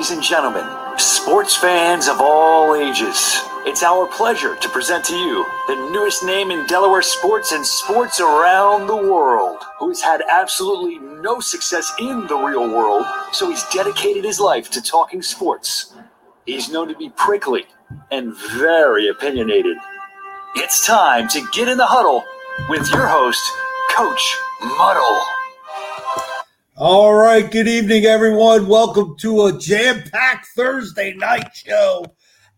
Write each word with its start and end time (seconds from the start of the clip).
Ladies 0.00 0.12
and 0.12 0.22
gentlemen, 0.22 0.66
sports 0.96 1.54
fans 1.54 2.08
of 2.08 2.22
all 2.22 2.74
ages, 2.74 3.38
it's 3.66 3.82
our 3.82 4.06
pleasure 4.06 4.56
to 4.56 4.68
present 4.70 5.04
to 5.04 5.14
you 5.14 5.44
the 5.66 5.74
newest 5.92 6.24
name 6.24 6.50
in 6.50 6.66
Delaware 6.66 7.02
sports 7.02 7.52
and 7.52 7.66
sports 7.66 8.18
around 8.18 8.86
the 8.86 8.96
world, 8.96 9.58
who 9.78 9.88
has 9.90 10.00
had 10.00 10.22
absolutely 10.26 10.98
no 11.20 11.38
success 11.38 11.92
in 12.00 12.26
the 12.28 12.34
real 12.34 12.66
world, 12.66 13.04
so 13.32 13.50
he's 13.50 13.62
dedicated 13.74 14.24
his 14.24 14.40
life 14.40 14.70
to 14.70 14.80
talking 14.80 15.20
sports. 15.20 15.92
He's 16.46 16.70
known 16.70 16.88
to 16.88 16.96
be 16.96 17.10
prickly 17.10 17.66
and 18.10 18.34
very 18.34 19.08
opinionated. 19.08 19.76
It's 20.56 20.86
time 20.86 21.28
to 21.28 21.46
get 21.52 21.68
in 21.68 21.76
the 21.76 21.84
huddle 21.84 22.24
with 22.70 22.90
your 22.90 23.06
host, 23.06 23.42
Coach 23.94 24.38
Muddle. 24.62 25.39
All 26.82 27.12
right, 27.12 27.50
good 27.50 27.68
evening, 27.68 28.06
everyone. 28.06 28.66
Welcome 28.66 29.14
to 29.18 29.44
a 29.44 29.58
jam 29.58 30.02
packed 30.10 30.46
Thursday 30.56 31.12
night 31.12 31.54
show 31.54 32.06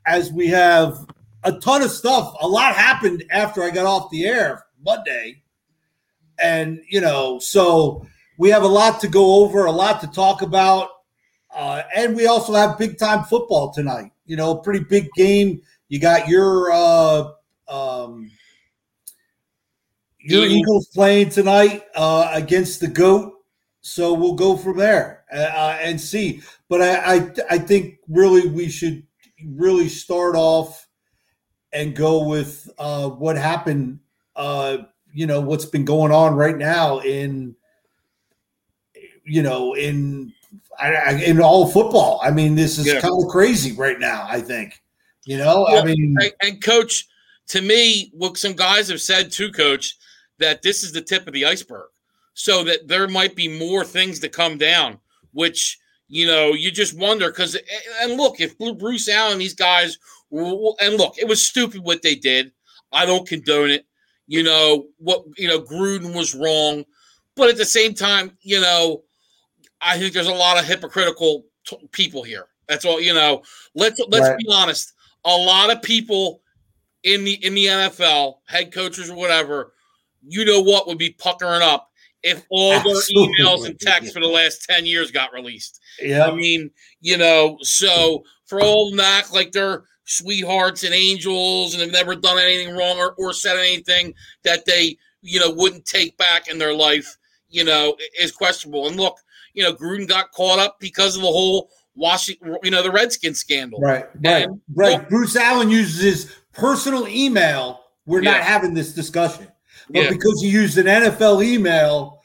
as 0.07 0.31
we 0.31 0.47
have 0.47 0.97
a 1.43 1.51
ton 1.59 1.83
of 1.83 1.91
stuff. 1.91 2.33
A 2.41 2.47
lot 2.47 2.77
happened 2.77 3.25
after 3.33 3.65
I 3.65 3.71
got 3.71 3.85
off 3.85 4.13
the 4.13 4.27
air 4.27 4.65
Monday. 4.81 5.43
And, 6.41 6.81
you 6.89 7.01
know, 7.01 7.41
so 7.41 8.07
we 8.39 8.49
have 8.51 8.63
a 8.63 8.69
lot 8.69 9.01
to 9.01 9.09
go 9.09 9.43
over, 9.43 9.65
a 9.65 9.73
lot 9.73 10.01
to 10.03 10.07
talk 10.07 10.43
about. 10.43 10.91
Uh, 11.53 11.83
and 11.93 12.15
we 12.15 12.29
also 12.29 12.55
have 12.55 12.79
big 12.79 12.99
time 12.99 13.25
football 13.25 13.73
tonight. 13.73 14.13
You 14.25 14.37
know, 14.37 14.55
pretty 14.55 14.85
big 14.85 15.11
game. 15.17 15.63
You 15.89 15.99
got 15.99 16.29
your 16.29 16.71
uh, 16.71 17.25
um, 17.67 18.31
your 20.21 20.47
Eagles 20.47 20.87
playing 20.95 21.31
tonight 21.31 21.83
uh, 21.97 22.31
against 22.33 22.79
the 22.79 22.87
goat 22.87 23.42
so 23.83 24.15
we'll 24.15 24.35
go 24.35 24.57
from 24.57 24.79
there 24.79 25.25
uh, 25.33 25.39
uh, 25.39 25.79
and 25.81 26.01
see. 26.01 26.41
But 26.69 26.81
I, 26.81 27.17
I, 27.17 27.31
I 27.51 27.59
think 27.59 27.99
really 28.09 28.49
we 28.49 28.69
should 28.69 29.03
really 29.45 29.89
start 29.89 30.37
off 30.37 30.87
and 31.73 31.95
go 31.95 32.27
with 32.27 32.71
uh, 32.79 33.09
what 33.11 33.37
happened. 33.37 33.99
Uh, 34.35 34.79
you 35.13 35.27
know 35.27 35.41
what's 35.41 35.67
been 35.67 35.85
going 35.85 36.11
on 36.11 36.35
right 36.35 36.57
now 36.57 37.01
in 37.01 37.55
you 39.25 39.43
know 39.43 39.75
in 39.75 40.33
in 41.27 41.41
all 41.41 41.69
football. 41.69 42.21
I 42.23 42.31
mean, 42.31 42.55
this 42.55 42.79
is 42.79 42.87
yeah. 42.87 43.01
kind 43.01 43.23
of 43.23 43.29
crazy 43.29 43.73
right 43.73 43.99
now. 43.99 44.27
I 44.29 44.41
think 44.41 44.81
you 45.25 45.37
know. 45.37 45.67
Well, 45.69 45.83
I 45.83 45.85
mean, 45.85 46.17
and 46.41 46.63
coach, 46.63 47.09
to 47.49 47.61
me, 47.61 48.11
what 48.15 48.39
some 48.39 48.55
guys 48.55 48.89
have 48.89 49.03
said 49.03 49.33
too, 49.33 49.51
coach, 49.53 49.97
that 50.39 50.63
this 50.63 50.83
is 50.83 50.93
the 50.93 51.03
tip 51.03 51.27
of 51.27 51.35
the 51.35 51.45
iceberg 51.45 51.92
so 52.35 52.65
that 52.65 52.89
there 52.89 53.09
might 53.09 53.37
be 53.37 53.49
more 53.49 53.85
things 53.85 54.19
to 54.21 54.29
come 54.29 54.59
down, 54.59 54.99
which 55.33 55.79
you 56.09 56.27
know 56.27 56.53
you 56.53 56.71
just 56.71 56.99
wonder 56.99 57.31
because 57.31 57.57
eh, 57.57 57.61
and 58.03 58.17
look 58.17 58.41
if 58.41 58.57
Bruce 58.59 59.09
Allen 59.09 59.39
these 59.39 59.55
guys 59.55 59.99
and 60.31 60.97
look 60.97 61.19
it 61.19 61.29
was 61.29 61.45
stupid 61.45 61.83
what 61.83 62.03
they 62.03 62.15
did. 62.15 62.53
I 62.93 63.07
don't 63.07 63.27
condone 63.27 63.71
it. 63.71 63.87
You 64.27 64.43
know 64.43 64.87
what 64.99 65.25
you 65.37 65.49
know 65.49 65.61
Gruden 65.61 66.15
was 66.15 66.35
wrong, 66.35 66.85
but 67.37 67.49
at 67.49 67.57
the 67.57 67.65
same 67.65 67.95
time 67.95 68.37
you 68.43 68.61
know 68.61 69.03
I 69.81 69.99
think 69.99 70.13
there's 70.15 70.29
a 70.29 70.35
lot 70.35 70.59
of 70.59 70.65
hypocritical 70.65 71.45
t- 71.67 71.89
people 71.93 72.23
here. 72.23 72.47
That's 72.69 72.85
all 72.85 73.01
you 73.01 73.15
know. 73.15 73.43
Let's 73.75 74.01
let's 74.09 74.29
right. 74.29 74.39
be 74.39 74.47
honest. 74.51 74.93
A 75.25 75.37
lot 75.37 75.71
of 75.71 75.83
people 75.83 76.41
in 77.03 77.25
the 77.25 77.35
in 77.45 77.55
the 77.55 77.67
NFL, 77.67 78.37
head 78.47 78.73
coaches 78.73 79.11
or 79.11 79.17
whatever, 79.17 79.73
you 80.27 80.45
know 80.45 80.61
what 80.61 80.87
would 80.87 80.99
be 80.99 81.11
puckering 81.11 81.63
up 81.63 81.92
if 82.23 82.45
all 82.51 82.73
Absolutely. 82.73 83.35
their 83.37 83.47
emails 83.47 83.67
and 83.67 83.79
texts 83.79 84.13
for 84.13 84.21
the 84.21 84.27
last 84.27 84.65
10 84.69 84.87
years 84.87 85.11
got 85.11 85.33
released. 85.33 85.81
Yeah. 86.01 86.27
I 86.27 86.35
mean, 86.35 86.71
you 87.01 87.17
know, 87.17 87.59
so 87.63 88.23
for 88.47 88.61
all 88.61 88.99
act 89.01 89.33
like 89.35 89.53
they're 89.53 89.85
sweethearts 90.05 90.85
and 90.85 90.95
angels 90.95 91.75
and 91.75 91.83
have 91.83 91.93
never 91.93 92.15
done 92.15 92.39
anything 92.39 92.77
wrong 92.77 92.99
or, 92.99 93.15
or 93.19 93.33
said 93.33 93.57
anything 93.57 94.15
that 94.45 94.65
they, 94.65 94.97
you 95.23 95.41
know, 95.41 95.51
wouldn't 95.51 95.85
take 95.85 96.17
back 96.17 96.49
in 96.49 96.59
their 96.59 96.75
life, 96.75 97.17
you 97.49 97.65
know, 97.65 97.97
is 98.21 98.33
questionable. 98.33 98.89
And 98.89 98.97
look, 98.97 99.17
you 99.55 99.63
know, 99.63 99.73
Gruden 99.73 100.09
got 100.09 100.33
caught 100.33 100.59
up 100.59 100.79
because 100.81 101.17
of 101.17 101.23
the 101.23 101.29
whole 101.29 101.71
Washington, 101.95 102.57
you 102.63 102.71
know, 102.71 102.83
the 102.83 102.91
Redskins 102.91 103.39
scandal. 103.39 103.81
Right, 103.81 104.07
right, 104.25 104.45
and, 104.45 104.61
right. 104.75 104.99
Look, 104.99 105.09
Bruce 105.09 105.37
Allen 105.37 105.71
uses 105.71 106.01
his 106.01 106.37
personal 106.53 107.07
email. 107.09 107.81
We're 108.07 108.23
yeah. 108.23 108.33
not 108.33 108.41
having 108.43 108.75
this 108.75 108.95
discussion. 108.95 109.49
But 109.93 110.05
yeah. 110.05 110.11
because 110.11 110.41
he 110.41 110.49
used 110.49 110.79
an 110.79 110.87
NFL 110.87 111.45
email, 111.45 112.23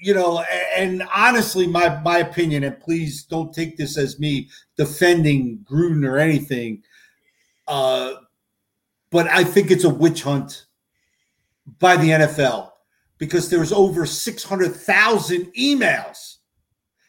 you 0.00 0.14
know, 0.14 0.42
and 0.74 1.02
honestly, 1.14 1.66
my 1.66 2.00
my 2.00 2.18
opinion, 2.18 2.64
and 2.64 2.80
please 2.80 3.24
don't 3.24 3.52
take 3.52 3.76
this 3.76 3.98
as 3.98 4.18
me 4.18 4.48
defending 4.76 5.58
Gruden 5.70 6.06
or 6.06 6.16
anything, 6.16 6.82
uh, 7.68 8.14
but 9.10 9.28
I 9.28 9.44
think 9.44 9.70
it's 9.70 9.84
a 9.84 9.90
witch 9.90 10.22
hunt 10.22 10.66
by 11.78 11.96
the 11.96 12.08
NFL 12.08 12.70
because 13.18 13.50
there's 13.50 13.72
over 13.72 14.06
six 14.06 14.42
hundred 14.42 14.74
thousand 14.74 15.52
emails, 15.54 16.36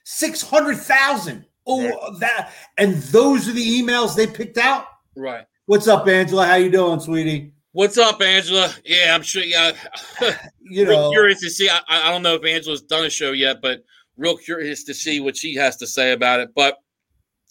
six 0.03 0.41
hundred 0.41 0.77
thousand. 0.77 1.45
Oh, 1.65 1.87
right. 1.87 2.19
that 2.19 2.51
and 2.77 2.95
those 2.95 3.47
are 3.47 3.53
the 3.53 3.81
emails 3.81 4.15
they 4.15 4.27
picked 4.27 4.57
out. 4.57 4.85
Right. 5.15 5.45
What's 5.65 5.87
up, 5.87 6.07
Angela? 6.07 6.45
How 6.45 6.55
you 6.55 6.69
doing, 6.69 6.99
sweetie? 6.99 7.53
What's 7.73 7.97
up, 7.97 8.21
Angela? 8.21 8.73
Yeah, 8.83 9.15
I'm 9.15 9.21
sure. 9.21 9.43
Yeah, 9.43 9.71
you 10.59 10.83
know, 10.83 11.09
curious 11.09 11.39
to 11.39 11.49
see. 11.49 11.69
I, 11.69 11.79
I 11.87 12.11
don't 12.11 12.21
know 12.21 12.35
if 12.35 12.43
Angela's 12.43 12.81
done 12.81 13.05
a 13.05 13.09
show 13.09 13.31
yet, 13.31 13.61
but 13.61 13.83
real 14.17 14.35
curious 14.35 14.83
to 14.83 14.93
see 14.93 15.21
what 15.21 15.37
she 15.37 15.55
has 15.55 15.77
to 15.77 15.87
say 15.87 16.11
about 16.11 16.41
it. 16.41 16.49
But 16.53 16.79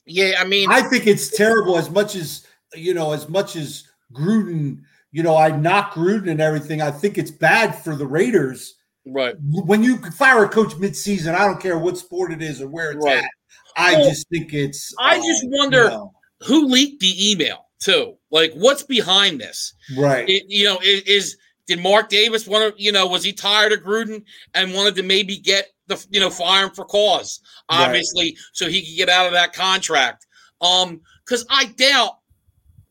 yeah, 0.04 0.34
I 0.38 0.44
mean, 0.44 0.70
I 0.70 0.82
think 0.82 1.06
it's 1.06 1.34
terrible. 1.34 1.78
As 1.78 1.88
much 1.88 2.16
as 2.16 2.46
you 2.74 2.92
know, 2.92 3.12
as 3.12 3.30
much 3.30 3.56
as 3.56 3.84
Gruden, 4.12 4.82
you 5.10 5.22
know, 5.22 5.36
I 5.36 5.56
knock 5.56 5.94
Gruden 5.94 6.30
and 6.30 6.40
everything. 6.40 6.82
I 6.82 6.90
think 6.90 7.16
it's 7.16 7.30
bad 7.30 7.72
for 7.72 7.96
the 7.96 8.06
Raiders. 8.06 8.74
Right. 9.06 9.34
When 9.40 9.82
you 9.82 9.96
fire 10.12 10.44
a 10.44 10.48
coach 10.48 10.76
mid-season, 10.76 11.34
I 11.34 11.46
don't 11.46 11.60
care 11.60 11.78
what 11.78 11.96
sport 11.96 12.30
it 12.30 12.42
is 12.42 12.60
or 12.60 12.68
where 12.68 12.90
it's 12.92 13.04
right. 13.04 13.24
at. 13.24 13.30
I 13.74 13.94
well, 13.94 14.10
just 14.10 14.28
think 14.28 14.52
it's. 14.52 14.94
I 14.98 15.18
uh, 15.18 15.22
just 15.22 15.44
wonder 15.46 15.84
you 15.84 15.88
know, 15.88 16.12
who 16.42 16.66
leaked 16.66 17.00
the 17.00 17.30
email 17.32 17.69
too. 17.80 18.14
Like, 18.30 18.52
what's 18.54 18.82
behind 18.82 19.40
this? 19.40 19.74
Right. 19.96 20.28
It, 20.28 20.44
you 20.48 20.64
know, 20.64 20.78
is, 20.82 21.02
is 21.02 21.36
did 21.66 21.80
Mark 21.80 22.08
Davis 22.08 22.46
want 22.46 22.76
to, 22.76 22.82
you 22.82 22.92
know, 22.92 23.06
was 23.06 23.24
he 23.24 23.32
tired 23.32 23.72
of 23.72 23.80
Gruden 23.80 24.22
and 24.54 24.74
wanted 24.74 24.94
to 24.96 25.02
maybe 25.02 25.38
get 25.38 25.68
the, 25.86 26.04
you 26.10 26.20
know, 26.20 26.30
fire 26.30 26.66
him 26.66 26.70
for 26.70 26.84
cause, 26.84 27.40
obviously, 27.68 28.24
right. 28.24 28.38
so 28.52 28.68
he 28.68 28.82
could 28.82 28.96
get 28.96 29.08
out 29.08 29.26
of 29.26 29.32
that 29.32 29.52
contract. 29.52 30.26
Um, 30.60 31.00
because 31.24 31.46
I 31.48 31.66
doubt 31.76 32.18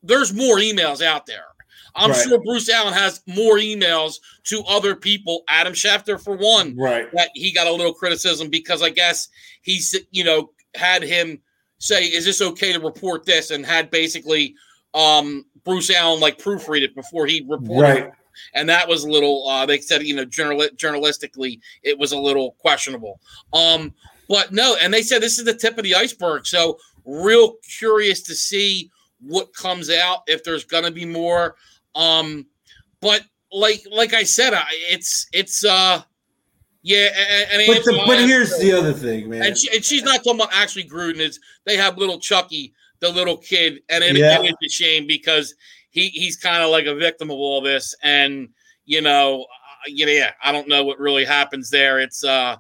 there's 0.02 0.34
more 0.34 0.58
emails 0.58 1.02
out 1.02 1.26
there. 1.26 1.44
I'm 1.96 2.12
right. 2.12 2.22
sure 2.22 2.42
Bruce 2.42 2.70
Allen 2.70 2.94
has 2.94 3.22
more 3.28 3.58
emails 3.58 4.16
to 4.46 4.64
other 4.68 4.96
people. 4.96 5.44
Adam 5.50 5.74
Schefter, 5.74 6.22
for 6.22 6.38
one, 6.38 6.78
right? 6.78 7.08
That 7.14 7.32
he 7.34 7.52
got 7.52 7.68
a 7.68 7.72
little 7.72 7.94
criticism 7.94 8.50
because 8.50 8.82
I 8.82 8.90
guess 8.90 9.28
he's, 9.62 9.96
you 10.12 10.24
know, 10.24 10.52
had 10.76 11.04
him 11.04 11.42
say, 11.80 12.06
"Is 12.06 12.26
this 12.26 12.42
okay 12.42 12.72
to 12.72 12.80
report 12.80 13.26
this?" 13.26 13.52
and 13.52 13.66
had 13.66 13.92
basically 13.92 14.56
um, 14.94 15.46
Bruce 15.64 15.90
Allen 15.90 16.20
like 16.20 16.38
proofread 16.38 16.82
it 16.82 16.96
before 16.96 17.26
he 17.26 17.46
reported. 17.48 17.82
Right. 17.82 18.12
And 18.54 18.70
that 18.70 18.88
was 18.88 19.04
a 19.04 19.10
little. 19.10 19.48
Uh, 19.48 19.66
they 19.66 19.80
said, 19.80 20.04
you 20.04 20.16
know, 20.16 20.26
journal- 20.26 20.70
journalistically, 20.76 21.60
it 21.84 21.98
was 21.98 22.14
a 22.14 22.18
little 22.18 22.52
questionable. 22.60 23.20
Um, 23.54 23.94
but 24.30 24.54
no, 24.54 24.78
and 24.80 24.94
they 24.94 25.02
said 25.02 25.22
this 25.22 25.40
is 25.40 25.46
the 25.46 25.54
tip 25.54 25.78
of 25.78 25.84
the 25.84 25.96
iceberg. 25.96 26.46
So 26.48 26.78
real 27.06 27.56
curious 27.78 28.22
to 28.24 28.36
see 28.36 28.90
what 29.20 29.54
comes 29.54 29.90
out 29.90 30.20
if 30.28 30.44
there's 30.44 30.64
going 30.64 30.86
to 30.86 30.92
be 30.92 31.06
more. 31.06 31.56
Um, 31.96 32.46
but 33.02 33.24
like 33.52 33.84
like 33.92 34.14
I 34.14 34.24
said, 34.24 34.54
I, 34.54 34.64
it's 34.70 35.28
it's 35.34 35.66
uh 35.66 36.04
yeah, 36.82 37.10
and, 37.52 37.62
and 37.62 37.68
but, 37.68 37.84
the, 37.84 38.04
but 38.06 38.20
here's 38.20 38.58
the 38.58 38.72
other 38.72 38.94
thing, 38.94 39.30
man. 39.30 39.42
And, 39.44 39.58
she, 39.58 39.70
and, 39.76 39.84
she's 39.84 40.02
not 40.02 40.24
talking 40.24 40.36
about 40.36 40.54
actually 40.54 40.86
Gruden. 40.86 41.18
Is 41.18 41.40
they 41.66 41.76
have 41.76 41.98
little 41.98 42.20
Chucky 42.20 42.74
the 43.00 43.10
little 43.10 43.38
kid, 43.38 43.82
and 43.90 44.04
it, 44.04 44.18
yeah. 44.18 44.42
it 44.42 44.46
is 44.46 44.56
a 44.66 44.70
shame 44.70 45.08
because 45.08 45.56
he 45.90 46.10
he's 46.10 46.38
kind 46.38 46.64
of 46.64 46.70
like 46.70 46.86
a 46.86 46.96
victim 46.96 47.30
of 47.30 47.38
all 47.38 47.62
this, 47.62 47.96
and 48.04 48.50
you 48.86 49.02
know, 49.02 49.44
uh, 49.44 49.88
yeah, 49.88 50.32
I 50.44 50.52
don't 50.52 50.68
know 50.68 50.84
what 50.84 51.00
really 51.00 51.26
happens 51.26 51.70
there. 51.70 52.00
It's 52.00 52.24
uh, 52.24 52.58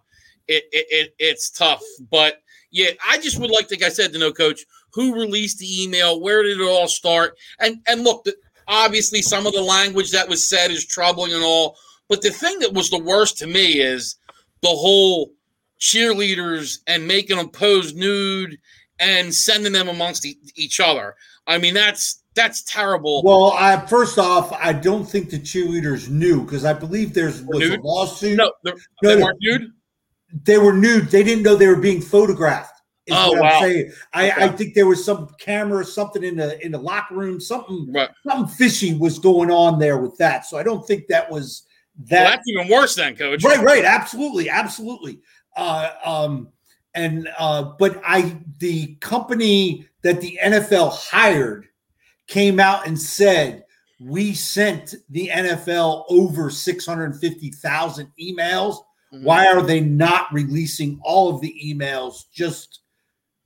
it, 0.47 0.63
it, 0.71 0.87
it 0.89 1.15
it's 1.19 1.49
tough, 1.49 1.83
but 2.09 2.41
yeah, 2.71 2.91
I 3.07 3.17
just 3.17 3.39
would 3.39 3.51
like, 3.51 3.71
like 3.71 3.83
I 3.83 3.89
said, 3.89 4.13
to 4.13 4.19
know, 4.19 4.31
Coach, 4.31 4.63
who 4.93 5.15
released 5.15 5.57
the 5.59 5.83
email, 5.83 6.21
where 6.21 6.43
did 6.43 6.59
it 6.59 6.63
all 6.63 6.87
start, 6.87 7.37
and 7.59 7.77
and 7.87 8.03
look, 8.03 8.25
obviously 8.67 9.21
some 9.21 9.45
of 9.45 9.53
the 9.53 9.61
language 9.61 10.11
that 10.11 10.29
was 10.29 10.47
said 10.47 10.71
is 10.71 10.85
troubling 10.85 11.33
and 11.33 11.43
all, 11.43 11.77
but 12.07 12.21
the 12.21 12.29
thing 12.29 12.59
that 12.59 12.73
was 12.73 12.89
the 12.89 13.03
worst 13.03 13.37
to 13.39 13.47
me 13.47 13.79
is 13.79 14.15
the 14.61 14.69
whole 14.69 15.31
cheerleaders 15.79 16.79
and 16.87 17.07
making 17.07 17.37
them 17.37 17.49
pose 17.49 17.93
nude 17.93 18.57
and 18.99 19.33
sending 19.33 19.73
them 19.73 19.89
amongst 19.89 20.25
e- 20.25 20.39
each 20.55 20.79
other. 20.79 21.15
I 21.47 21.57
mean, 21.57 21.73
that's 21.73 22.23
that's 22.35 22.63
terrible. 22.63 23.23
Well, 23.23 23.53
I, 23.53 23.77
first 23.85 24.17
off, 24.17 24.51
I 24.53 24.73
don't 24.73 25.05
think 25.05 25.29
the 25.29 25.39
cheerleaders 25.39 26.09
knew 26.09 26.43
because 26.43 26.65
I 26.65 26.73
believe 26.73 27.13
there's 27.13 27.41
was 27.43 27.59
nude? 27.59 27.79
a 27.79 27.81
lawsuit. 27.81 28.37
No, 28.37 28.51
no, 28.63 28.73
they 29.01 29.15
weren't 29.15 29.37
nude. 29.41 29.71
They 30.45 30.57
were 30.57 30.73
nude. 30.73 31.09
They 31.09 31.23
didn't 31.23 31.43
know 31.43 31.55
they 31.55 31.67
were 31.67 31.75
being 31.75 32.01
photographed 32.01 32.79
oh 33.11 33.33
wow! 33.33 33.61
I. 34.13 34.31
I 34.31 34.47
think 34.49 34.73
there 34.73 34.87
was 34.87 35.03
some 35.03 35.29
camera, 35.39 35.83
something 35.85 36.23
in 36.23 36.37
the 36.37 36.63
in 36.65 36.71
the 36.71 36.77
locker 36.77 37.15
room, 37.15 37.39
something 37.39 37.91
right. 37.91 38.09
something 38.27 38.55
fishy 38.55 38.95
was 38.95 39.19
going 39.19 39.51
on 39.51 39.79
there 39.79 39.97
with 39.97 40.17
that. 40.17 40.45
So 40.45 40.57
I 40.57 40.63
don't 40.63 40.85
think 40.85 41.07
that 41.07 41.29
was 41.29 41.63
that. 42.05 42.23
Well, 42.23 42.31
that's 42.31 42.47
even 42.47 42.67
worse 42.69 42.95
than 42.95 43.15
coach. 43.15 43.43
Right, 43.43 43.63
right, 43.63 43.85
absolutely, 43.85 44.49
absolutely. 44.49 45.19
Uh, 45.55 45.91
um, 46.05 46.49
and 46.95 47.29
uh, 47.37 47.73
but 47.77 48.01
I 48.05 48.37
the 48.57 48.95
company 48.95 49.87
that 50.01 50.21
the 50.21 50.39
NFL 50.43 50.91
hired 50.93 51.67
came 52.27 52.59
out 52.59 52.87
and 52.87 52.99
said 52.99 53.63
we 53.99 54.33
sent 54.33 54.95
the 55.09 55.27
NFL 55.27 56.05
over 56.09 56.49
650,000 56.49 58.11
emails. 58.19 58.77
Mm-hmm. 59.13 59.23
Why 59.23 59.47
are 59.47 59.61
they 59.61 59.81
not 59.81 60.31
releasing 60.31 60.99
all 61.03 61.33
of 61.33 61.41
the 61.41 61.53
emails, 61.63 62.23
just 62.33 62.79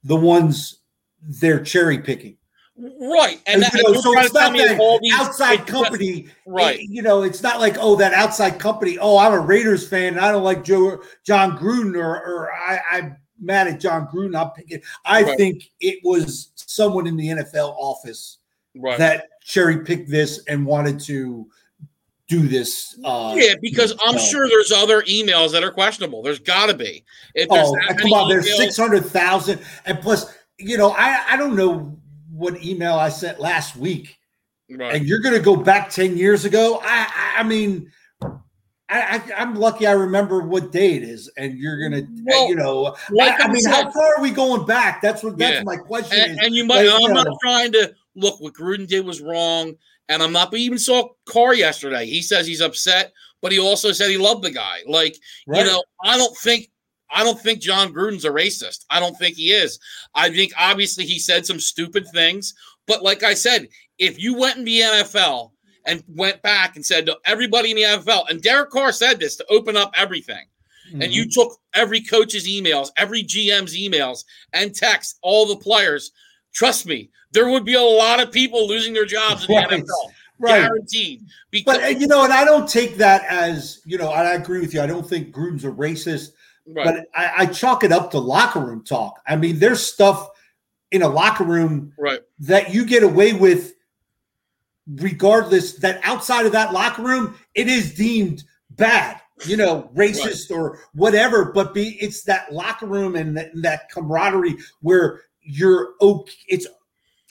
the 0.03 0.15
ones 0.15 0.79
they're 1.21 1.63
cherry 1.63 1.97
picking? 1.97 2.37
Right. 2.75 3.39
And, 3.45 3.61
that, 3.61 3.73
you 3.73 3.83
know, 3.83 3.99
so 3.99 4.19
it's 4.19 4.33
not 4.33 4.51
that 4.53 4.99
these, 5.01 5.13
outside 5.13 5.67
company. 5.67 6.27
right. 6.45 6.79
You 6.79 7.01
know, 7.01 7.21
it's 7.21 7.43
not 7.43 7.59
like, 7.59 7.77
oh, 7.79 7.95
that 7.97 8.13
outside 8.13 8.59
company, 8.59 8.97
oh, 8.99 9.17
I'm 9.17 9.33
a 9.33 9.39
Raiders 9.39 9.87
fan 9.87 10.13
and 10.13 10.19
I 10.19 10.31
don't 10.31 10.43
like 10.43 10.63
Joe 10.63 11.01
John 11.23 11.57
Gruden 11.57 11.95
or 11.95 12.15
or 12.15 12.51
I, 12.51 12.79
I'm 12.91 13.17
mad 13.43 13.67
at 13.67 13.79
John 13.79 14.07
Gruden. 14.07 14.55
Picking 14.55 14.81
I 15.05 15.23
right. 15.23 15.37
think 15.37 15.69
it 15.79 15.99
was 16.03 16.51
someone 16.55 17.07
in 17.07 17.15
the 17.17 17.27
NFL 17.27 17.75
office 17.77 18.39
right. 18.75 18.97
that 18.97 19.27
cherry 19.43 19.83
picked 19.83 20.09
this 20.09 20.43
and 20.47 20.65
wanted 20.65 20.99
to 21.01 21.47
do 22.27 22.47
this. 22.47 22.97
Uh, 23.03 23.35
yeah, 23.37 23.53
because 23.61 23.93
I'm 24.05 24.17
sure 24.17 24.47
there's 24.47 24.71
other 24.71 25.01
emails 25.03 25.51
that 25.51 25.63
are 25.63 25.71
questionable. 25.71 26.21
There's 26.21 26.39
got 26.39 26.67
to 26.67 26.73
be. 26.73 27.03
If 27.35 27.47
oh, 27.49 27.75
come 27.97 28.13
on, 28.13 28.29
there's 28.29 28.55
six 28.55 28.77
hundred 28.77 29.05
thousand, 29.05 29.59
and 29.85 29.99
plus, 29.99 30.33
you 30.57 30.77
know, 30.77 30.91
I 30.97 31.23
I 31.31 31.37
don't 31.37 31.55
know 31.55 31.97
what 32.31 32.63
email 32.63 32.95
I 32.95 33.09
sent 33.09 33.39
last 33.39 33.75
week, 33.75 34.17
right. 34.69 34.95
and 34.95 35.05
you're 35.05 35.19
going 35.19 35.35
to 35.35 35.41
go 35.41 35.55
back 35.55 35.89
ten 35.89 36.17
years 36.17 36.45
ago. 36.45 36.79
I 36.83 37.07
I, 37.37 37.39
I 37.41 37.43
mean. 37.43 37.91
I, 38.99 39.41
am 39.41 39.55
lucky 39.55 39.87
I 39.87 39.93
remember 39.93 40.41
what 40.41 40.71
day 40.71 40.95
it 40.95 41.03
is, 41.03 41.29
and 41.37 41.57
you're 41.57 41.81
gonna, 41.81 42.03
well, 42.23 42.47
you 42.47 42.55
know, 42.55 42.95
like 43.11 43.39
I, 43.41 43.45
I 43.45 43.47
mean, 43.47 43.61
said, 43.61 43.71
how 43.71 43.91
far 43.91 44.17
are 44.17 44.21
we 44.21 44.31
going 44.31 44.65
back? 44.65 45.01
That's 45.01 45.23
what 45.23 45.37
that's 45.37 45.57
yeah. 45.57 45.63
my 45.63 45.77
question. 45.77 46.19
And, 46.19 46.31
is. 46.31 46.37
and 46.45 46.55
you 46.55 46.65
might, 46.65 46.85
like, 46.85 46.95
I'm 46.95 47.01
you 47.01 47.07
know, 47.09 47.23
not 47.23 47.37
trying 47.41 47.71
to 47.73 47.93
look, 48.15 48.39
what 48.39 48.53
Gruden 48.53 48.87
did 48.87 49.05
was 49.05 49.21
wrong. 49.21 49.73
And 50.09 50.21
I'm 50.21 50.33
not, 50.33 50.51
we 50.51 50.59
even 50.61 50.77
saw 50.77 51.09
Carr 51.25 51.53
yesterday. 51.53 52.05
He 52.05 52.21
says 52.21 52.45
he's 52.45 52.61
upset, 52.61 53.13
but 53.41 53.51
he 53.51 53.59
also 53.59 53.91
said 53.91 54.09
he 54.09 54.17
loved 54.17 54.43
the 54.43 54.51
guy. 54.51 54.79
Like, 54.85 55.17
right. 55.47 55.59
you 55.59 55.71
know, 55.71 55.83
I 56.03 56.17
don't 56.17 56.35
think 56.37 56.69
I 57.09 57.23
don't 57.23 57.39
think 57.39 57.61
John 57.61 57.93
Gruden's 57.93 58.25
a 58.25 58.29
racist. 58.29 58.85
I 58.89 58.99
don't 58.99 59.17
think 59.17 59.37
he 59.37 59.51
is. 59.51 59.79
I 60.15 60.29
think 60.29 60.51
obviously 60.57 61.05
he 61.05 61.19
said 61.19 61.45
some 61.45 61.59
stupid 61.59 62.07
things, 62.07 62.53
but 62.87 63.03
like 63.03 63.23
I 63.23 63.33
said, 63.33 63.67
if 63.99 64.19
you 64.19 64.37
went 64.37 64.57
in 64.57 64.65
the 64.65 64.79
NFL 64.79 65.51
and 65.85 66.03
went 66.07 66.41
back 66.41 66.75
and 66.75 66.85
said 66.85 67.05
to 67.05 67.17
everybody 67.25 67.71
in 67.71 67.77
the 67.77 67.83
NFL, 67.83 68.29
and 68.29 68.41
Derek 68.41 68.69
Carr 68.69 68.91
said 68.91 69.19
this 69.19 69.35
to 69.37 69.45
open 69.49 69.75
up 69.75 69.93
everything, 69.97 70.45
mm-hmm. 70.89 71.01
and 71.01 71.13
you 71.13 71.23
mm-hmm. 71.23 71.41
took 71.41 71.59
every 71.73 72.01
coach's 72.01 72.47
emails, 72.47 72.89
every 72.97 73.23
GM's 73.23 73.75
emails, 73.75 74.25
and 74.53 74.73
text 74.73 75.19
all 75.21 75.45
the 75.45 75.55
players, 75.55 76.11
trust 76.53 76.85
me, 76.85 77.09
there 77.31 77.49
would 77.49 77.65
be 77.65 77.75
a 77.75 77.81
lot 77.81 78.21
of 78.21 78.31
people 78.31 78.67
losing 78.67 78.93
their 78.93 79.05
jobs 79.05 79.47
in 79.47 79.55
the 79.55 79.61
right. 79.61 79.69
NFL. 79.69 80.11
Right. 80.39 80.61
Guaranteed. 80.61 81.23
Because- 81.51 81.77
but 81.77 81.99
you 81.99 82.07
know, 82.07 82.23
and 82.23 82.33
I 82.33 82.43
don't 82.45 82.67
take 82.67 82.97
that 82.97 83.23
as 83.25 83.81
you 83.85 83.97
know. 83.97 84.09
I 84.09 84.33
agree 84.33 84.59
with 84.59 84.73
you. 84.73 84.81
I 84.81 84.87
don't 84.87 85.07
think 85.07 85.33
Gruden's 85.33 85.63
a 85.63 85.71
racist, 85.71 86.31
right. 86.67 86.85
but 86.85 87.05
I, 87.15 87.43
I 87.43 87.45
chalk 87.45 87.83
it 87.83 87.91
up 87.91 88.11
to 88.11 88.19
locker 88.19 88.59
room 88.59 88.83
talk. 88.83 89.21
I 89.27 89.35
mean, 89.35 89.59
there's 89.59 89.81
stuff 89.81 90.29
in 90.91 91.01
a 91.01 91.07
locker 91.07 91.43
room 91.43 91.91
right. 91.97 92.19
that 92.39 92.73
you 92.73 92.85
get 92.85 93.03
away 93.03 93.33
with, 93.33 93.72
regardless. 94.87 95.73
That 95.73 95.99
outside 96.03 96.45
of 96.45 96.51
that 96.53 96.73
locker 96.73 97.03
room, 97.03 97.35
it 97.55 97.67
is 97.67 97.93
deemed 97.93 98.43
bad 98.71 99.19
you 99.45 99.57
know, 99.57 99.89
racist 99.93 100.49
right. 100.49 100.57
or 100.57 100.79
whatever, 100.93 101.51
but 101.51 101.73
be 101.73 101.97
it's 102.01 102.23
that 102.23 102.53
locker 102.53 102.85
room 102.85 103.15
and 103.15 103.35
that, 103.35 103.51
that 103.55 103.89
camaraderie 103.89 104.55
where 104.81 105.21
you're 105.41 105.93
okay. 106.01 106.33
It's 106.47 106.67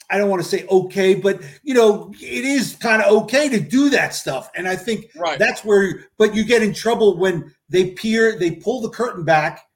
I 0.09 0.17
don't 0.17 0.29
want 0.29 0.43
to 0.43 0.47
say 0.47 0.65
okay, 0.67 1.15
but 1.15 1.41
you 1.63 1.73
know, 1.73 2.13
it 2.21 2.45
is 2.45 2.75
kind 2.75 3.01
of 3.01 3.11
okay 3.23 3.49
to 3.49 3.59
do 3.59 3.89
that 3.91 4.13
stuff. 4.13 4.51
And 4.55 4.67
I 4.67 4.75
think 4.75 5.09
right. 5.15 5.39
that's 5.39 5.63
where, 5.63 6.07
but 6.17 6.35
you 6.35 6.43
get 6.43 6.61
in 6.61 6.73
trouble 6.73 7.17
when 7.17 7.53
they 7.69 7.91
peer, 7.91 8.37
they 8.37 8.51
pull 8.51 8.81
the 8.81 8.89
curtain 8.89 9.23
back. 9.23 9.67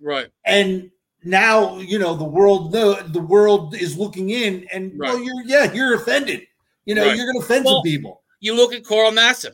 Right. 0.00 0.28
And 0.44 0.90
now, 1.22 1.78
you 1.78 1.98
know, 1.98 2.16
the 2.16 2.24
world, 2.24 2.72
the, 2.72 3.04
the 3.08 3.20
world 3.20 3.76
is 3.76 3.96
looking 3.96 4.30
in 4.30 4.66
and 4.72 4.92
right. 4.96 5.12
well, 5.12 5.22
you're, 5.22 5.44
yeah, 5.44 5.72
you're 5.72 5.94
offended. 5.94 6.46
You 6.86 6.94
know, 6.94 7.06
right. 7.06 7.16
you're 7.16 7.26
going 7.26 7.38
to 7.38 7.44
offend 7.44 7.64
well, 7.64 7.76
some 7.76 7.82
people. 7.82 8.22
You 8.40 8.54
look 8.54 8.72
at 8.72 8.84
Carl 8.84 9.10
Nassib. 9.10 9.52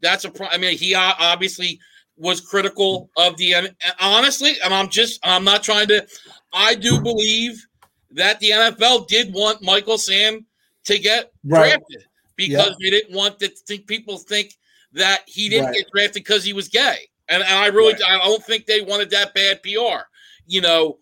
That's 0.00 0.24
a 0.24 0.30
pro- 0.30 0.48
I 0.48 0.58
mean, 0.58 0.76
he 0.76 0.94
uh, 0.94 1.14
obviously 1.18 1.80
was 2.16 2.40
critical 2.40 3.10
of 3.16 3.36
the, 3.36 3.54
honestly, 4.00 4.52
and 4.62 4.72
I'm 4.72 4.88
just, 4.88 5.18
I'm 5.24 5.44
not 5.44 5.62
trying 5.62 5.88
to, 5.88 6.06
I 6.52 6.74
do 6.74 7.00
believe 7.00 7.66
that 8.12 8.38
the 8.40 8.50
NFL 8.50 9.08
did 9.08 9.32
want 9.34 9.62
Michael 9.62 9.98
Sam 9.98 10.46
to 10.84 10.98
get 10.98 11.32
right. 11.44 11.70
drafted 11.70 12.04
because 12.36 12.76
they 12.80 12.90
didn't 12.90 13.14
want 13.14 13.38
to 13.40 13.48
think 13.48 13.86
people 13.86 14.18
think 14.18 14.52
that 14.92 15.22
he 15.26 15.48
didn't 15.48 15.66
right. 15.66 15.74
get 15.74 15.86
drafted 15.92 16.22
because 16.22 16.44
he 16.44 16.52
was 16.52 16.68
gay. 16.68 16.98
And, 17.28 17.42
and 17.42 17.54
I 17.54 17.68
really. 17.68 17.94
I 18.06 18.18
don't 18.18 18.44
think 18.44 18.66
they 18.66 18.82
wanted 18.82 19.10
that 19.10 19.34
bad 19.34 19.62
PR. 19.62 20.04
You 20.46 20.60
know, 20.60 20.98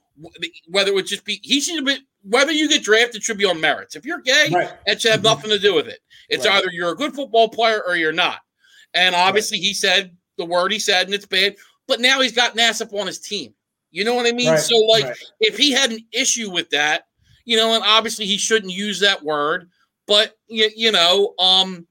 whether 0.69 0.91
it 0.91 0.95
would 0.95 1.07
just 1.07 1.25
be 1.25 1.41
he 1.43 1.61
should 1.61 1.77
have 1.77 1.85
been 1.85 2.05
whether 2.23 2.53
you 2.53 2.69
get 2.69 2.83
drafted 2.83 3.23
should 3.23 3.39
be 3.39 3.45
on 3.45 3.61
merits. 3.61 3.97
If 3.97 4.05
you're 4.05 4.21
gay, 4.21 4.49
that 4.87 5.01
should 5.01 5.11
have 5.11 5.21
mm-hmm. 5.21 5.29
nothing 5.29 5.51
to 5.51 5.59
do 5.59 5.75
with 5.75 5.89
it. 5.89 6.01
It's 6.29 6.47
either 6.47 6.71
you're 6.71 6.93
a 6.93 6.97
good 6.97 7.15
football 7.15 7.49
player 7.49 7.83
or 7.87 7.97
you're 7.97 8.13
not. 8.13 8.41
And 8.95 9.15
obviously 9.15 9.59
he 9.59 9.75
said 9.75 10.17
the 10.39 10.45
word 10.45 10.73
he 10.73 10.79
said 10.79 11.07
and 11.07 11.15
it's 11.15 11.27
bad. 11.27 11.57
But 11.89 12.01
now 12.01 12.21
he's 12.21 12.33
got 12.33 12.57
Nassib 12.57 12.93
on 12.99 13.07
his 13.07 13.19
team. 13.19 13.55
You 13.91 14.05
know 14.05 14.15
what 14.15 14.27
I 14.27 14.33
mean? 14.33 14.51
Right, 14.51 14.59
so, 14.59 14.79
like, 14.79 15.05
right. 15.05 15.17
if 15.41 15.59
he 15.59 15.71
had 15.71 15.93
an 15.93 15.99
issue 16.13 16.51
with 16.51 16.71
that, 16.71 17.07
you 17.45 17.57
know, 17.57 17.75
and 17.75 17.85
obviously 17.85 18.25
he 18.25 18.39
shouldn't 18.39 18.73
use 18.73 19.01
that 19.01 19.23
word, 19.23 19.69
but 20.07 20.39
you, 20.47 20.71
you 20.75 20.93
know, 20.93 21.35
um, 21.39 21.87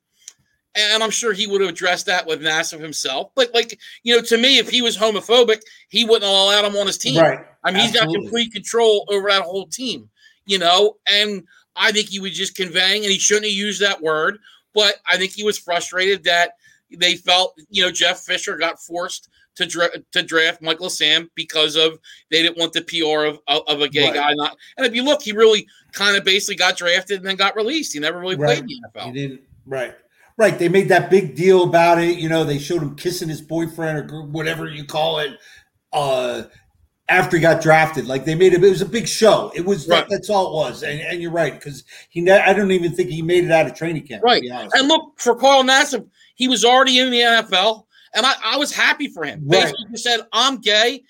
and 0.75 1.03
I'm 1.03 1.11
sure 1.11 1.33
he 1.33 1.47
would 1.47 1.61
have 1.61 1.69
addressed 1.69 2.05
that 2.07 2.25
with 2.25 2.41
Nassib 2.41 2.79
himself. 2.79 3.31
But 3.35 3.53
like, 3.53 3.77
you 4.03 4.15
know, 4.15 4.21
to 4.23 4.37
me, 4.37 4.57
if 4.57 4.69
he 4.69 4.81
was 4.81 4.97
homophobic, 4.97 5.61
he 5.89 6.05
wouldn't 6.05 6.23
allow 6.23 6.65
him 6.65 6.75
on 6.75 6.87
his 6.87 6.97
team. 6.97 7.21
Right. 7.21 7.39
I 7.63 7.71
mean, 7.71 7.81
Absolutely. 7.81 7.81
he's 7.81 7.93
got 7.93 8.13
complete 8.13 8.53
control 8.53 9.05
over 9.09 9.29
that 9.29 9.43
whole 9.43 9.67
team, 9.67 10.09
you 10.45 10.59
know, 10.59 10.97
and 11.07 11.43
I 11.75 11.91
think 11.91 12.09
he 12.09 12.19
was 12.19 12.37
just 12.37 12.55
conveying, 12.55 13.03
and 13.03 13.11
he 13.11 13.19
shouldn't 13.19 13.45
have 13.45 13.53
used 13.53 13.81
that 13.81 14.01
word. 14.01 14.37
But 14.73 14.95
I 15.05 15.17
think 15.17 15.31
he 15.31 15.43
was 15.43 15.57
frustrated 15.57 16.23
that 16.23 16.51
they 16.89 17.15
felt, 17.15 17.59
you 17.69 17.83
know, 17.83 17.91
Jeff 17.91 18.21
Fisher 18.21 18.57
got 18.57 18.81
forced 18.81 19.29
to 19.55 19.65
dra- 19.65 19.99
to 20.11 20.23
draft 20.23 20.61
Michael 20.61 20.89
Sam 20.89 21.29
because 21.35 21.75
of 21.75 21.99
they 22.29 22.41
didn't 22.41 22.57
want 22.57 22.73
the 22.73 22.81
PR 22.81 23.25
of 23.25 23.39
of, 23.47 23.81
a 23.81 23.89
gay 23.89 24.05
right. 24.05 24.13
guy. 24.13 24.33
Not 24.33 24.57
and 24.77 24.85
if 24.85 24.95
you 24.95 25.03
look, 25.03 25.21
he 25.21 25.31
really 25.31 25.67
kind 25.93 26.15
of 26.15 26.23
basically 26.23 26.55
got 26.55 26.77
drafted 26.77 27.17
and 27.17 27.25
then 27.25 27.35
got 27.35 27.55
released. 27.55 27.93
He 27.93 27.99
never 27.99 28.19
really 28.19 28.35
right. 28.35 28.57
played 28.57 28.67
the 28.67 28.99
NFL. 28.99 29.05
He 29.05 29.11
didn't. 29.11 29.41
Right. 29.65 29.95
Right. 30.37 30.57
They 30.57 30.69
made 30.69 30.89
that 30.89 31.09
big 31.09 31.35
deal 31.35 31.63
about 31.63 31.99
it. 31.99 32.17
You 32.17 32.29
know, 32.29 32.43
they 32.43 32.57
showed 32.57 32.81
him 32.81 32.95
kissing 32.95 33.29
his 33.29 33.41
boyfriend 33.41 34.11
or 34.11 34.23
whatever 34.23 34.67
you 34.67 34.85
call 34.85 35.19
it. 35.19 35.37
Uh, 35.93 36.43
after 37.11 37.37
he 37.37 37.41
got 37.41 37.61
drafted, 37.61 38.07
like 38.07 38.25
they 38.25 38.35
made 38.35 38.53
it, 38.53 38.63
it 38.63 38.69
was 38.69 38.81
a 38.81 38.85
big 38.85 39.07
show. 39.07 39.51
It 39.55 39.65
was 39.65 39.87
right. 39.87 40.01
that, 40.01 40.09
that's 40.09 40.29
all 40.29 40.47
it 40.47 40.53
was, 40.53 40.83
and, 40.83 40.99
and 41.01 41.21
you're 41.21 41.31
right 41.31 41.53
because 41.53 41.83
he, 42.09 42.29
I 42.29 42.53
don't 42.53 42.71
even 42.71 42.93
think 42.93 43.09
he 43.09 43.21
made 43.21 43.43
it 43.43 43.51
out 43.51 43.67
of 43.67 43.75
training 43.75 44.07
camp. 44.07 44.23
Right, 44.23 44.43
and 44.43 44.87
look 44.87 45.19
for 45.19 45.35
Carl 45.35 45.63
Nassib, 45.63 46.07
he 46.35 46.47
was 46.47 46.65
already 46.65 46.99
in 46.99 47.11
the 47.11 47.19
NFL. 47.19 47.85
And 48.13 48.25
I, 48.25 48.33
I 48.43 48.57
was 48.57 48.73
happy 48.73 49.07
for 49.07 49.23
him. 49.23 49.41
Right. 49.45 49.63
Basically, 49.63 49.85
he 49.91 49.97
said, 49.97 50.21
I'm 50.33 50.57
gay. 50.57 51.03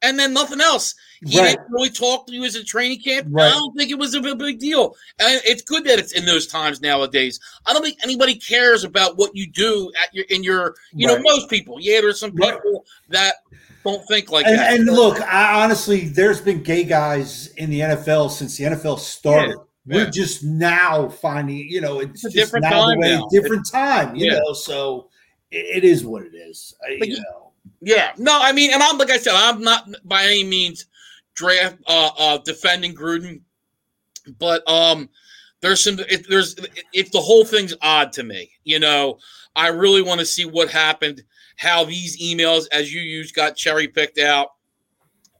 And 0.00 0.16
then 0.16 0.32
nothing 0.32 0.60
else. 0.60 0.94
He 1.26 1.40
right. 1.40 1.56
didn't 1.56 1.72
really 1.72 1.90
talk 1.90 2.28
to 2.28 2.32
you 2.32 2.44
as 2.44 2.54
a 2.54 2.62
training 2.62 3.00
camp. 3.00 3.26
Right. 3.30 3.48
I 3.48 3.50
don't 3.50 3.76
think 3.76 3.90
it 3.90 3.98
was 3.98 4.14
a 4.14 4.20
big 4.20 4.60
deal. 4.60 4.94
And 5.18 5.40
it's 5.44 5.62
good 5.62 5.84
that 5.86 5.98
it's 5.98 6.12
in 6.12 6.24
those 6.24 6.46
times 6.46 6.80
nowadays. 6.80 7.40
I 7.66 7.72
don't 7.72 7.82
think 7.82 7.98
anybody 8.04 8.36
cares 8.36 8.84
about 8.84 9.18
what 9.18 9.34
you 9.34 9.50
do 9.50 9.90
at 10.00 10.14
your 10.14 10.24
in 10.30 10.44
your 10.44 10.76
you 10.92 11.08
right. 11.08 11.16
know, 11.16 11.22
most 11.24 11.50
people. 11.50 11.78
Yeah, 11.80 12.00
there's 12.00 12.20
some 12.20 12.30
people 12.30 12.84
that 13.08 13.34
don't 13.90 14.06
think 14.06 14.30
like 14.30 14.46
and, 14.46 14.58
that. 14.58 14.74
And 14.74 14.86
look, 14.86 15.20
I, 15.20 15.62
honestly, 15.62 16.08
there's 16.08 16.40
been 16.40 16.62
gay 16.62 16.84
guys 16.84 17.48
in 17.56 17.70
the 17.70 17.80
NFL 17.80 18.30
since 18.30 18.56
the 18.56 18.64
NFL 18.64 18.98
started. 18.98 19.56
Yeah. 19.56 19.64
We're 19.86 20.04
yeah. 20.04 20.10
just 20.10 20.44
now 20.44 21.08
finding, 21.08 21.56
you 21.56 21.80
know, 21.80 22.00
it's, 22.00 22.24
it's 22.24 22.34
a 22.34 22.38
different 22.38 22.66
time, 22.66 22.98
way, 22.98 23.20
different 23.30 23.66
time, 23.66 24.14
you 24.14 24.26
yeah. 24.26 24.38
know. 24.38 24.52
So 24.52 25.08
it 25.50 25.82
is 25.82 26.04
what 26.04 26.22
it 26.22 26.34
is. 26.34 26.74
you 26.90 27.16
know. 27.16 27.52
Yeah. 27.80 28.12
No, 28.18 28.38
I 28.40 28.52
mean, 28.52 28.72
and 28.72 28.82
I'm 28.82 28.98
like 28.98 29.10
I 29.10 29.18
said, 29.18 29.32
I'm 29.34 29.62
not 29.62 29.88
by 30.04 30.24
any 30.24 30.44
means 30.44 30.86
draft 31.34 31.78
uh, 31.86 32.10
uh 32.18 32.38
defending 32.38 32.94
Gruden, 32.94 33.40
but 34.38 34.68
um, 34.68 35.08
there's 35.60 35.82
some 35.82 35.98
it, 36.00 36.28
there's 36.28 36.56
if 36.92 37.10
the 37.12 37.20
whole 37.20 37.44
thing's 37.44 37.74
odd 37.80 38.12
to 38.14 38.22
me. 38.22 38.50
You 38.64 38.80
know, 38.80 39.18
I 39.56 39.68
really 39.68 40.02
want 40.02 40.20
to 40.20 40.26
see 40.26 40.44
what 40.44 40.70
happened, 40.70 41.22
how 41.58 41.84
these 41.84 42.22
emails, 42.22 42.66
as 42.72 42.92
you 42.92 43.00
use, 43.00 43.32
got 43.32 43.56
cherry 43.56 43.88
picked 43.88 44.18
out. 44.18 44.48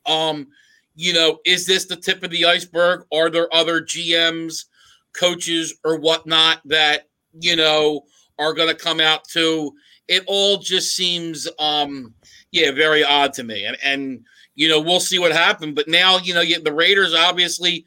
Um, 0.04 0.48
you 0.96 1.12
know, 1.12 1.38
is 1.46 1.64
this 1.64 1.86
the 1.86 1.96
tip 1.96 2.24
of 2.24 2.30
the 2.30 2.44
iceberg? 2.44 3.06
Are 3.12 3.30
there 3.30 3.52
other 3.54 3.80
GMs, 3.80 4.64
coaches, 5.18 5.78
or 5.84 5.96
whatnot 5.96 6.60
that 6.64 7.08
you 7.40 7.54
know 7.54 8.02
are 8.38 8.52
going 8.52 8.68
to 8.68 8.74
come 8.74 9.00
out 9.00 9.24
too? 9.24 9.72
It 10.08 10.24
all 10.26 10.58
just 10.58 10.96
seems, 10.96 11.46
um, 11.60 12.14
yeah, 12.50 12.72
very 12.72 13.04
odd 13.04 13.32
to 13.34 13.44
me, 13.44 13.64
and 13.64 13.76
and 13.84 14.24
you 14.56 14.68
know 14.68 14.80
we'll 14.80 15.00
see 15.00 15.20
what 15.20 15.32
happens. 15.32 15.74
But 15.76 15.86
now 15.86 16.18
you 16.18 16.34
know 16.34 16.40
you, 16.40 16.60
the 16.60 16.72
Raiders 16.72 17.14
obviously 17.14 17.84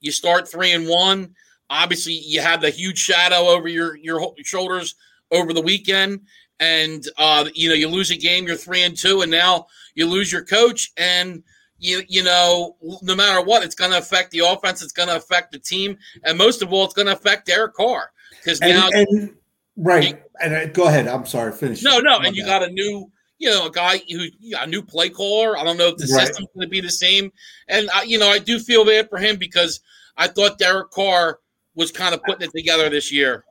you 0.00 0.12
start 0.12 0.48
three 0.48 0.72
and 0.72 0.88
one. 0.88 1.34
Obviously, 1.68 2.14
you 2.14 2.40
have 2.40 2.62
the 2.62 2.70
huge 2.70 2.98
shadow 2.98 3.48
over 3.48 3.68
your 3.68 3.96
your 3.96 4.32
shoulders 4.44 4.94
over 5.30 5.52
the 5.52 5.60
weekend, 5.60 6.20
and 6.60 7.04
uh, 7.18 7.48
you 7.54 7.68
know 7.68 7.74
you 7.74 7.88
lose 7.88 8.10
a 8.10 8.16
game, 8.16 8.46
you're 8.46 8.56
three 8.56 8.82
and 8.82 8.96
two, 8.96 9.22
and 9.22 9.30
now 9.30 9.66
you 9.94 10.06
lose 10.06 10.32
your 10.32 10.44
coach, 10.44 10.92
and 10.96 11.42
you 11.78 12.02
you 12.08 12.22
know 12.22 12.76
no 13.02 13.14
matter 13.14 13.42
what, 13.44 13.62
it's 13.62 13.74
going 13.74 13.90
to 13.90 13.98
affect 13.98 14.30
the 14.30 14.40
offense, 14.40 14.82
it's 14.82 14.92
going 14.92 15.08
to 15.08 15.16
affect 15.16 15.52
the 15.52 15.58
team, 15.58 15.96
and 16.24 16.36
most 16.38 16.62
of 16.62 16.72
all, 16.72 16.84
it's 16.84 16.94
going 16.94 17.06
to 17.06 17.12
affect 17.12 17.46
Derek 17.46 17.74
Carr 17.74 18.10
because 18.30 18.60
now. 18.60 18.88
And, 18.92 19.34
right, 19.76 20.22
and 20.42 20.54
uh, 20.54 20.66
go 20.66 20.86
ahead. 20.86 21.08
I'm 21.08 21.26
sorry. 21.26 21.52
Finish. 21.52 21.82
No, 21.82 21.98
no, 21.98 22.18
and 22.18 22.34
you 22.34 22.44
got 22.44 22.62
a 22.62 22.70
new 22.70 23.10
you 23.38 23.50
know, 23.50 23.66
a 23.66 23.70
guy 23.70 24.00
who 24.10 24.26
a 24.58 24.66
new 24.66 24.82
play 24.82 25.10
caller. 25.10 25.58
I 25.58 25.64
don't 25.64 25.76
know 25.76 25.88
if 25.88 25.96
the 25.96 26.12
right. 26.14 26.26
system's 26.26 26.48
going 26.54 26.66
to 26.66 26.70
be 26.70 26.80
the 26.80 26.90
same. 26.90 27.32
And 27.68 27.90
I, 27.94 28.02
you 28.02 28.18
know, 28.18 28.28
I 28.28 28.38
do 28.38 28.58
feel 28.58 28.84
bad 28.84 29.10
for 29.10 29.18
him 29.18 29.36
because 29.36 29.80
I 30.16 30.28
thought 30.28 30.58
Derek 30.58 30.90
Carr 30.90 31.40
was 31.74 31.92
kind 31.92 32.14
of 32.14 32.22
putting 32.22 32.48
it 32.48 32.52
together 32.56 32.88
this 32.88 33.12
year. 33.12 33.44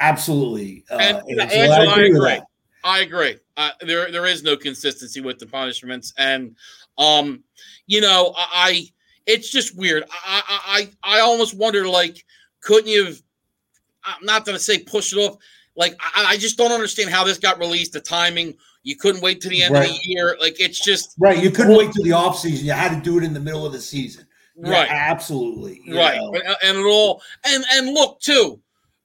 Absolutely. 0.00 0.84
Uh, 0.90 0.96
and, 0.96 1.22
and 1.28 1.40
Angela, 1.40 1.88
I 1.88 2.04
agree. 2.04 2.30
I 2.30 2.34
agree. 2.34 2.40
I 2.82 3.00
agree. 3.00 3.36
Uh, 3.56 3.70
there, 3.82 4.10
there 4.10 4.26
is 4.26 4.42
no 4.42 4.56
consistency 4.56 5.20
with 5.20 5.38
the 5.38 5.46
punishments, 5.46 6.14
and 6.16 6.56
um, 6.96 7.44
you 7.86 8.00
know, 8.00 8.32
I, 8.36 8.88
it's 9.26 9.50
just 9.50 9.76
weird. 9.76 10.04
I, 10.10 10.88
I, 11.04 11.16
I 11.18 11.20
almost 11.20 11.54
wonder, 11.56 11.86
like, 11.86 12.24
couldn't 12.60 12.88
you 12.88 13.04
have? 13.06 13.22
I'm 14.04 14.24
not 14.24 14.46
going 14.46 14.56
to 14.56 14.62
say 14.62 14.78
push 14.78 15.12
it 15.12 15.18
off. 15.18 15.36
Like, 15.76 15.94
I, 16.00 16.24
I, 16.28 16.36
just 16.38 16.56
don't 16.56 16.72
understand 16.72 17.10
how 17.10 17.22
this 17.22 17.38
got 17.38 17.58
released. 17.58 17.92
The 17.92 18.00
timing. 18.00 18.54
You 18.82 18.96
couldn't 18.96 19.20
wait 19.20 19.42
to 19.42 19.50
the 19.50 19.62
end 19.62 19.74
right. 19.74 19.90
of 19.90 19.94
the 19.94 20.00
year. 20.04 20.38
Like, 20.40 20.58
it's 20.58 20.82
just 20.82 21.14
right. 21.18 21.42
You 21.42 21.50
couldn't 21.50 21.76
wait 21.76 21.92
to 21.92 22.02
the 22.02 22.12
off 22.12 22.38
season. 22.38 22.64
You 22.64 22.72
had 22.72 22.94
to 22.94 23.00
do 23.02 23.18
it 23.18 23.24
in 23.24 23.34
the 23.34 23.40
middle 23.40 23.66
of 23.66 23.72
the 23.74 23.80
season. 23.80 24.26
Yeah, 24.56 24.70
right. 24.70 24.88
Absolutely. 24.90 25.82
Right. 25.88 26.18
Know. 26.18 26.34
And 26.64 26.78
it 26.78 26.84
all 26.84 27.22
and 27.44 27.62
and 27.72 27.92
look 27.92 28.20
too. 28.20 28.58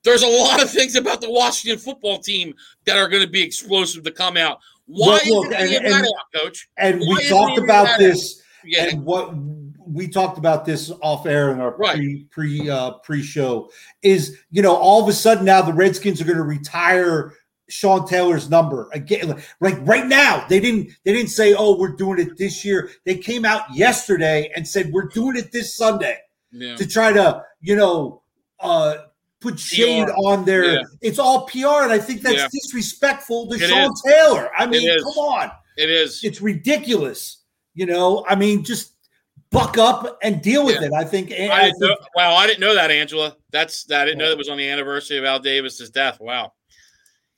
There's 0.05 0.23
a 0.23 0.27
lot 0.27 0.61
of 0.63 0.69
things 0.69 0.95
about 0.95 1.19
the 1.19 1.29
Washington 1.29 1.79
football 1.79 2.19
team 2.19 2.53
that 2.85 2.95
are 2.95 3.09
going 3.09 3.23
to 3.23 3.29
be 3.29 3.41
explosive 3.41 4.03
to 4.03 4.11
come 4.11 4.37
out. 4.37 4.59
Why 4.85 5.19
look, 5.27 5.49
look, 5.49 5.53
and, 5.59 5.85
and, 5.85 6.05
out, 6.05 6.11
coach? 6.33 6.69
And 6.77 7.01
Why 7.01 7.15
we 7.17 7.27
talked 7.27 7.57
about 7.57 7.97
this. 7.97 8.41
Yeah. 8.63 8.89
And 8.89 9.03
what 9.03 9.33
we 9.87 10.07
talked 10.07 10.37
about 10.37 10.63
this 10.63 10.91
off 11.01 11.25
air 11.25 11.51
in 11.51 11.59
our 11.59 11.75
right. 11.75 11.95
pre 11.95 12.25
pre 12.29 12.69
uh, 12.69 12.91
pre 13.03 13.21
show 13.21 13.69
is 14.03 14.37
you 14.51 14.61
know 14.61 14.75
all 14.75 15.01
of 15.03 15.09
a 15.09 15.13
sudden 15.13 15.45
now 15.45 15.61
the 15.61 15.73
Redskins 15.73 16.21
are 16.21 16.25
going 16.25 16.37
to 16.37 16.43
retire 16.43 17.33
Sean 17.69 18.07
Taylor's 18.07 18.49
number 18.49 18.89
again. 18.93 19.41
Like 19.59 19.75
right 19.81 20.05
now, 20.05 20.45
they 20.47 20.59
didn't 20.59 20.91
they 21.03 21.13
didn't 21.13 21.31
say, 21.31 21.53
"Oh, 21.53 21.77
we're 21.77 21.95
doing 21.95 22.19
it 22.19 22.37
this 22.37 22.63
year." 22.63 22.91
They 23.05 23.17
came 23.17 23.45
out 23.45 23.63
yesterday 23.73 24.51
and 24.55 24.67
said, 24.67 24.91
"We're 24.91 25.07
doing 25.07 25.35
it 25.35 25.51
this 25.51 25.75
Sunday," 25.75 26.17
yeah. 26.51 26.75
to 26.75 26.87
try 26.87 27.11
to 27.13 27.43
you 27.61 27.75
know 27.75 28.21
uh, 28.59 28.97
put 29.41 29.59
shade 29.59 30.07
PR. 30.07 30.13
on 30.13 30.45
their. 30.45 30.73
Yeah. 30.73 30.83
It's 31.01 31.19
all 31.19 31.45
PR, 31.47 31.83
and 31.83 31.91
I 31.91 31.99
think 31.99 32.21
that's 32.21 32.37
yeah. 32.37 32.47
disrespectful 32.51 33.47
to 33.47 33.55
it 33.55 33.69
Sean 33.69 33.91
is. 33.91 34.03
Taylor. 34.05 34.49
I 34.57 34.65
mean, 34.65 34.87
come 34.99 35.07
on, 35.17 35.51
it 35.77 35.89
is. 35.89 36.23
It's 36.23 36.41
ridiculous. 36.41 37.43
You 37.73 37.85
know, 37.85 38.25
I 38.27 38.35
mean, 38.35 38.63
just 38.63 38.93
buck 39.51 39.77
up 39.77 40.17
and 40.23 40.41
deal 40.41 40.65
with 40.65 40.81
it. 40.81 40.93
I 40.93 41.03
think. 41.03 41.31
I, 41.31 41.49
I 41.49 41.61
think 41.63 41.79
know, 41.79 41.97
wow, 42.15 42.35
I 42.35 42.47
didn't 42.47 42.61
know 42.61 42.75
that, 42.75 42.91
Angela. 42.91 43.35
That's 43.51 43.83
that. 43.85 44.01
I 44.01 44.05
didn't 44.05 44.19
know 44.19 44.29
that 44.29 44.37
was 44.37 44.49
on 44.49 44.57
the 44.57 44.69
anniversary 44.69 45.17
of 45.17 45.25
Al 45.25 45.39
Davis's 45.39 45.89
death. 45.89 46.19
Wow. 46.19 46.53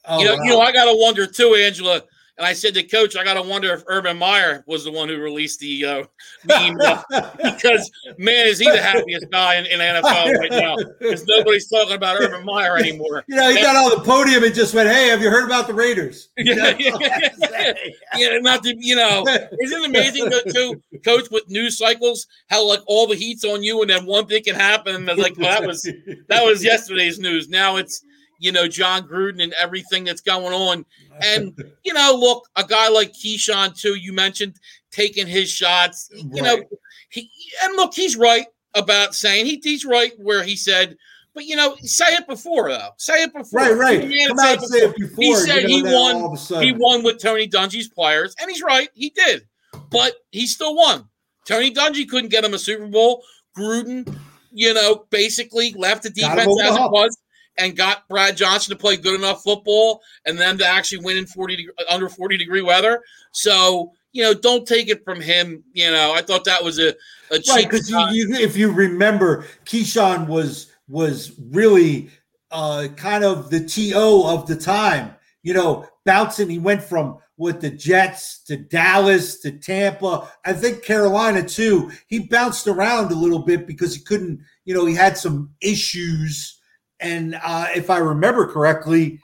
Oh, 0.06 0.20
you 0.20 0.26
know, 0.26 0.36
wow. 0.36 0.44
you 0.44 0.50
know, 0.52 0.62
I 0.62 0.72
gotta 0.72 0.96
wonder 0.96 1.28
too, 1.28 1.56
Angela. 1.56 2.02
And 2.38 2.46
I 2.46 2.54
said 2.54 2.76
to 2.76 2.84
Coach, 2.84 3.16
I 3.16 3.24
gotta 3.24 3.42
wonder 3.42 3.74
if 3.74 3.84
Urban 3.88 4.18
Meyer 4.18 4.64
was 4.68 4.84
the 4.84 4.92
one 4.92 5.10
who 5.10 5.18
released 5.18 5.60
the 5.60 5.86
uh, 5.86 6.04
meme 6.46 6.78
because 7.44 7.90
man, 8.20 8.46
is 8.46 8.60
he 8.60 8.70
the 8.70 8.82
happiest 8.82 9.30
guy 9.32 9.56
in, 9.56 9.66
in 9.66 9.80
NFL 9.80 10.38
right 10.38 10.52
now? 10.52 10.76
Because 11.00 11.26
nobody's 11.26 11.68
talking 11.68 11.96
about 11.96 12.22
Urban 12.22 12.46
Meyer 12.46 12.78
anymore. 12.78 13.24
You 13.28 13.38
know, 13.38 13.50
he 13.50 13.60
got 13.62 13.76
on 13.76 13.98
the 13.98 14.04
podium 14.04 14.44
and 14.44 14.54
just 14.54 14.76
went, 14.76 14.88
"Hey, 14.88 15.08
have 15.08 15.22
you 15.22 15.32
heard 15.32 15.46
about 15.46 15.66
the 15.66 15.74
Raiders?" 15.74 16.30
yeah, 16.38 16.76
yeah, 16.78 16.98
yeah, 17.40 17.74
yeah, 18.16 18.38
not 18.40 18.62
to, 18.64 18.76
you 18.78 18.96
know, 18.96 19.26
isn't 19.28 19.82
it 19.82 19.90
amazing 19.90 20.32
too, 20.54 20.82
Coach, 21.04 21.32
with 21.32 21.50
news 21.50 21.78
cycles, 21.78 22.28
how 22.50 22.68
like 22.68 22.82
all 22.86 23.08
the 23.08 23.16
heat's 23.16 23.46
on 23.46 23.64
you, 23.64 23.82
and 23.82 23.90
then 23.90 24.06
one 24.06 24.28
thing 24.28 24.44
can 24.44 24.56
happen, 24.56 24.96
and 24.96 25.20
like 25.20 25.36
well, 25.38 25.60
that 25.60 25.66
was 25.66 25.82
that 26.28 26.44
was 26.44 26.64
yesterday's 26.64 27.18
news. 27.18 27.50
Now 27.50 27.78
it's 27.78 28.04
you 28.40 28.52
know, 28.52 28.68
John 28.68 29.08
Gruden 29.08 29.42
and 29.42 29.54
everything 29.54 30.04
that's 30.04 30.22
going 30.22 30.54
on. 30.54 30.86
And, 31.22 31.74
you 31.84 31.94
know, 31.94 32.16
look, 32.20 32.48
a 32.56 32.64
guy 32.64 32.90
like 32.90 33.14
Keyshawn, 33.14 33.80
too, 33.80 33.96
you 33.96 34.14
mentioned 34.14 34.60
taking 34.92 35.28
his 35.28 35.50
shots. 35.50 36.10
You 36.14 36.30
right. 36.30 36.44
know, 36.44 36.64
he 37.10 37.30
and 37.64 37.76
look, 37.76 37.94
he's 37.94 38.16
right 38.16 38.48
about 38.74 39.16
saying 39.16 39.46
he, 39.46 39.60
he's 39.64 39.86
right 39.86 40.14
where 40.18 40.44
he 40.44 40.56
said, 40.56 40.98
but 41.34 41.46
you 41.46 41.56
know, 41.56 41.76
say 41.82 42.16
it 42.16 42.28
before 42.28 42.70
though. 42.70 42.90
Say 42.98 43.24
it 43.24 43.34
before. 43.34 43.60
Right, 43.60 44.02
right. 44.02 44.28
Come 44.28 44.40
out 44.40 44.62
say 44.62 44.80
it 44.80 44.96
before. 44.98 45.24
He 45.24 45.36
said 45.36 45.70
you 45.70 45.84
know, 45.84 45.90
he 45.90 46.26
won. 46.26 46.64
He 46.64 46.72
won 46.72 47.04
with 47.04 47.22
Tony 47.22 47.48
Dungy's 47.48 47.88
players, 47.88 48.36
and 48.42 48.50
he's 48.50 48.64
right. 48.64 48.90
He 48.94 49.12
did, 49.12 49.48
but 49.92 50.14
he 50.32 50.48
still 50.48 50.76
won. 50.76 51.08
Tony 51.46 51.72
Dungy 51.72 52.10
couldn't 52.10 52.30
get 52.30 52.44
him 52.44 52.54
a 52.54 52.60
Super 52.60 52.88
Bowl. 52.88 53.24
Gruden, 53.56 54.18
you 54.52 54.74
know, 54.74 55.06
basically 55.10 55.74
left 55.74 56.04
the 56.04 56.10
defense 56.10 56.60
as 56.62 56.76
it 56.76 56.92
was 56.92 57.18
and 57.58 57.76
got 57.76 58.08
Brad 58.08 58.38
Johnson 58.38 58.72
to 58.76 58.80
play 58.80 58.98
good 58.98 59.16
enough 59.16 59.44
football 59.44 60.02
and 60.26 60.38
then 60.38 60.58
to 60.60 60.66
actually 60.66 61.04
win 61.04 61.18
in 61.18 61.26
40 61.26 61.68
under 61.90 62.10
40 62.10 62.38
degree 62.38 62.62
weather. 62.62 63.02
So, 63.32 63.94
you 64.12 64.24
know, 64.24 64.34
don't 64.34 64.68
take 64.68 64.90
it 64.90 65.04
from 65.04 65.22
him. 65.22 65.64
You 65.74 65.92
know, 65.92 66.14
I 66.14 66.22
thought 66.22 66.46
that 66.46 66.64
was 66.64 66.80
a, 66.80 66.90
a 67.32 67.40
right 67.50 67.70
because 67.70 67.90
if 67.92 68.56
you 68.56 68.72
remember, 68.72 69.46
Keyshawn 69.66 70.28
was 70.28 70.72
was 70.88 71.34
really 71.52 72.10
uh, 72.52 72.88
kind 72.96 73.24
of 73.24 73.50
the 73.50 73.66
to 73.66 74.24
of 74.26 74.48
the 74.48 74.56
time. 74.56 75.16
You 75.44 75.54
know, 75.54 75.88
bouncing. 76.06 76.50
He 76.50 76.60
went 76.60 76.84
from 76.84 77.20
with 77.38 77.62
the 77.62 77.70
Jets 77.70 78.40
to 78.46 78.58
Dallas 78.58 79.40
to 79.42 79.52
Tampa. 79.52 80.28
I 80.44 80.54
think 80.54 80.84
Carolina 80.84 81.48
too. 81.48 81.92
He 82.08 82.20
bounced 82.20 82.68
around 82.68 83.12
a 83.12 83.16
little 83.16 83.40
bit 83.40 83.68
because 83.68 83.96
he 83.96 84.02
couldn't. 84.02 84.42
You 84.66 84.74
know, 84.74 84.86
he 84.86 84.96
had 84.96 85.18
some 85.18 85.52
issues 85.62 86.57
and 87.00 87.40
uh, 87.44 87.68
if 87.76 87.90
I 87.90 87.98
remember 87.98 88.48
correctly, 88.48 89.20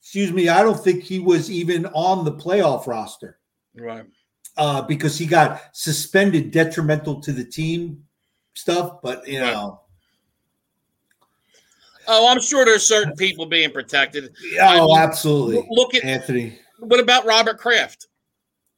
excuse 0.00 0.32
me, 0.32 0.48
I 0.48 0.62
don't 0.62 0.78
think 0.82 1.02
he 1.02 1.18
was 1.18 1.50
even 1.50 1.86
on 1.86 2.24
the 2.24 2.32
playoff 2.32 2.86
roster. 2.86 3.38
Right. 3.74 4.04
Uh, 4.56 4.82
because 4.82 5.18
he 5.18 5.26
got 5.26 5.60
suspended 5.72 6.50
detrimental 6.50 7.20
to 7.20 7.32
the 7.32 7.44
team 7.44 8.04
stuff, 8.54 9.00
but 9.02 9.26
you 9.26 9.40
know. 9.40 9.80
Oh, 12.06 12.30
I'm 12.30 12.40
sure 12.40 12.64
there's 12.64 12.86
certain 12.86 13.14
people 13.16 13.46
being 13.46 13.70
protected. 13.70 14.32
Oh, 14.60 14.64
I 14.64 14.80
mean, 14.80 14.98
absolutely. 14.98 15.66
Look 15.70 15.94
at 15.94 16.04
Anthony. 16.04 16.58
What 16.78 17.00
about 17.00 17.24
Robert 17.24 17.58
Kraft? 17.58 18.08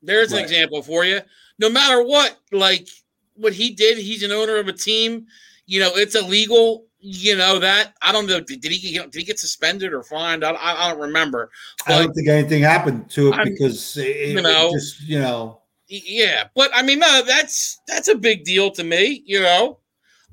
There's 0.03 0.31
an 0.31 0.37
right. 0.37 0.45
example 0.45 0.83
for 0.83 1.05
you. 1.05 1.21
No 1.59 1.69
matter 1.69 2.03
what, 2.03 2.39
like 2.53 2.89
what 3.35 3.53
he 3.53 3.71
did, 3.71 3.99
he's 3.99 4.23
an 4.23 4.33
owner 4.33 4.57
of 4.57 4.69
a 4.69 4.73
team. 4.73 5.27
You 5.67 5.81
know, 5.81 5.91
it's 5.97 6.15
illegal 6.15 6.86
you 7.09 7.37
know 7.37 7.61
that 7.61 7.95
I 8.03 8.11
don't 8.11 8.27
know. 8.27 8.41
Did, 8.41 8.61
did 8.61 8.73
he 8.73 8.99
did 8.99 9.15
he 9.15 9.23
get 9.23 9.39
suspended 9.39 9.93
or 9.93 10.03
fined? 10.03 10.45
I, 10.45 10.57
I, 10.61 10.91
don't 10.91 11.01
remember. 11.01 11.51
But, 11.87 11.95
I 11.95 11.99
don't 12.03 12.13
think 12.13 12.29
anything 12.29 12.65
happened 12.65 13.09
to 13.11 13.33
it 13.33 13.45
because 13.45 13.97
it, 13.97 14.31
you 14.31 14.43
know, 14.43 14.73
just 14.73 15.03
you 15.03 15.21
know. 15.21 15.61
Yeah, 15.87 16.49
but 16.57 16.73
I 16.75 16.83
mean, 16.83 16.99
no, 16.99 17.23
that's 17.25 17.81
that's 17.87 18.09
a 18.09 18.17
big 18.17 18.43
deal 18.43 18.73
to 18.73 18.83
me, 18.83 19.23
you 19.25 19.41
know. 19.41 19.79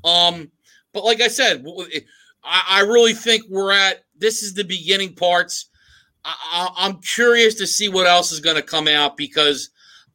Um, 0.04 0.52
but 0.94 1.06
like 1.06 1.22
I 1.22 1.28
said, 1.28 1.64
I, 2.44 2.64
I 2.68 2.80
really 2.82 3.14
think 3.14 3.44
we're 3.50 3.72
at 3.72 4.04
this 4.18 4.42
is 4.42 4.56
the 4.56 4.64
beginning 4.64 5.14
parts. 5.14 5.70
I, 6.26 6.70
I'm 6.76 7.02
curious 7.02 7.54
to 7.56 7.68
see 7.68 7.88
what 7.88 8.08
else 8.08 8.32
is 8.32 8.40
going 8.40 8.56
to 8.56 8.64
come 8.64 8.88
out 8.88 9.16
because 9.16 9.70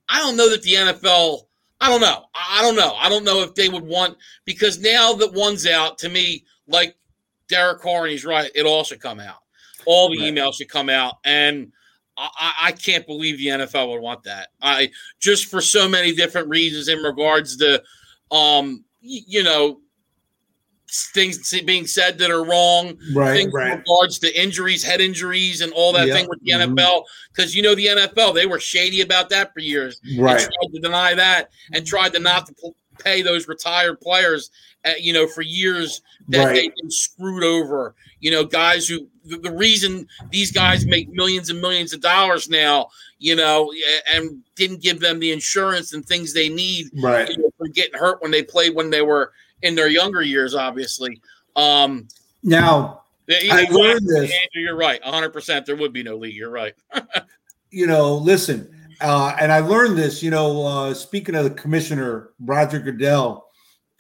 I 0.09 0.19
don't 0.19 0.37
know 0.37 0.51
that 0.51 0.63
the 0.63 0.75
NFL 0.75 1.43
I 1.81 1.89
don't 1.89 2.01
know. 2.01 2.25
I 2.35 2.61
don't 2.63 2.77
know. 2.77 2.95
I 2.97 3.09
don't 3.09 3.25
know 3.25 3.43
if 3.43 3.55
they 3.55 3.69
would 3.69 3.85
want 3.85 4.17
because 4.45 4.81
now 4.81 5.13
that 5.15 5.33
one's 5.33 5.67
out, 5.67 5.99
to 5.99 6.09
me, 6.09 6.45
like 6.67 6.97
Derek 7.49 7.81
Carr, 7.81 8.05
and 8.05 8.13
he's 8.13 8.25
right, 8.25 8.51
it 8.55 8.67
all 8.67 8.85
should 8.85 9.01
come 9.01 9.21
out. 9.21 9.39
All 9.87 10.11
the 10.11 10.19
right. 10.19 10.33
emails 10.33 10.55
should 10.55 10.69
come 10.69 10.89
out, 10.91 11.17
and 11.25 11.73
I, 12.17 12.53
I, 12.63 12.73
can't 12.73 13.07
believe 13.07 13.39
the 13.39 13.47
NFL 13.47 13.91
would 13.91 14.03
want 14.03 14.25
that. 14.25 14.49
I 14.61 14.91
just 15.21 15.47
for 15.47 15.61
so 15.61 15.89
many 15.89 16.13
different 16.13 16.49
reasons 16.49 16.89
in 16.89 16.99
regards 16.99 17.57
to, 17.59 17.83
um, 18.33 18.85
you 19.01 19.45
know, 19.45 19.81
things 20.91 21.55
being 21.65 21.87
said 21.87 22.19
that 22.19 22.31
are 22.31 22.45
wrong, 22.45 22.99
right? 23.15 23.35
Things 23.37 23.53
right. 23.53 23.73
in 23.73 23.79
regards 23.79 24.19
to 24.21 24.41
injuries, 24.41 24.83
head 24.83 25.01
injuries, 25.01 25.61
and 25.61 25.73
all 25.73 25.93
that 25.93 26.09
Yeah. 26.09 26.15
thing 26.15 26.29
with 26.29 26.41
the 26.43 26.53
Mhm. 26.53 26.75
NFL. 26.75 27.05
Because 27.35 27.55
you 27.55 27.63
know 27.63 27.75
the 27.75 27.89
NFL, 27.89 28.33
they 28.33 28.47
were 28.47 28.61
shady 28.61 29.01
about 29.01 29.29
that 29.31 29.53
for 29.53 29.61
years. 29.61 30.01
Right. 30.17 30.39
tried 30.39 30.73
to 30.75 30.81
deny 30.81 31.15
that 31.15 31.51
and 31.73 31.87
tried 31.87 32.13
to 32.15 32.19
not 32.19 32.47
to 32.47 32.55
pay 32.99 33.23
those 33.23 33.47
retired 33.49 34.01
players, 34.01 34.51
uh, 34.85 34.93
you 34.99 35.13
know, 35.13 35.27
for 35.29 35.43
years 35.43 36.01
that 36.29 36.47
Right. 36.47 36.55
they've 36.55 36.75
been 36.81 36.91
screwed 36.91 37.45
over. 37.45 37.95
You 38.21 38.31
know, 38.33 38.45
guys 38.45 38.89
who 38.89 39.09
the, 39.25 39.37
the 39.37 39.53
reason 39.53 40.09
these 40.31 40.51
guys 40.51 40.87
make 40.87 41.11
millions 41.11 41.51
and 41.51 41.61
millions 41.61 41.93
of 41.93 42.01
dollars 42.01 42.49
now, 42.49 42.89
you 43.19 43.37
know, 43.37 43.71
and 44.11 44.43
didn't 44.57 44.81
give 44.81 45.01
them 45.01 45.21
the 45.21 45.33
insurance 45.33 45.93
and 45.93 46.05
things 46.07 46.33
they 46.33 46.49
need 46.49 46.89
Right. 46.95 47.29
you 47.29 47.37
know, 47.37 47.51
from 47.59 47.71
getting 47.73 47.99
hurt 47.99 48.23
when 48.23 48.31
they 48.31 48.43
played 48.43 48.75
when 48.75 48.89
they 48.91 49.03
were 49.03 49.33
in 49.63 49.75
their 49.75 49.89
younger 49.89 50.23
years, 50.23 50.55
obviously. 50.55 51.21
Um, 51.57 52.09
Now, 52.43 53.03
I 53.29 53.67
learned 53.71 54.07
this. 54.07 54.31
Andrew, 54.31 54.63
you're 54.63 54.77
right. 54.77 55.03
100%. 55.03 55.67
There 55.67 55.77
would 55.77 55.93
be 55.93 56.03
no 56.03 56.17
league. 56.17 56.35
You're 56.35 56.51
right. 56.51 56.75
you 57.71 57.87
know, 57.87 58.17
listen, 58.17 58.75
uh, 59.01 59.37
and 59.41 59.53
I 59.53 59.61
learned 59.61 59.97
this, 59.99 60.23
you 60.23 60.31
know, 60.31 60.67
uh, 60.67 60.95
speaking 60.95 61.35
of 61.35 61.45
the 61.45 61.51
commissioner, 61.51 62.31
Roger 62.41 62.79
Goodell, 62.79 63.47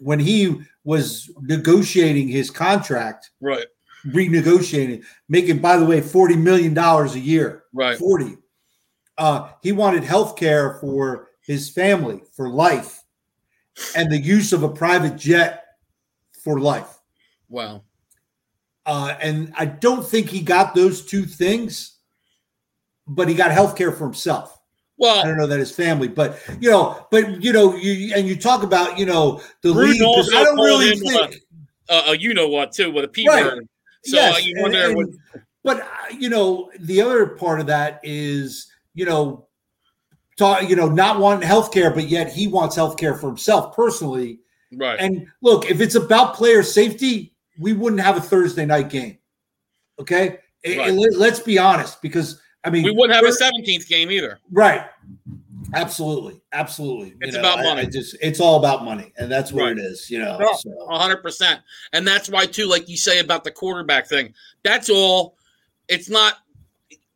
when 0.00 0.18
he 0.18 0.60
was 0.84 1.30
negotiating 1.42 2.28
his 2.28 2.50
contract, 2.50 3.30
Right. 3.40 3.66
renegotiating, 4.06 5.04
making, 5.28 5.58
by 5.58 5.76
the 5.76 5.84
way, 5.84 6.00
$40 6.00 6.40
million 6.40 6.76
a 6.76 7.06
year, 7.18 7.64
Right. 7.72 7.98
40. 7.98 8.38
Uh, 9.18 9.50
he 9.62 9.72
wanted 9.72 10.04
health 10.04 10.36
care 10.36 10.78
for 10.80 11.28
his 11.44 11.68
family 11.68 12.22
for 12.36 12.48
life 12.48 12.98
and 13.97 14.11
the 14.11 14.18
use 14.18 14.52
of 14.52 14.62
a 14.62 14.68
private 14.68 15.16
jet 15.16 15.64
for 16.42 16.61
life. 16.61 16.99
Wow. 17.49 17.82
Uh, 18.87 19.14
and 19.20 19.52
I 19.56 19.66
don't 19.66 20.06
think 20.06 20.28
he 20.28 20.40
got 20.40 20.75
those 20.75 21.04
two 21.04 21.25
things, 21.25 21.97
but 23.06 23.28
he 23.28 23.35
got 23.35 23.50
health 23.50 23.76
care 23.76 23.92
for 23.92 24.04
himself. 24.04 24.58
Well, 24.97 25.20
I 25.20 25.25
don't 25.25 25.37
know 25.37 25.47
that 25.47 25.58
his 25.61 25.70
family, 25.70 26.08
but 26.08 26.40
you 26.61 26.70
know, 26.70 27.06
but 27.11 27.42
you 27.42 27.52
know, 27.52 27.76
you 27.76 28.14
and 28.16 28.26
you 28.26 28.35
talk 28.37 28.62
about 28.64 28.99
you 28.99 29.06
know 29.06 29.40
the 29.62 29.70
league 29.70 30.00
I 30.02 30.42
don't 30.42 30.56
really 30.58 30.97
think. 30.97 31.37
uh, 31.88 32.02
uh, 32.08 32.12
you 32.12 32.35
know 32.35 32.49
what, 32.49 32.73
too, 32.73 32.90
with 32.90 33.04
a 33.04 33.08
P 33.08 33.26
Right. 33.28 33.44
word. 33.44 33.68
So 34.04 34.16
yes, 34.16 34.44
you 34.44 34.54
and- 34.56 34.62
wonder 34.62 34.85
and- 34.87 34.97
what. 34.97 35.06
but 35.62 35.80
uh, 35.82 35.87
you 36.18 36.28
know, 36.30 36.70
the 36.80 37.00
other 37.00 37.26
part 37.26 37.61
of 37.61 37.66
that 37.66 38.00
is 38.02 38.66
you 38.94 39.04
know, 39.04 39.47
talk, 40.38 40.68
you 40.68 40.76
know, 40.76 40.88
not 40.88 41.18
wanting 41.18 41.47
health 41.47 41.73
care, 41.73 41.90
but 41.90 42.09
yet 42.09 42.33
he 42.33 42.47
wants 42.47 42.76
health 42.76 42.97
care 42.97 43.14
for 43.14 43.26
himself 43.26 43.75
personally. 43.75 44.40
Right. 44.73 44.99
And 45.00 45.26
look, 45.42 45.71
if 45.71 45.80
it's 45.80 45.95
about 45.97 46.35
player 46.35 46.62
safety, 46.62 47.35
we 47.59 47.73
wouldn't 47.73 48.00
have 48.02 48.16
a 48.16 48.21
Thursday 48.21 48.64
night 48.64 48.88
game. 48.88 49.18
Okay, 50.00 50.38
Right. 50.64 50.88
and 50.88 50.99
let, 50.99 51.16
let's 51.16 51.40
be 51.40 51.59
honest, 51.59 52.00
because 52.02 52.40
I 52.64 52.71
mean, 52.71 52.85
we 52.85 52.90
wouldn't 52.92 53.14
have 53.14 53.25
a 53.25 53.33
17th 53.37 53.88
game 53.88 54.11
either. 54.11 54.38
Right. 54.50 54.85
Absolutely. 55.75 56.40
Absolutely. 56.52 57.14
It's 57.21 57.35
You 57.35 57.40
about 57.40 57.59
I- 57.59 57.62
money. 57.64 57.83
I 57.83 57.85
just 57.85 58.16
it's 58.23 58.40
all 58.40 58.57
about 58.59 58.85
money. 58.85 59.12
And 59.18 59.30
that's 59.30 59.52
what 59.52 59.64
Right. 59.64 59.73
it 59.73 59.80
is, 59.80 60.09
you 60.11 60.18
know. 60.18 60.38
No. 60.38 60.52
So 60.54 60.71
A 60.88 60.99
hundred 60.99 61.18
percent. 61.23 61.61
And 61.92 62.07
that's 62.07 62.28
why 62.30 62.47
too, 62.47 62.66
like 62.66 62.88
you 62.88 62.97
say 62.97 63.18
about 63.18 63.45
the 63.45 63.50
quarterback 63.50 64.09
thing, 64.09 64.33
that's 64.62 64.88
all. 64.88 65.37
It's 65.88 66.09
not. 66.09 66.35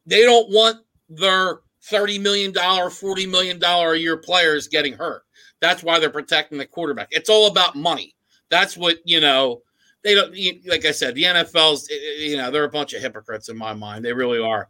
They 0.07 0.23
don't 0.23 0.51
want 0.51 0.79
their 1.09 1.61
thirty 1.83 2.19
million 2.19 2.53
dollar, 2.53 2.91
forty 2.91 3.27
million 3.27 3.59
dollar 3.59 3.93
a 3.95 3.99
year 3.99 4.17
players 4.17 4.69
getting 4.69 4.95
hurt. 4.95 5.23
That's 5.61 5.83
why 5.83 5.99
they're 5.99 6.11
protecting 6.11 6.59
the 6.59 6.67
quarterback. 6.67 7.09
It's 7.11 7.29
all 7.29 7.47
about 7.47 7.77
money. 7.77 8.15
That's 8.51 8.77
what 8.77 8.99
you 9.05 9.21
know. 9.21 9.63
They 10.03 10.17
don't 10.17 10.35
like 10.67 10.85
I 10.85 10.91
said. 10.91 11.15
The 11.15 11.23
NFL's 11.23 11.89
you 12.19 12.37
know 12.37 12.51
they're 12.51 12.65
a 12.65 12.71
bunch 12.71 12.93
of 12.93 13.03
hypocrites 13.03 13.49
in 13.49 13.57
my 13.57 13.73
mind. 13.73 14.05
They 14.05 14.13
really 14.13 14.41
are. 14.41 14.69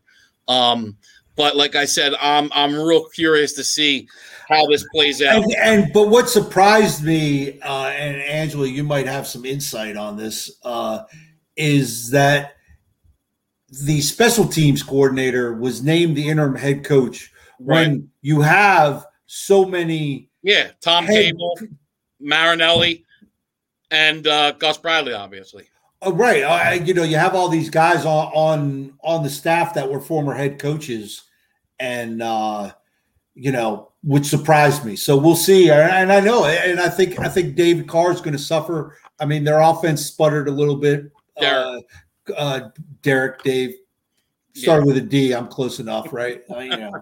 Um, 0.49 0.97
but 1.37 1.57
like 1.57 1.75
I 1.75 1.87
said, 1.87 2.13
I'm 2.21 2.51
I'm 2.53 2.75
real 2.75 3.09
curious 3.09 3.55
to 3.55 3.65
see 3.65 4.09
how 4.49 4.67
this 4.67 4.85
plays 4.93 5.23
out. 5.23 5.43
and, 5.43 5.55
and 5.55 5.93
but 5.93 6.09
what 6.09 6.29
surprised 6.29 7.03
me, 7.03 7.61
uh, 7.61 7.87
and 7.87 8.17
Angela, 8.21 8.67
you 8.67 8.85
might 8.85 9.07
have 9.07 9.27
some 9.27 9.47
insight 9.47 9.97
on 9.97 10.17
this, 10.17 10.59
uh, 10.65 11.05
is 11.57 12.11
that 12.11 12.57
the 13.85 14.01
special 14.01 14.47
teams 14.47 14.83
coordinator 14.83 15.55
was 15.55 15.83
named 15.83 16.17
the 16.17 16.29
interim 16.29 16.55
head 16.55 16.85
coach 16.85 17.33
Right. 17.59 17.87
when 17.89 18.11
you 18.21 18.41
have 18.41 19.07
so 19.27 19.65
many 19.65 20.29
Yeah, 20.43 20.71
Tom 20.81 21.05
Head- 21.07 21.33
Cable, 21.33 21.59
Marinelli, 22.21 23.05
and 23.91 24.27
uh, 24.27 24.53
Gus 24.53 24.79
Bradley, 24.79 25.13
obviously. 25.15 25.69
Oh, 26.03 26.13
right. 26.13 26.43
I, 26.43 26.75
you 26.75 26.95
know, 26.95 27.05
you 27.05 27.17
have 27.17 27.35
all 27.37 27.49
these 27.49 27.71
guys 27.71 28.05
on, 28.05 28.27
on 28.35 28.95
on 29.05 29.23
the 29.23 29.31
staff 29.31 29.75
that 29.75 29.89
were 29.89 30.01
former 30.01 30.35
head 30.35 30.59
coaches, 30.59 31.23
and 31.79 32.21
uh, 32.21 32.73
you 33.35 33.53
know, 33.53 33.93
which 34.03 34.27
surprised 34.27 34.85
me. 34.85 34.97
So 34.97 35.17
we'll 35.17 35.37
see. 35.37 35.71
And 35.71 36.11
I 36.13 36.19
know, 36.19 36.45
and 36.45 36.81
I 36.81 36.89
think 36.89 37.21
I 37.21 37.29
think 37.29 37.55
David 37.55 37.87
Carr 37.87 38.11
is 38.11 38.21
going 38.21 38.33
to 38.33 38.39
suffer. 38.43 38.97
I 39.21 39.27
mean, 39.27 39.45
their 39.45 39.61
offense 39.61 40.05
sputtered 40.07 40.49
a 40.49 40.53
little 40.53 40.75
bit. 40.77 41.05
Uh, 41.41 41.79
uh, 42.37 42.69
Derek, 43.03 43.43
Dave 43.43 43.75
started 44.55 44.87
with 44.87 44.97
a 44.97 45.01
D. 45.01 45.33
I'm 45.35 45.49
close 45.49 45.81
enough, 45.81 46.13
right? 46.13 46.43
You 46.61 46.69
know, 46.69 46.93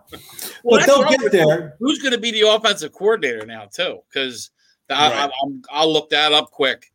Well, 0.63 0.81
but 0.81 0.87
they'll 0.87 1.05
get 1.05 1.33
there. 1.33 1.77
Who's 1.81 1.99
going 1.99 2.13
to 2.13 2.19
be 2.19 2.31
the 2.31 2.49
offensive 2.49 2.93
coordinator 2.93 3.45
now, 3.47 3.67
too? 3.67 4.01
Because 4.09 4.51
I, 4.89 5.11
Right. 5.11 5.31
I'm, 5.45 5.63
I'll 5.71 5.93
look 5.93 6.11
that 6.11 6.33
up 6.33 6.51
quick 6.51 6.91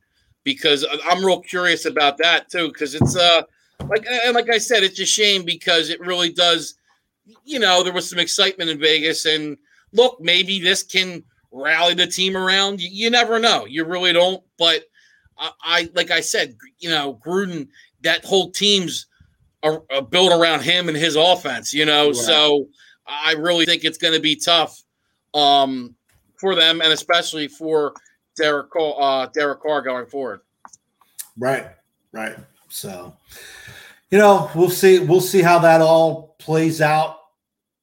because 0.46 0.86
I'm 1.10 1.26
real 1.26 1.42
curious 1.42 1.86
about 1.86 2.18
that 2.20 2.50
too. 2.50 2.70
Because 2.70 2.96
it's 2.96 3.18
uh 3.18 3.42
like 3.90 4.06
and 4.08 4.34
like 4.34 4.50
I 4.50 4.58
said, 4.58 4.84
it's 4.84 5.00
a 5.00 5.06
shame 5.06 5.44
because 5.44 5.90
it 5.90 6.00
really 6.00 6.32
does. 6.32 6.76
You 7.44 7.60
know, 7.60 7.84
there 7.84 7.94
was 7.94 8.10
some 8.10 8.20
excitement 8.20 8.70
in 8.70 8.80
Vegas, 8.80 9.26
and 9.26 9.58
look, 9.92 10.22
maybe 10.22 10.60
this 10.60 10.84
can 10.84 11.24
rally 11.52 11.96
the 11.96 12.08
team 12.08 12.38
around. 12.38 12.80
You, 12.80 12.90
you 12.92 13.10
never 13.10 13.40
know. 13.40 13.66
You 13.66 13.84
really 13.84 14.14
don't. 14.14 14.44
But 14.58 14.84
I, 15.38 15.52
I 15.64 15.90
like 15.96 16.12
I 16.12 16.22
said, 16.22 16.56
you 16.80 16.90
know, 16.90 17.20
Gruden, 17.26 17.68
that 18.06 18.24
whole 18.24 18.52
team's 18.52 19.08
are, 19.64 19.84
are 19.92 20.02
built 20.02 20.32
around 20.32 20.62
him 20.62 20.88
and 20.88 20.98
his 20.98 21.16
offense. 21.16 21.74
You 21.74 21.86
know, 21.86 22.08
Right. 22.08 22.16
so 22.16 22.68
I 23.06 23.34
really 23.34 23.66
think 23.66 23.84
it's 23.84 23.98
going 23.98 24.14
to 24.14 24.20
be 24.20 24.36
tough 24.36 24.82
um, 25.34 25.96
for 26.40 26.56
them, 26.56 26.82
and 26.82 26.94
especially 26.94 27.48
for 27.48 27.94
Derek 28.38 28.70
Carr, 28.72 28.96
uh, 29.00 29.26
Derek 29.28 29.62
Carr 29.62 29.82
going 29.82 30.06
forward. 30.06 30.42
Right, 31.38 31.68
right. 32.14 32.36
So, 32.70 33.16
you 34.12 34.18
know, 34.18 34.50
we'll 34.56 34.70
see. 34.70 35.00
We'll 35.00 35.22
see 35.22 35.42
how 35.42 35.60
that 35.60 35.82
all 35.82 36.36
plays 36.40 36.82
out. 36.82 37.18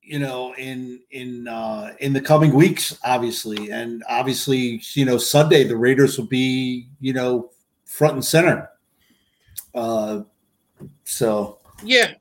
You 0.02 0.18
know, 0.18 0.54
in 0.56 1.00
in 1.10 1.48
uh, 1.48 1.94
in 2.00 2.12
the 2.12 2.20
coming 2.20 2.52
weeks, 2.52 2.98
obviously, 3.04 3.70
and 3.70 4.02
obviously, 4.08 4.82
you 4.94 5.04
know, 5.04 5.16
Sunday 5.16 5.64
the 5.64 5.76
Raiders 5.76 6.18
will 6.18 6.26
be, 6.26 6.88
you 7.00 7.12
know, 7.12 7.50
front 7.84 8.14
and 8.14 8.24
center. 8.24 8.68
Uh, 9.74 10.22
so, 11.04 11.58
Yeah. 11.84 12.14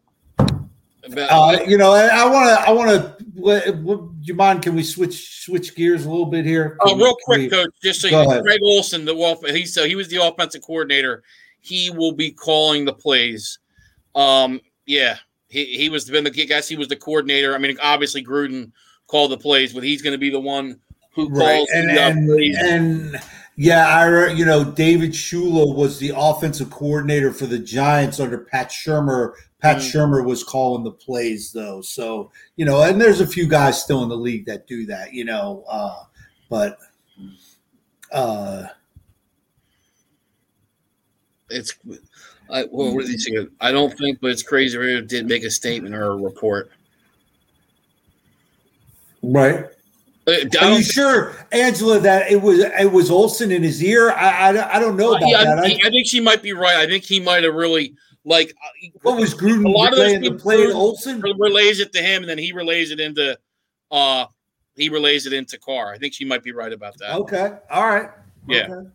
Uh, 1.17 1.57
you 1.67 1.77
know, 1.77 1.93
I 1.93 2.25
want 2.25 2.47
to, 2.47 2.69
I 2.69 2.71
want 2.71 2.89
to. 2.91 3.23
Do 3.23 4.11
you 4.21 4.35
mind? 4.35 4.61
Can 4.61 4.75
we 4.75 4.83
switch 4.83 5.43
switch 5.43 5.75
gears 5.75 6.05
a 6.05 6.09
little 6.09 6.27
bit 6.27 6.45
here? 6.45 6.77
We- 6.85 6.93
real 6.93 7.17
quick, 7.23 7.39
we- 7.39 7.49
coach, 7.49 7.69
just 7.83 8.01
so 8.01 8.07
you 8.07 8.17
ahead. 8.17 8.43
Greg 8.43 8.59
Olson, 8.63 9.03
the 9.03 9.13
off, 9.15 9.43
he's 9.47 9.73
so 9.73 9.85
he 9.85 9.95
was 9.95 10.09
the 10.09 10.17
offensive 10.17 10.61
coordinator. 10.61 11.23
He 11.59 11.89
will 11.89 12.11
be 12.11 12.31
calling 12.31 12.85
the 12.85 12.93
plays. 12.93 13.59
Um, 14.13 14.61
yeah, 14.85 15.17
he, 15.49 15.65
he 15.65 15.89
was 15.89 16.09
been 16.09 16.23
the 16.23 16.29
I 16.29 16.45
guess 16.45 16.67
he 16.67 16.75
was 16.75 16.87
the 16.87 16.95
coordinator. 16.95 17.55
I 17.55 17.57
mean, 17.57 17.77
obviously 17.81 18.23
Gruden 18.23 18.71
called 19.07 19.31
the 19.31 19.37
plays, 19.37 19.73
but 19.73 19.83
he's 19.83 20.01
going 20.01 20.13
to 20.13 20.19
be 20.19 20.29
the 20.29 20.39
one 20.39 20.79
who 21.13 21.29
calls 21.29 21.39
right 21.39 21.67
and 21.73 21.89
the 21.89 22.01
and, 22.01 22.27
plays. 22.27 22.57
and 22.59 23.19
yeah 23.61 23.95
i 23.95 24.27
you 24.31 24.43
know 24.43 24.63
david 24.63 25.11
shula 25.11 25.75
was 25.75 25.99
the 25.99 26.11
offensive 26.15 26.71
coordinator 26.71 27.31
for 27.31 27.45
the 27.45 27.59
giants 27.59 28.19
under 28.19 28.39
pat 28.39 28.69
shurmur 28.69 29.33
pat 29.59 29.77
Mhm. 29.77 29.91
shurmur 29.91 30.25
was 30.25 30.43
calling 30.43 30.83
the 30.83 30.89
plays 30.91 31.51
though 31.51 31.79
so 31.79 32.31
you 32.55 32.65
know 32.65 32.81
and 32.81 32.99
there's 32.99 33.21
a 33.21 33.27
few 33.27 33.47
guys 33.47 33.79
still 33.79 34.01
in 34.01 34.09
the 34.09 34.17
league 34.17 34.47
that 34.47 34.65
do 34.65 34.87
that 34.87 35.13
you 35.13 35.25
know 35.25 35.63
uh 35.69 36.03
but 36.49 36.79
uh 38.11 38.63
it's. 41.51 41.75
I, 42.49 42.63
what 42.63 42.95
was 42.95 43.09
he? 43.09 43.47
I 43.59 43.71
don't 43.73 43.95
think, 43.97 44.19
but 44.21 44.31
it's 44.31 44.41
crazy. 44.43 44.77
He 44.79 45.01
did 45.01 45.27
make 45.27 45.43
a 45.43 45.51
statement 45.51 45.93
or 45.93 46.11
a 46.11 46.15
report. 46.15 46.71
right 49.21 49.65
I 49.65 49.69
are 50.27 50.71
you 50.71 50.83
sure 50.83 51.33
angela 51.51 51.99
that 51.99 52.31
it 52.31 52.39
was 52.41 52.59
it 52.59 52.91
was 52.91 53.09
olson 53.09 53.51
in 53.51 53.63
his 53.63 53.83
ear 53.83 54.11
i 54.11 54.49
i, 54.49 54.75
I 54.75 54.79
don't 54.79 54.95
know 54.95 55.11
about 55.15 55.23
Uh, 55.23 55.27
yeah, 55.27 55.43
that 55.45 55.59
I, 55.59 55.79
I, 55.85 55.89
think- 55.89 56.07
she 56.07 56.19
might 56.19 56.41
be 56.43 56.53
right. 56.53 56.75
I 56.75 56.85
think 56.87 57.03
he 57.03 57.19
might 57.19 57.43
have 57.43 57.55
really 57.55 57.95
like 58.23 58.53
uh, 58.63 58.87
what 59.01 59.17
was 59.19 59.33
gruden 59.33 59.65
a 59.65 59.69
lot 59.69 59.91
of 59.93 59.97
those 59.97 60.19
people- 60.19 60.39
play 60.39 60.57
to 60.57 60.73
olson 60.73 61.21
relays 61.21 61.79
it 61.79 61.91
to 61.93 62.01
him, 62.01 62.21
and 62.21 62.29
then 62.29 62.37
he 62.37 62.51
relays 62.51 62.91
it 62.91 62.99
into 62.99 63.37
uh 63.89 64.25
he 64.75 64.89
relays 64.89 65.25
it 65.25 65.33
into 65.33 65.57
Carr. 65.59 65.91
I 65.93 65.97
think 65.97 66.13
she 66.13 66.23
might 66.23 66.43
be 66.43 66.51
right 66.51 66.71
about 66.71 66.97
that. 66.99 67.15
okay 67.15 67.53
all 67.71 67.87
right 67.87 68.09
Yeah. 68.47 68.67
Okay. 68.69 68.89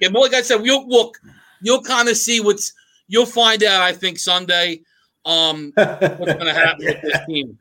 Yeah, 0.00 0.08
but 0.08 0.20
like 0.22 0.34
I 0.34 0.42
said, 0.42 0.60
we'll 0.60 0.88
look. 0.88 1.18
you'll 1.62 1.82
kind 1.82 2.08
of 2.08 2.16
see 2.16 2.40
what's 2.40 2.72
you'll 3.06 3.26
find 3.26 3.62
out. 3.62 3.80
I 3.80 3.92
think 3.92 4.18
Sunday, 4.18 4.80
um, 5.24 5.70
what's 5.76 6.18
going 6.34 6.46
to 6.46 6.52
happen 6.52 6.84
with 6.84 7.00
this 7.00 7.18
team. 7.28 7.56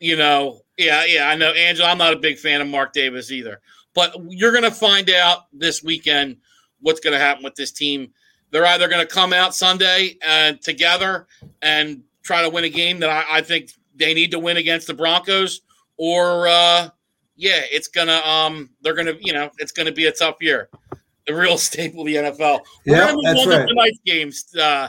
You 0.00 0.16
know, 0.16 0.61
yeah, 0.78 1.04
yeah, 1.04 1.28
I 1.28 1.34
know, 1.34 1.50
Angela. 1.52 1.90
I'm 1.90 1.98
not 1.98 2.12
a 2.12 2.18
big 2.18 2.38
fan 2.38 2.60
of 2.60 2.68
Mark 2.68 2.92
Davis 2.92 3.30
either, 3.30 3.60
but 3.94 4.14
you're 4.28 4.52
going 4.52 4.64
to 4.64 4.70
find 4.70 5.10
out 5.10 5.46
this 5.52 5.82
weekend 5.82 6.38
what's 6.80 7.00
going 7.00 7.12
to 7.12 7.18
happen 7.18 7.44
with 7.44 7.54
this 7.54 7.72
team. 7.72 8.12
They're 8.50 8.66
either 8.66 8.88
going 8.88 9.06
to 9.06 9.12
come 9.12 9.32
out 9.32 9.54
Sunday 9.54 10.16
and 10.26 10.60
together 10.60 11.26
and 11.62 12.02
try 12.22 12.42
to 12.42 12.50
win 12.50 12.64
a 12.64 12.68
game 12.68 13.00
that 13.00 13.10
I, 13.10 13.38
I 13.38 13.40
think 13.42 13.70
they 13.94 14.14
need 14.14 14.30
to 14.32 14.38
win 14.38 14.56
against 14.56 14.86
the 14.86 14.94
Broncos, 14.94 15.62
or 15.96 16.48
uh, 16.48 16.88
yeah, 17.36 17.60
it's 17.70 17.88
gonna 17.88 18.20
um 18.24 18.70
they're 18.82 18.94
gonna 18.94 19.14
you 19.20 19.32
know 19.32 19.50
it's 19.58 19.72
gonna 19.72 19.92
be 19.92 20.06
a 20.06 20.12
tough 20.12 20.36
year. 20.40 20.68
The 21.26 21.34
real 21.34 21.58
staple 21.58 22.00
of 22.00 22.06
the 22.06 22.16
NFL. 22.16 22.60
We're 22.86 22.96
yeah, 22.96 23.14
that's 23.22 23.46
right. 23.46 23.68
tonight's 23.68 23.98
games. 24.04 24.54
Uh, 24.54 24.88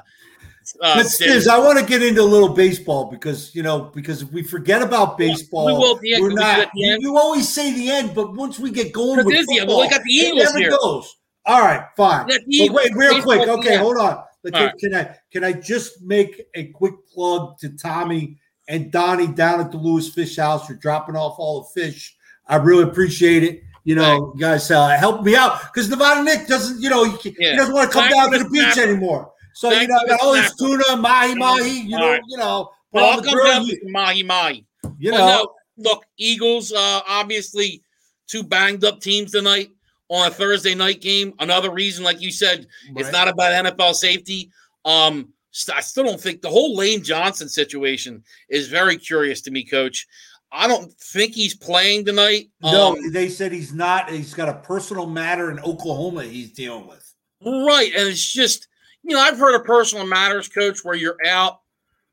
uh, 0.82 1.04
Stiz, 1.04 1.48
I 1.48 1.58
want 1.60 1.80
to 1.80 1.86
get 1.86 2.02
into 2.02 2.22
a 2.22 2.24
little 2.24 2.50
baseball 2.50 3.10
because 3.10 3.54
you 3.56 3.64
know 3.64 3.92
because 3.94 4.22
if 4.22 4.32
we 4.32 4.44
forget 4.44 4.82
about 4.82 5.18
baseball, 5.18 5.66
we 5.66 5.74
will. 5.74 6.00
End, 6.06 6.22
we're 6.22 6.32
not. 6.32 6.70
You, 6.74 6.98
you, 7.00 7.18
always 7.18 7.48
say 7.48 7.74
the 7.74 7.90
end, 7.90 8.14
but 8.16 8.34
once 8.34 8.60
we 8.60 8.72
get 8.72 8.92
going 8.92 9.26
with 9.26 9.36
football, 9.46 9.68
well, 9.68 9.82
we 9.82 9.90
got 9.90 10.04
the 10.04 10.12
Eagles 10.12 10.42
it 10.42 10.46
never 10.46 10.60
here. 10.60 10.70
goes. 10.70 11.16
All 11.46 11.62
right, 11.62 11.86
fine. 11.98 12.28
wait, 12.28 12.96
real 12.96 13.22
quick. 13.22 13.48
Okay, 13.48 13.76
hold 13.76 13.98
on. 13.98 14.24
Can, 14.46 14.54
right. 14.54 14.78
can, 14.78 14.96
I 14.96 15.16
can 15.32 15.44
I 15.44 15.54
just 15.54 16.02
make 16.02 16.48
a 16.54 16.66
quick 16.68 16.94
plug 17.08 17.58
to 17.60 17.70
Tommy 17.70 18.38
and 18.68 18.92
Donnie 18.92 19.28
down 19.28 19.62
at 19.62 19.72
the 19.72 19.78
Lewes 19.78 20.14
Fish 20.14 20.36
House 20.36 20.68
for 20.68 20.74
dropping 20.74 21.16
off 21.16 21.36
all 21.38 21.62
the 21.62 21.82
fish? 21.82 22.16
I 22.48 22.58
really 22.58 22.84
appreciate 22.84 23.44
it. 23.44 23.64
You 23.86 23.96
know, 23.96 24.32
you 24.34 24.40
guys 24.40 24.72
uh, 24.72 24.90
help 24.90 25.24
me 25.24 25.36
out 25.36 25.60
because 25.64 25.90
Nevada 25.90 26.24
Nick 26.24 26.48
doesn't, 26.48 26.82
you 26.82 26.90
know, 26.90 27.04
he, 27.04 27.36
yeah. 27.38 27.52
he 27.52 27.58
doesn't 27.58 27.74
want 27.74 27.92
to 27.92 27.94
come 27.94 28.10
down 28.10 28.32
to 28.32 28.40
the 28.40 28.50
beach 28.50 28.78
anymore. 28.78 29.33
So 29.54 29.70
Thank 29.70 29.84
you 29.84 29.88
know, 29.90 30.08
got 30.08 30.22
all 30.22 30.34
this 30.34 30.56
tuna, 30.56 30.98
mahi 30.98 31.36
mahi, 31.36 31.82
you 31.82 31.98
know, 31.98 32.12
right. 32.12 32.22
you 32.28 32.38
know. 32.38 32.72
Well, 32.92 33.06
I'll 33.06 33.22
come 33.22 33.44
down 33.44 33.66
to 33.66 33.80
mahi 33.86 34.24
mahi. 34.24 34.66
You 34.98 35.12
know, 35.12 35.18
no, 35.18 35.54
look, 35.78 36.06
Eagles, 36.18 36.72
uh, 36.72 37.02
obviously 37.08 37.84
two 38.28 38.44
banged 38.44 38.84
up 38.84 39.00
teams 39.00 39.32
tonight 39.32 39.70
on 40.10 40.28
a 40.28 40.32
Thursday 40.32 40.76
night 40.76 41.02
game. 41.02 41.34
Another 41.40 41.72
reason, 41.72 42.04
like 42.04 42.22
you 42.22 42.32
said, 42.32 42.68
right. 42.90 43.06
it's 43.06 43.12
not 43.12 43.28
about 43.28 43.66
NFL 43.66 43.94
safety. 43.94 44.52
Um, 44.86 45.34
I 45.74 45.82
still 45.82 46.04
don't 46.04 46.20
think 46.20 46.42
the 46.42 46.50
whole 46.50 46.76
Lane 46.76 47.04
Johnson 47.04 47.48
situation 47.48 48.24
is 48.50 48.68
very 48.68 48.98
curious 48.98 49.42
to 49.42 49.52
me, 49.52 49.64
Coach. 49.64 50.08
I 50.52 50.68
don't 50.68 50.92
think 50.94 51.34
he's 51.34 51.56
playing 51.56 52.06
tonight. 52.06 52.50
No, 52.62 52.94
um, 52.94 53.12
they 53.12 53.30
said 53.30 53.52
he's 53.52 53.74
not. 53.74 54.10
He's 54.10 54.34
got 54.34 54.50
a 54.50 54.54
personal 54.54 55.08
matter 55.08 55.50
in 55.50 55.60
Oklahoma 55.60 56.24
he's 56.24 56.52
dealing 56.52 56.88
with. 56.88 57.14
Right, 57.44 57.92
and 57.96 58.08
it's 58.08 58.32
just 58.32 58.68
you 59.04 59.16
know 59.16 59.22
I've 59.22 59.38
heard 59.38 59.56
of 59.56 59.66
personal 59.66 60.06
matters, 60.06 60.48
Coach, 60.48 60.84
where 60.84 60.96
you're 60.96 61.18
out 61.28 61.60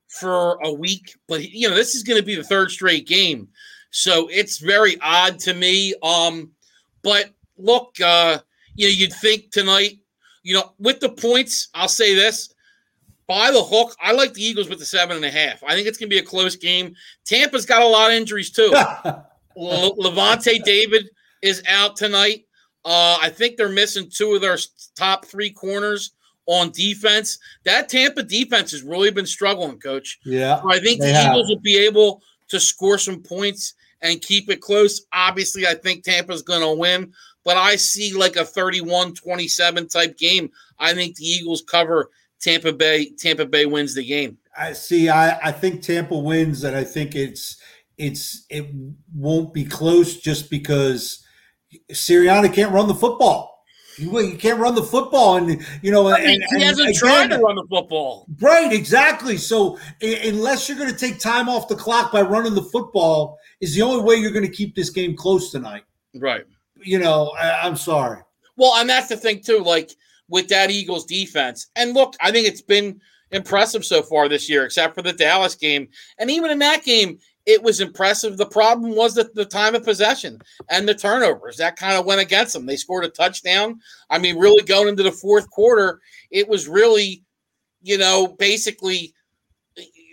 for 0.09 0.59
a 0.65 0.73
week, 0.73 1.15
but 1.29 1.51
you 1.51 1.69
know 1.69 1.75
this 1.75 1.95
is 1.95 2.03
going 2.03 2.19
to 2.19 2.27
be 2.27 2.35
the 2.35 2.45
third 2.45 2.71
straight 2.71 3.07
game, 3.07 3.49
so 3.91 4.29
it's 4.29 4.59
very 4.59 5.01
odd 5.01 5.39
to 5.41 5.55
me. 5.55 5.95
Um, 6.03 6.51
but 7.03 7.31
look, 7.57 7.97
uh, 8.01 8.39
you 8.75 8.87
know, 8.87 8.93
you'd 8.93 9.13
think 9.13 9.51
tonight, 9.51 9.99
you 10.43 10.55
know, 10.55 10.73
with 10.79 11.01
the 11.01 11.11
points, 11.11 11.69
I'll 11.75 11.89
say 11.89 12.15
this. 12.15 12.53
By 13.27 13.53
the 13.53 13.63
hook, 13.63 13.95
I 14.03 14.11
like 14.11 14.35
the 14.35 14.43
Eagles 14.43 14.69
with 14.69 14.81
the 14.81 14.85
seven 14.85 15.15
and 15.15 15.25
a 15.25 15.31
half. 15.31 15.63
I 15.63 15.75
think 15.75 15.87
it's 15.87 15.99
going 15.99 16.11
to 16.11 16.15
be 16.15 16.19
a 16.19 16.27
close 16.27 16.57
game. 16.57 16.97
Tampa's 17.25 17.65
got 17.65 17.81
a 17.81 17.87
lot 17.87 18.11
of 18.11 18.17
injuries 18.17 18.51
too. 18.51 18.71
Le- 19.57 19.95
Lavonte 19.97 20.65
David 20.65 21.09
is 21.41 21.63
out 21.69 21.95
tonight. 21.95 22.47
Uh, 22.85 23.19
I 23.21 23.29
think 23.29 23.57
they're 23.57 23.69
missing 23.69 24.11
two 24.13 24.35
of 24.35 24.41
their 24.41 24.59
top 24.97 25.27
three 25.27 25.51
corners 25.51 26.13
on 26.47 26.71
defense. 26.71 27.39
That 27.65 27.89
Tampa 27.89 28.23
defense 28.23 28.73
has 28.73 28.83
really 28.83 29.11
been 29.11 29.27
struggling, 29.27 29.79
coach. 29.79 30.19
Yeah. 30.25 30.61
So 30.61 30.73
I 30.73 30.79
think 30.81 31.01
the 31.01 31.13
have. 31.13 31.33
Eagles 31.33 31.49
will 31.49 31.61
be 31.61 31.79
able 31.79 32.23
to 32.49 32.61
score 32.61 32.99
some 32.99 33.23
points 33.23 33.75
and 34.03 34.21
keep 34.23 34.51
it 34.51 34.61
close. 34.61 35.03
Obviously, 35.13 35.67
I 35.67 35.75
think 35.75 36.05
Tampa's 36.05 36.43
going 36.43 36.63
to 36.63 36.73
win, 36.73 37.13
but 37.45 37.57
I 37.57 37.77
see 37.77 38.15
like 38.15 38.37
a 38.37 38.45
31 38.45 39.15
27 39.15 39.89
type 39.89 40.19
game. 40.19 40.51
I 40.79 40.95
think 40.95 41.17
the 41.17 41.25
Eagles 41.25 41.63
cover 41.63 42.11
Tampa 42.41 42.73
Bay. 42.73 43.11
Tampa 43.11 43.47
Bay 43.47 43.67
wins 43.67 43.95
the 43.95 44.05
game. 44.05 44.39
I 44.57 44.73
see. 44.73 45.09
I, 45.09 45.39
I 45.39 45.53
think 45.53 45.83
Tampa 45.83 46.17
wins, 46.17 46.65
and 46.65 46.77
I 46.77 46.85
think 46.85 47.15
it's 47.15 47.61
it's 47.99 48.47
it 48.49 48.67
won't 49.15 49.53
be 49.53 49.65
close 49.65 50.17
just 50.17 50.51
because 50.51 51.25
Sirianni 51.93 52.53
can't 52.53 52.73
run 52.73 52.89
the 52.89 52.95
football. 52.95 53.50
You, 54.01 54.37
can't 54.37 54.59
run 54.59 54.75
the 54.75 54.83
football, 54.83 55.37
and 55.37 55.65
you 55.83 55.91
know, 55.91 56.09
I 56.09 56.21
mean, 56.21 56.43
and, 56.43 56.61
he 56.61 56.63
hasn't 56.65 56.97
tried 56.97 57.29
to 57.31 57.39
run 57.39 57.57
the 57.57 57.67
football. 57.69 58.27
Right, 58.41 58.73
exactly. 58.73 59.37
So 59.37 59.79
unless 60.03 60.69
you're 60.69 60.79
going 60.79 60.91
to 60.91 60.97
take 60.97 61.19
time 61.19 61.49
off 61.49 61.69
the 61.69 61.77
clock 61.77 62.13
by 62.13 62.23
running 62.23 62.55
the 62.55 62.63
football, 62.63 63.39
is 63.61 63.75
the 63.75 63.83
only 63.83 64.03
way 64.03 64.15
you're 64.17 64.31
going 64.31 64.47
to 64.47 64.53
keep 64.53 64.75
this 64.75 64.91
game 64.91 65.17
close 65.17 65.51
tonight. 65.51 65.83
Right 66.15 66.45
you 66.83 66.99
know, 66.99 67.33
I, 67.39 67.67
I'm 67.67 67.77
sorry. 67.77 68.23
Well, 68.57 68.75
and 68.77 68.89
that's 68.89 69.09
the 69.09 69.17
thing 69.17 69.41
too. 69.41 69.59
Like 69.59 69.91
with 70.29 70.49
that 70.49 70.71
Eagles 70.71 71.05
defense, 71.05 71.69
and 71.77 71.95
look, 71.95 72.17
I 72.21 72.31
think 72.31 72.47
it's 72.47 72.63
been 72.63 73.01
impressive 73.31 73.85
so 73.85 74.03
far 74.03 74.29
this 74.29 74.49
year, 74.49 74.65
except 74.65 74.95
for 74.95 75.03
the 75.03 75.13
Dallas 75.13 75.55
game. 75.55 75.89
And 76.19 76.31
even 76.31 76.51
in 76.51 76.59
that 76.61 76.85
game, 76.85 77.19
it 77.47 77.63
was 77.63 77.81
impressive. 77.81 78.37
The 78.37 78.47
problem 78.47 78.95
was 78.95 79.15
that 79.15 79.35
the 79.35 79.45
time 79.45 79.75
of 79.75 79.85
possession 79.85 80.41
and 80.69 80.89
the 80.89 80.95
turnovers 80.95 81.57
that 81.57 81.77
kind 81.77 81.97
of 81.97 82.05
went 82.05 82.21
against 82.21 82.53
them. 82.53 82.67
They 82.67 82.77
scored 82.77 83.05
a 83.05 83.09
touchdown. 83.09 83.81
I 84.11 84.19
mean, 84.19 84.39
really 84.39 84.63
going 84.63 84.89
into 84.89 85.03
the 85.03 85.13
fourth 85.13 85.49
quarter, 85.51 86.01
it 86.31 86.49
was 86.49 86.69
really, 86.69 87.25
you 87.83 87.99
know, 87.99 88.29
basically 88.39 89.15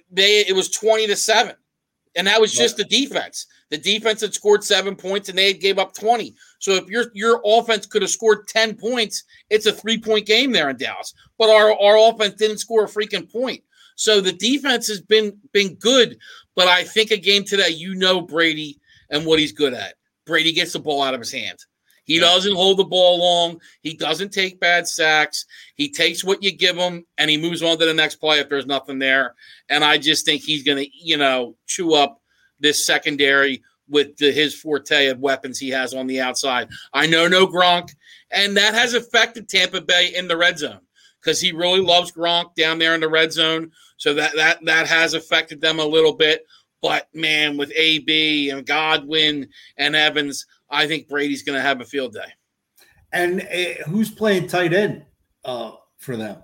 they 0.09 0.45
it 0.47 0.55
was 0.55 0.69
20 0.69 1.07
to 1.07 1.15
7. 1.15 1.55
And 2.15 2.25
that 2.25 2.41
was 2.41 2.51
just 2.51 2.77
the 2.77 2.83
defense. 2.83 3.45
The 3.69 3.77
defense 3.77 4.21
had 4.21 4.33
scored 4.33 4.63
seven 4.63 4.95
points 4.95 5.29
and 5.29 5.37
they 5.37 5.47
had 5.47 5.61
gave 5.61 5.77
up 5.77 5.93
20. 5.93 6.33
So 6.57 6.73
if 6.73 6.87
your 6.87 7.05
your 7.13 7.41
offense 7.45 7.85
could 7.85 8.01
have 8.01 8.09
scored 8.09 8.47
10 8.47 8.75
points, 8.75 9.23
it's 9.51 9.67
a 9.67 9.73
three-point 9.73 10.25
game 10.25 10.51
there 10.51 10.69
in 10.69 10.77
Dallas. 10.77 11.13
But 11.37 11.49
our, 11.49 11.79
our 11.79 12.09
offense 12.09 12.35
didn't 12.35 12.57
score 12.57 12.85
a 12.85 12.87
freaking 12.87 13.31
point. 13.31 13.61
So 13.97 14.21
the 14.21 14.31
defense 14.31 14.87
has 14.87 15.01
been 15.01 15.37
been 15.51 15.73
good, 15.75 16.17
but 16.55 16.67
I 16.67 16.83
think 16.83 17.11
a 17.11 17.17
game 17.17 17.43
today, 17.43 17.69
you 17.69 17.95
know 17.95 18.21
Brady 18.21 18.79
and 19.09 19.25
what 19.25 19.39
he's 19.39 19.51
good 19.51 19.73
at. 19.73 19.95
Brady 20.25 20.53
gets 20.53 20.73
the 20.73 20.79
ball 20.79 21.01
out 21.01 21.15
of 21.15 21.19
his 21.19 21.31
hand. 21.31 21.57
He 22.03 22.19
doesn't 22.19 22.55
hold 22.55 22.77
the 22.77 22.85
ball 22.85 23.19
long. 23.19 23.59
He 23.81 23.95
doesn't 23.95 24.31
take 24.31 24.61
bad 24.61 24.87
sacks. 24.87 25.45
He 25.75 25.91
takes 25.91 26.23
what 26.23 26.41
you 26.41 26.55
give 26.55 26.77
him 26.77 27.05
and 27.17 27.29
he 27.29 27.37
moves 27.37 27.61
on 27.61 27.77
to 27.79 27.85
the 27.85 27.93
next 27.93 28.15
play 28.15 28.39
if 28.39 28.47
there's 28.47 28.65
nothing 28.65 28.99
there. 28.99 29.35
And 29.67 29.83
I 29.83 29.97
just 29.97 30.25
think 30.25 30.41
he's 30.41 30.63
going 30.63 30.77
to, 30.77 30.89
you 30.93 31.17
know, 31.17 31.57
chew 31.65 31.95
up 31.95 32.21
this 32.59 32.85
secondary 32.85 33.61
with 33.89 34.15
the, 34.17 34.31
his 34.31 34.55
forte 34.55 35.07
of 35.07 35.19
weapons 35.19 35.59
he 35.59 35.69
has 35.69 35.93
on 35.93 36.07
the 36.07 36.21
outside. 36.21 36.69
I 36.93 37.07
know 37.07 37.27
no 37.27 37.47
Gronk, 37.47 37.89
and 38.31 38.55
that 38.55 38.73
has 38.73 38.93
affected 38.93 39.49
Tampa 39.49 39.81
Bay 39.81 40.13
in 40.15 40.27
the 40.27 40.37
red 40.37 40.59
zone 40.59 40.81
because 41.21 41.41
he 41.41 41.51
really 41.51 41.81
loves 41.81 42.11
Gronk 42.11 42.55
down 42.55 42.79
there 42.79 42.95
in 42.95 43.01
the 43.01 43.09
red 43.09 43.33
zone. 43.33 43.71
So 43.97 44.13
that 44.13 44.35
that 44.35 44.63
that 44.65 44.87
has 44.87 45.13
affected 45.13 45.59
them 45.59 45.79
a 45.79 45.85
little 45.85 46.13
bit. 46.13 46.45
But 46.81 47.07
man, 47.13 47.57
with 47.57 47.71
AB 47.75 48.51
and 48.51 48.65
Godwin 48.65 49.49
and 49.77 49.95
Evans, 49.95 50.45
I 50.69 50.87
think 50.87 51.07
Brady's 51.07 51.43
going 51.43 51.57
to 51.57 51.61
have 51.61 51.81
a 51.81 51.85
field 51.85 52.13
day. 52.13 52.31
And 53.11 53.41
uh, 53.41 53.83
who's 53.89 54.11
playing 54.11 54.47
tight 54.47 54.73
end 54.73 55.05
uh, 55.43 55.71
for 55.97 56.15
them? 56.15 56.43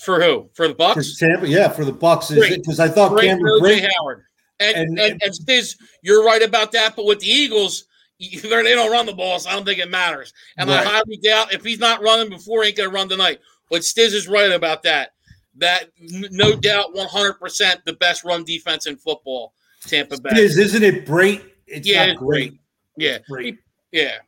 For 0.00 0.22
who? 0.22 0.50
For 0.54 0.68
the 0.68 0.74
Bucs? 0.74 1.18
For 1.18 1.26
Tampa, 1.26 1.48
yeah, 1.48 1.68
for 1.68 1.84
the 1.84 1.92
Bucs. 1.92 2.34
Because 2.34 2.80
I 2.80 2.88
thought 2.88 3.12
Great 3.12 3.28
Cameron 3.28 3.60
Brate, 3.62 3.88
Howard. 3.98 4.24
And 4.60 4.76
and, 4.76 4.98
and, 4.98 5.22
and 5.22 5.32
Stiz, 5.32 5.76
you're 6.02 6.24
right 6.24 6.42
about 6.42 6.72
that. 6.72 6.96
But 6.96 7.06
with 7.06 7.20
the 7.20 7.28
Eagles, 7.28 7.86
they 8.18 8.38
don't 8.48 8.92
run 8.92 9.06
the 9.06 9.12
ball, 9.12 9.38
so 9.38 9.50
I 9.50 9.54
don't 9.54 9.64
think 9.64 9.78
it 9.78 9.90
matters. 9.90 10.32
And 10.56 10.68
right. 10.68 10.86
I 10.86 10.90
highly 10.90 11.18
doubt 11.18 11.52
if 11.52 11.64
he's 11.64 11.78
not 11.78 12.02
running 12.02 12.30
before, 12.30 12.62
he 12.62 12.68
ain't 12.68 12.76
going 12.76 12.90
to 12.90 12.94
run 12.94 13.08
tonight. 13.08 13.40
But 13.70 13.82
Stiz 13.82 14.14
is 14.14 14.28
right 14.28 14.52
about 14.52 14.82
that. 14.84 15.10
That 15.58 15.90
no 15.98 16.54
doubt, 16.54 16.94
100 16.94 17.34
percent 17.34 17.80
the 17.84 17.94
best 17.94 18.24
run 18.24 18.44
defense 18.44 18.86
in 18.86 18.96
football. 18.96 19.52
Tampa 19.82 20.20
Bay. 20.20 20.30
Stiz, 20.30 20.58
isn't 20.58 20.82
it 20.82 21.06
great? 21.06 21.42
It's 21.66 21.86
yeah, 21.86 22.04
it's 22.04 22.18
great. 22.18 22.50
great. 22.50 22.60
Yeah, 22.96 23.18
great. 23.28 23.58
Yeah. 23.92 24.18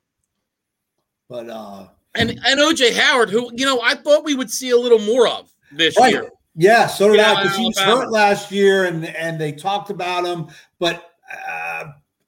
But 1.28 1.50
uh 1.50 1.88
and 2.14 2.30
and 2.30 2.60
OJ 2.60 2.94
Howard, 2.94 3.30
who 3.30 3.50
you 3.54 3.64
know 3.64 3.80
I 3.82 3.94
thought 3.94 4.24
we 4.24 4.34
would 4.34 4.50
see 4.50 4.70
a 4.70 4.76
little 4.76 4.98
more 4.98 5.28
of 5.28 5.50
this 5.72 5.98
right. 5.98 6.12
year. 6.12 6.30
Yeah, 6.54 6.88
so 6.88 7.10
did 7.10 7.20
I 7.20 7.42
because 7.42 7.56
he 7.56 7.66
was 7.66 7.78
hurt 7.78 8.10
last 8.10 8.50
year, 8.50 8.84
and 8.86 9.06
and 9.06 9.40
they 9.40 9.52
talked 9.52 9.90
about 9.90 10.24
him, 10.24 10.48
but 10.78 11.12
uh, 11.48 11.84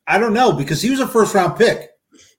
I 0.06 0.18
don't 0.18 0.34
know 0.34 0.52
because 0.52 0.80
he 0.80 0.90
was 0.90 1.00
a 1.00 1.08
first 1.08 1.34
round 1.34 1.58
pick. 1.58 1.90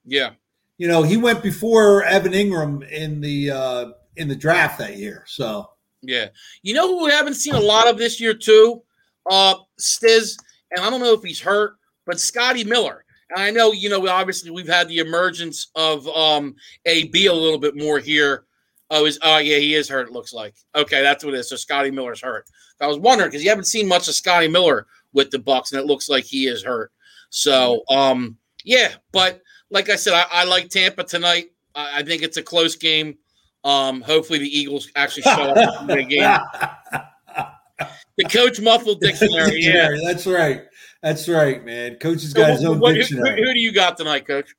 Yeah, 0.05 0.31
you 0.77 0.87
know 0.87 1.03
he 1.03 1.17
went 1.17 1.43
before 1.43 2.03
Evan 2.03 2.31
Engram 2.31 2.89
in 2.89 3.19
the 3.19 3.51
uh, 3.51 3.91
in 4.15 4.29
the 4.29 4.35
draft 4.35 4.79
that 4.79 4.97
year. 4.97 5.25
So 5.27 5.70
yeah, 6.01 6.27
you 6.63 6.73
know 6.73 6.87
who 6.87 7.05
we 7.05 7.11
haven't 7.11 7.35
seen 7.35 7.55
a 7.55 7.59
lot 7.59 7.87
of 7.87 7.97
this 7.97 8.19
year 8.19 8.33
too, 8.33 8.81
uh, 9.29 9.55
Stiz, 9.79 10.37
and 10.71 10.85
I 10.85 10.89
don't 10.89 11.01
know 11.01 11.13
if 11.13 11.23
he's 11.23 11.41
hurt, 11.41 11.75
but 12.05 12.19
Scotty 12.19 12.63
Miller. 12.63 13.05
And 13.29 13.41
I 13.41 13.51
know 13.51 13.71
you 13.71 13.89
know 13.89 14.07
obviously 14.07 14.51
we've 14.51 14.67
had 14.67 14.87
the 14.87 14.99
emergence 14.99 15.67
of 15.75 16.07
um, 16.09 16.55
AB 16.85 17.27
a 17.27 17.33
little 17.33 17.59
bit 17.59 17.77
more 17.77 17.99
here 17.99 18.45
Oh, 18.93 19.05
is 19.05 19.17
oh 19.23 19.37
yeah, 19.37 19.57
he 19.57 19.73
is 19.73 19.87
hurt. 19.87 20.09
It 20.09 20.13
looks 20.13 20.33
like 20.33 20.53
okay, 20.75 21.01
that's 21.01 21.23
what 21.23 21.33
it 21.33 21.37
is. 21.37 21.49
So 21.49 21.55
Scotty 21.55 21.91
Miller's 21.91 22.21
hurt. 22.21 22.45
I 22.81 22.87
was 22.87 22.97
wondering 22.97 23.29
because 23.29 23.41
you 23.41 23.49
haven't 23.49 23.65
seen 23.65 23.87
much 23.87 24.09
of 24.09 24.15
Scotty 24.15 24.49
Miller 24.49 24.85
with 25.13 25.31
the 25.31 25.37
Bucs, 25.37 25.71
and 25.71 25.79
it 25.79 25.87
looks 25.87 26.09
like 26.09 26.25
he 26.25 26.47
is 26.47 26.61
hurt. 26.61 26.91
So 27.29 27.83
um, 27.89 28.37
yeah, 28.65 28.95
but 29.13 29.41
like 29.69 29.89
I 29.89 29.95
said, 29.95 30.13
I, 30.13 30.25
I 30.29 30.43
like 30.43 30.67
Tampa 30.67 31.05
tonight. 31.05 31.51
I, 31.73 31.99
I, 31.99 32.03
think 32.03 32.21
it's 32.21 32.35
a 32.35 32.43
close 32.43 32.75
game. 32.75 33.17
Um, 33.63 34.01
hopefully 34.01 34.39
the 34.39 34.57
Eagles 34.57 34.89
actually 34.95 35.23
show 35.23 35.31
up 35.31 35.81
in 35.81 35.87
the 35.87 36.03
game. 36.03 36.39
The 38.17 38.25
coach 38.25 38.59
muffled 38.59 38.99
dictionary. 39.01 39.63
Yeah, 39.63 39.89
that's 40.03 40.27
right. 40.27 40.63
That's 41.01 41.27
right, 41.27 41.63
man. 41.65 41.95
Coach 41.95 42.21
has 42.21 42.33
got 42.33 42.47
so, 42.47 42.51
his 42.51 42.65
own 42.65 42.79
what, 42.79 42.93
dictionary. 42.93 43.39
Who, 43.39 43.47
who, 43.47 43.53
do 43.53 43.59
you 43.59 43.71
got 43.71 43.97
tonight, 43.97 44.27
Coach? 44.27 44.53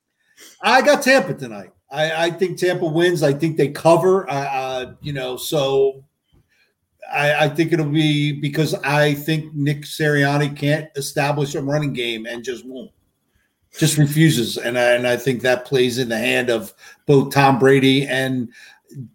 I 0.60 0.82
got 0.82 1.02
Tampa 1.02 1.34
tonight. 1.34 1.70
I, 1.90 2.26
I 2.26 2.30
think 2.30 2.58
Tampa 2.58 2.86
wins. 2.86 3.22
I 3.22 3.32
think 3.32 3.56
they 3.56 3.68
cover. 3.68 4.28
Uh, 4.28 4.34
uh, 4.34 4.94
you 5.02 5.12
know, 5.12 5.36
so 5.36 6.02
I, 7.12 7.44
I, 7.44 7.48
think 7.48 7.72
it'll 7.72 7.86
be 7.86 8.32
because 8.32 8.74
I 8.74 9.14
think 9.14 9.54
Nick 9.54 9.82
Sirianni 9.82 10.56
can't 10.56 10.88
establish 10.96 11.54
a 11.54 11.62
running 11.62 11.92
game 11.92 12.26
and 12.26 12.42
just 12.42 12.64
won't, 12.64 12.90
just 13.78 13.98
refuses, 13.98 14.56
and 14.56 14.78
I, 14.78 14.92
and 14.92 15.06
I 15.06 15.16
think 15.16 15.42
that 15.42 15.66
plays 15.66 15.98
in 15.98 16.08
the 16.08 16.18
hand 16.18 16.48
of 16.50 16.74
both 17.06 17.32
Tom 17.32 17.58
Brady 17.58 18.06
and 18.06 18.48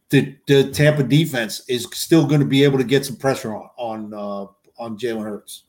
the, 0.10 0.36
the 0.48 0.72
Tampa 0.72 1.04
defense 1.04 1.64
is 1.68 1.88
still 1.94 2.26
going 2.26 2.40
to 2.40 2.46
be 2.46 2.64
able 2.64 2.78
to 2.78 2.84
get 2.84 3.06
some 3.06 3.16
pressure 3.16 3.56
on 3.56 3.70
on 3.78 4.14
uh, 4.14 4.48
on 4.82 4.98
Jalen 4.98 5.24
Hurts. 5.24 5.64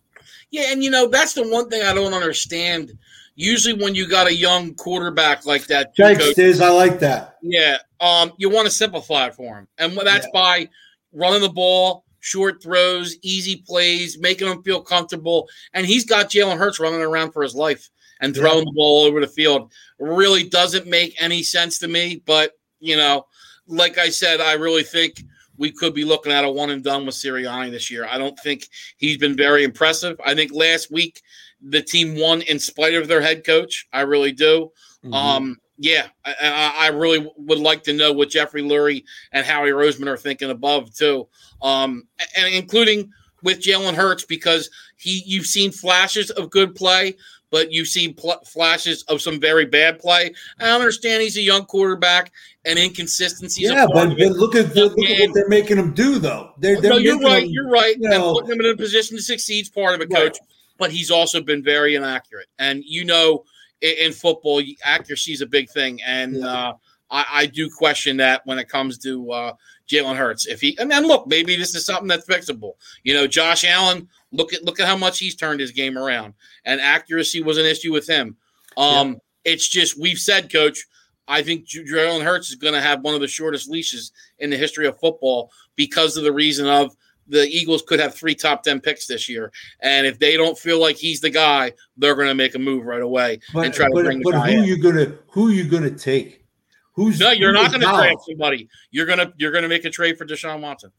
Yeah, 0.50 0.72
and 0.72 0.82
you 0.82 0.90
know 0.90 1.08
that's 1.08 1.34
the 1.34 1.48
one 1.48 1.68
thing 1.68 1.82
I 1.82 1.94
don't 1.94 2.14
understand. 2.14 2.92
Usually, 3.34 3.74
when 3.80 3.94
you 3.94 4.08
got 4.08 4.26
a 4.26 4.34
young 4.34 4.74
quarterback 4.74 5.46
like 5.46 5.66
that, 5.66 5.94
thanks, 5.96 6.24
Stiz. 6.24 6.60
I 6.60 6.70
like 6.70 6.98
that. 7.00 7.36
Yeah, 7.42 7.78
um, 8.00 8.32
you 8.36 8.50
want 8.50 8.66
to 8.66 8.72
simplify 8.72 9.26
it 9.26 9.34
for 9.34 9.58
him, 9.58 9.68
and 9.78 9.96
that's 9.96 10.26
yeah. 10.26 10.30
by 10.32 10.68
running 11.12 11.42
the 11.42 11.48
ball, 11.48 12.04
short 12.20 12.62
throws, 12.62 13.16
easy 13.22 13.62
plays, 13.66 14.18
making 14.18 14.48
him 14.48 14.62
feel 14.62 14.82
comfortable. 14.82 15.48
And 15.72 15.86
he's 15.86 16.04
got 16.04 16.30
Jalen 16.30 16.58
Hurts 16.58 16.80
running 16.80 17.00
around 17.00 17.32
for 17.32 17.42
his 17.42 17.54
life 17.54 17.88
and 18.20 18.34
throwing 18.34 18.58
yeah. 18.58 18.64
the 18.64 18.74
ball 18.74 19.04
over 19.04 19.20
the 19.20 19.28
field. 19.28 19.72
Really 19.98 20.48
doesn't 20.48 20.86
make 20.86 21.14
any 21.20 21.42
sense 21.42 21.78
to 21.78 21.88
me, 21.88 22.22
but 22.26 22.52
you 22.80 22.96
know 22.96 23.26
like 23.68 23.98
I 23.98 24.08
said, 24.08 24.40
I 24.40 24.54
really 24.54 24.82
think 24.82 25.22
we 25.56 25.70
could 25.70 25.94
be 25.94 26.04
looking 26.04 26.32
at 26.32 26.44
a 26.44 26.50
one 26.50 26.70
and 26.70 26.82
done 26.82 27.04
with 27.04 27.14
Sirianni 27.14 27.70
this 27.70 27.90
year. 27.90 28.06
I 28.06 28.16
don't 28.16 28.38
think 28.40 28.68
he's 28.96 29.18
been 29.18 29.36
very 29.36 29.64
impressive. 29.64 30.20
I 30.24 30.34
think 30.34 30.52
last 30.52 30.90
week 30.90 31.22
the 31.60 31.82
team 31.82 32.18
won 32.18 32.42
in 32.42 32.58
spite 32.58 32.94
of 32.94 33.08
their 33.08 33.20
head 33.20 33.44
coach. 33.44 33.86
I 33.92 34.02
really 34.02 34.32
do. 34.32 34.72
Mm-hmm. 35.04 35.14
Um, 35.14 35.56
yeah, 35.78 36.08
I, 36.24 36.74
I, 36.76 36.88
really 36.88 37.30
would 37.36 37.60
like 37.60 37.84
to 37.84 37.92
know 37.92 38.12
what 38.12 38.30
Jeffrey 38.30 38.62
Lurie 38.62 39.04
and 39.30 39.46
Howie 39.46 39.70
Roseman 39.70 40.08
are 40.08 40.16
thinking 40.16 40.50
above 40.50 40.92
too, 40.92 41.28
um, 41.62 42.08
and 42.36 42.52
including 42.52 43.12
with 43.44 43.60
Jalen 43.60 43.94
Hurts 43.94 44.24
because 44.24 44.70
he 44.96 45.22
you've 45.24 45.46
seen 45.46 45.70
flashes 45.70 46.30
of 46.30 46.50
good 46.50 46.74
play, 46.74 47.14
but 47.50 47.72
you 47.72 47.84
see 47.84 48.12
pl- 48.12 48.40
flashes 48.44 49.02
of 49.04 49.20
some 49.20 49.40
very 49.40 49.64
bad 49.64 49.98
play. 49.98 50.32
I 50.60 50.70
understand 50.70 51.22
he's 51.22 51.36
a 51.36 51.42
young 51.42 51.64
quarterback 51.64 52.32
and 52.64 52.78
inconsistencies. 52.78 53.70
Yeah, 53.70 53.86
but, 53.92 54.16
but 54.18 54.32
look 54.32 54.54
at 54.54 54.74
the, 54.74 54.86
look 54.86 54.98
at 54.98 55.20
what 55.20 55.34
they're 55.34 55.48
making 55.48 55.78
him 55.78 55.94
do, 55.94 56.18
though. 56.18 56.52
They're, 56.58 56.80
they're 56.80 56.92
no, 56.92 56.98
you're 56.98 57.20
right. 57.20 57.44
Him, 57.44 57.50
you're 57.50 57.68
right. 57.68 57.96
You 57.98 58.08
know, 58.08 58.34
putting 58.34 58.52
him 58.52 58.60
in 58.60 58.72
a 58.72 58.76
position 58.76 59.16
to 59.16 59.22
succeed 59.22 59.62
is 59.62 59.68
part 59.68 59.94
of 59.94 60.00
it, 60.00 60.10
coach. 60.12 60.38
Right. 60.40 60.48
But 60.78 60.92
he's 60.92 61.10
also 61.10 61.42
been 61.42 61.62
very 61.62 61.96
inaccurate, 61.96 62.46
and 62.58 62.84
you 62.84 63.04
know, 63.04 63.44
in, 63.80 63.94
in 64.00 64.12
football, 64.12 64.62
accuracy 64.84 65.32
is 65.32 65.40
a 65.40 65.46
big 65.46 65.68
thing, 65.70 66.00
and 66.06 66.36
yeah. 66.36 66.46
uh, 66.46 66.72
I, 67.10 67.24
I, 67.32 67.46
do 67.46 67.68
question 67.70 68.18
that 68.18 68.42
when 68.44 68.58
it 68.60 68.68
comes 68.68 68.98
to 68.98 69.32
uh, 69.32 69.52
Jalen 69.88 70.16
Hurts. 70.16 70.46
If 70.46 70.60
he, 70.60 70.78
and 70.78 70.90
then 70.90 71.06
look, 71.06 71.26
maybe 71.26 71.56
this 71.56 71.74
is 71.74 71.84
something 71.84 72.06
that's 72.06 72.26
fixable. 72.26 72.72
You 73.02 73.14
know, 73.14 73.26
Josh 73.26 73.64
Allen. 73.64 74.08
Look 74.32 74.52
at 74.52 74.64
look 74.64 74.80
at 74.80 74.86
how 74.86 74.96
much 74.96 75.18
he's 75.18 75.34
turned 75.34 75.60
his 75.60 75.70
game 75.70 75.96
around, 75.96 76.34
and 76.64 76.80
accuracy 76.80 77.42
was 77.42 77.58
an 77.58 77.66
issue 77.66 77.92
with 77.92 78.08
him. 78.08 78.36
Um. 78.76 79.18
It's 79.44 79.66
just 79.66 79.98
we've 79.98 80.18
said, 80.18 80.52
Coach 80.52 80.84
I 81.28 81.42
think 81.42 81.68
Jalen 81.68 82.24
Hurts 82.24 82.48
is 82.48 82.56
going 82.56 82.72
to 82.72 82.80
have 82.80 83.02
one 83.02 83.14
of 83.14 83.20
the 83.20 83.28
shortest 83.28 83.68
leashes 83.68 84.12
in 84.38 84.48
the 84.48 84.56
history 84.56 84.86
of 84.86 84.98
football 84.98 85.52
because 85.76 86.16
of 86.16 86.24
the 86.24 86.32
reason 86.32 86.66
of 86.66 86.96
the 87.28 87.46
Eagles 87.46 87.82
could 87.82 88.00
have 88.00 88.14
three 88.14 88.34
top 88.34 88.62
10 88.62 88.80
picks 88.80 89.06
this 89.06 89.28
year. 89.28 89.52
And 89.80 90.06
if 90.06 90.18
they 90.18 90.38
don't 90.38 90.58
feel 90.58 90.80
like 90.80 90.96
he's 90.96 91.20
the 91.20 91.28
guy, 91.28 91.74
they're 91.98 92.14
going 92.14 92.28
to 92.28 92.34
make 92.34 92.54
a 92.54 92.58
move 92.58 92.86
right 92.86 93.02
away 93.02 93.40
but, 93.52 93.66
and 93.66 93.74
try 93.74 93.88
but, 93.92 93.98
to 93.98 94.04
bring 94.04 94.22
but 94.22 94.30
the 94.30 94.38
guy 94.38 94.52
who 94.52 94.62
in. 94.62 94.64
you 94.64 94.82
going 94.82 94.96
to 94.96 95.18
who 95.28 95.48
are 95.48 95.52
you 95.52 95.64
going 95.64 95.82
to 95.82 95.90
take? 95.90 96.46
Who's 96.94 97.20
No, 97.20 97.30
you're 97.30 97.52
not 97.52 97.70
going 97.70 97.82
to 97.82 97.94
trade 97.94 98.16
somebody. 98.26 98.68
You're 98.90 99.06
going 99.06 99.18
to 99.18 99.32
you're 99.36 99.52
to 99.52 99.68
make 99.68 99.84
a 99.84 99.90
trade 99.90 100.16
for 100.16 100.24
Deshaun 100.24 100.60
Watson. 100.60 100.90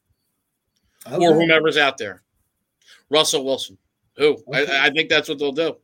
Okay. 1.07 1.25
Or 1.25 1.33
whomever's 1.33 1.77
out 1.77 1.97
there. 1.97 2.21
Russell 3.09 3.45
Wilson. 3.45 3.77
Who? 4.17 4.37
Okay. 4.47 4.71
I, 4.71 4.87
I 4.87 4.89
think 4.91 5.09
that's 5.09 5.29
what 5.29 5.39
they'll 5.39 5.51
do. 5.51 5.75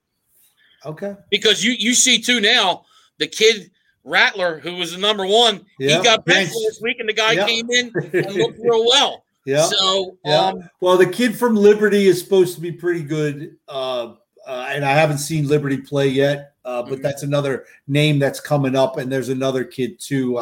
Okay. 0.86 1.16
Because 1.30 1.64
you 1.64 1.72
you 1.72 1.94
see 1.94 2.20
too 2.20 2.40
now 2.40 2.86
the 3.18 3.28
kid 3.28 3.72
Rattler, 4.04 4.60
who 4.60 4.76
was 4.76 4.92
the 4.92 5.00
number 5.00 5.26
one, 5.26 5.66
yep. 5.80 6.00
he 6.00 6.04
got 6.04 6.26
benched 6.26 6.54
this 6.54 6.80
week, 6.82 7.00
and 7.00 7.10
the 7.10 7.14
guy 7.14 7.34
yep. 7.34 7.48
came 7.48 7.70
in 7.72 7.92
and 8.14 8.36
looked 8.36 8.60
real 8.60 8.86
well. 8.86 9.24
Yeah. 9.46 9.66
So, 9.66 10.18
yeah. 10.24 10.46
Um, 10.46 10.70
well, 10.80 10.98
the 10.98 11.08
kid 11.08 11.36
from 11.36 11.56
Liberty 11.56 12.08
is 12.08 12.20
supposed 12.20 12.56
to 12.56 12.62
be 12.62 12.72
pretty 12.72 13.04
good, 13.04 13.58
uh, 13.68 14.14
uh, 14.46 14.68
and 14.70 14.86
I 14.86 14.92
haven't 14.92 15.18
seen 15.18 15.48
Liberty 15.48 15.78
play 15.78 16.08
yet. 16.08 16.54
Uh, 16.64 16.82
but 16.82 16.94
mm-hmm. 16.94 17.02
that's 17.04 17.22
another 17.22 17.66
name 17.88 18.18
that's 18.18 18.40
coming 18.40 18.76
up, 18.76 18.98
and 18.98 19.12
there's 19.12 19.30
another 19.30 19.64
kid 19.64 20.00
too. 20.00 20.38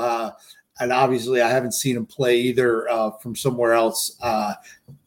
Uh, 0.79 0.83
and 0.83 0.93
obviously, 0.93 1.41
I 1.41 1.49
haven't 1.49 1.73
seen 1.73 1.95
him 1.95 2.05
play 2.05 2.38
either 2.38 2.89
uh, 2.89 3.12
from 3.12 3.36
somewhere 3.36 3.73
else. 3.73 4.17
Uh, 4.21 4.53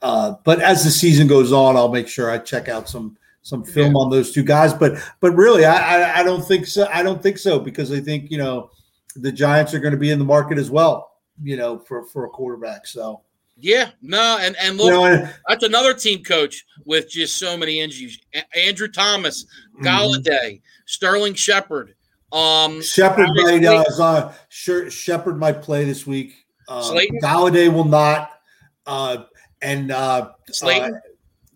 but 0.00 0.61
as 0.61 0.85
the 0.85 0.90
season 0.90 1.26
goes 1.26 1.52
on, 1.52 1.76
I'll 1.76 1.92
make 1.92 2.09
sure 2.09 2.31
I 2.31 2.38
check 2.38 2.68
out 2.68 2.88
some 2.88 3.16
some 3.42 3.62
film 3.62 3.92
yeah. 3.92 4.00
on 4.00 4.11
those 4.11 4.33
two 4.33 4.42
guys. 4.42 4.72
But 4.72 4.98
but 5.20 5.33
really, 5.33 5.64
I, 5.64 6.02
I, 6.02 6.20
I 6.20 6.22
don't 6.22 6.42
think 6.42 6.66
so. 6.66 6.88
I 6.92 7.02
don't 7.02 7.22
think 7.22 7.38
so 7.38 7.59
because 7.59 7.92
I 7.92 8.00
think 8.00 8.31
you 8.31 8.38
know 8.38 8.70
the 9.14 9.33
Giants 9.33 9.74
are 9.74 9.81
going 9.81 9.92
to 9.92 9.98
be 9.98 10.11
in 10.11 10.18
the 10.18 10.24
market 10.24 10.59
as 10.59 10.70
well. 10.70 11.12
You 11.42 11.57
know, 11.57 11.79
for 11.79 12.05
for 12.05 12.24
a 12.24 12.29
quarterback. 12.29 12.87
So 12.87 13.22
yeah, 13.57 13.90
no, 14.02 14.38
and 14.40 14.55
and 14.61 14.76
look, 14.76 14.87
you 14.87 14.92
know, 14.92 15.05
and, 15.05 15.35
that's 15.48 15.64
another 15.64 15.94
team 15.94 16.22
coach 16.22 16.64
with 16.85 17.09
just 17.09 17.38
so 17.38 17.57
many 17.57 17.81
injuries. 17.81 18.20
Andrew 18.55 18.88
Thomas, 18.88 19.46
mm-hmm. 19.74 19.87
Mm-hmm. 19.87 20.57
Sterling 20.85 21.35
Shepard. 21.35 21.94
Um, 22.37 22.83
Shepard 22.83 23.29
might 23.35 23.64
uh, 23.64 24.33
Shepard 24.51 25.38
might 25.38 25.62
play 25.62 25.85
this 25.85 26.07
week. 26.07 26.35
Uh, 26.68 26.83
Slayton? 26.83 27.18
Golladay 27.22 27.72
will 27.72 27.85
not. 27.85 28.31
Uh, 28.85 29.25
and 29.62 29.90
uh, 29.90 30.33
Slayton. 30.51 30.94
Uh, 30.94 31.01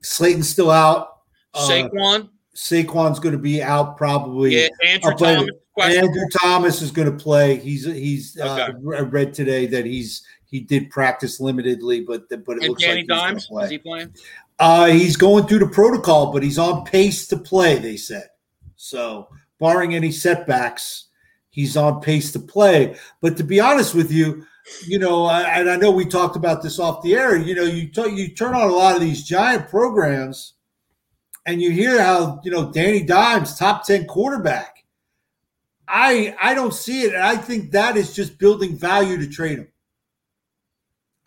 Slayton's 0.03 0.49
still 0.49 0.71
out. 0.71 1.19
Uh, 1.53 1.69
Saquon. 1.69 2.31
Saquon's 2.57 3.19
going 3.19 3.33
to 3.33 3.38
be 3.38 3.62
out 3.62 3.97
probably. 3.97 4.57
Yeah, 4.57 4.69
Andrew 4.87 5.14
Thomas. 5.14 5.51
Andrew 5.79 6.27
Thomas 6.40 6.83
is 6.83 6.90
going 6.90 7.11
to 7.11 7.16
play. 7.16 7.57
He's 7.57 7.85
he's 7.85 8.38
uh, 8.38 8.69
okay. 8.69 8.99
uh, 8.99 9.05
read 9.05 9.35
today 9.35 9.66
that 9.66 9.85
he's 9.87 10.23
he 10.47 10.61
did 10.61 10.90
practice 10.90 11.40
limitedly, 11.40 12.05
but 12.07 12.29
but 12.29 12.57
it 12.57 12.62
and 12.62 12.69
looks 12.71 12.83
Danny 12.83 13.01
like 13.01 13.09
Dimes 13.09 13.49
is 13.51 13.71
he 13.71 13.79
playing? 13.79 14.14
Uh, 14.59 14.87
he's 14.87 15.16
going 15.16 15.47
through 15.47 15.61
the 15.61 15.69
protocol, 15.69 16.33
but 16.33 16.43
he's 16.43 16.59
on 16.59 16.85
pace 16.85 17.27
to 17.29 17.37
play. 17.37 17.79
They 17.79 17.97
said 17.97 18.29
so, 18.77 19.29
barring 19.61 19.94
any 19.94 20.11
setbacks, 20.11 21.09
he's 21.51 21.77
on 21.77 22.01
pace 22.01 22.33
to 22.33 22.40
play. 22.40 22.96
But 23.20 23.37
to 23.37 23.44
be 23.44 23.61
honest 23.61 23.94
with 23.94 24.11
you, 24.11 24.44
you 24.87 24.99
know, 24.99 25.29
and 25.31 25.70
I 25.70 25.77
know 25.77 25.90
we 25.90 26.05
talked 26.05 26.37
about 26.37 26.62
this 26.62 26.79
off 26.79 27.03
the 27.03 27.14
air. 27.14 27.37
You 27.37 27.55
know, 27.55 27.62
you 27.62 27.88
t- 27.88 28.14
you 28.14 28.35
turn 28.35 28.55
on 28.55 28.68
a 28.68 28.73
lot 28.73 28.96
of 28.96 29.01
these 29.01 29.25
giant 29.25 29.68
programs 29.68 30.55
and 31.46 31.61
you 31.61 31.70
hear 31.70 32.03
how 32.03 32.40
you 32.44 32.51
know 32.51 32.70
Danny 32.73 33.03
Dimes, 33.03 33.59
top 33.59 33.85
ten 33.85 34.07
quarterback. 34.07 34.85
I 35.88 36.35
I 36.40 36.55
don't 36.55 36.75
see 36.75 37.03
it, 37.03 37.14
and 37.14 37.23
I 37.23 37.37
think 37.37 37.73
that 37.73 37.96
is 37.96 38.14
just 38.14 38.38
building 38.38 38.77
value 38.77 39.16
to 39.18 39.29
trade 39.29 39.59
him. 39.59 39.68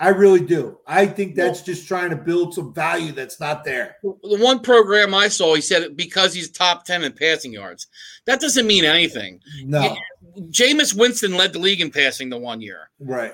I 0.04 0.10
really 0.10 0.42
do. 0.42 0.80
I 0.86 1.06
think 1.06 1.34
that's 1.34 1.62
just 1.62 1.88
trying 1.88 2.10
to 2.10 2.18
build 2.18 2.54
some 2.54 2.74
value 2.74 3.13
that's 3.13 3.39
not 3.39 3.63
there. 3.63 3.96
The 4.04 4.38
one 4.38 4.60
program 4.60 5.13
I 5.13 5.30
saw, 5.30 5.56
he 5.56 5.62
said 5.62 5.96
because 5.96 6.34
he's 6.34 6.50
top 6.50 6.84
10 6.84 7.06
in 7.06 7.13
passing 7.13 7.54
yards. 7.54 7.88
That 8.26 8.42
doesn't 8.42 8.68
mean 8.68 8.84
anything. 8.84 9.39
No. 9.63 9.96
Jameis 10.50 10.94
Winston 10.94 11.38
led 11.38 11.54
the 11.54 11.60
league 11.60 11.80
in 11.80 11.89
passing 11.89 12.30
the 12.30 12.38
one 12.38 12.60
year. 12.60 12.89
Right. 13.00 13.32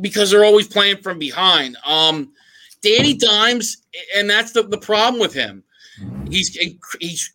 Because 0.00 0.32
they're 0.32 0.44
always 0.44 0.66
playing 0.66 1.02
from 1.02 1.20
behind. 1.20 1.76
Um, 1.86 2.32
Danny 2.82 3.14
Dimes, 3.14 3.76
and 4.16 4.28
that's 4.28 4.50
the, 4.50 4.64
the 4.64 4.78
problem 4.78 5.20
with 5.20 5.34
him. 5.34 5.62
He's 6.28 6.48
he's 7.00 7.32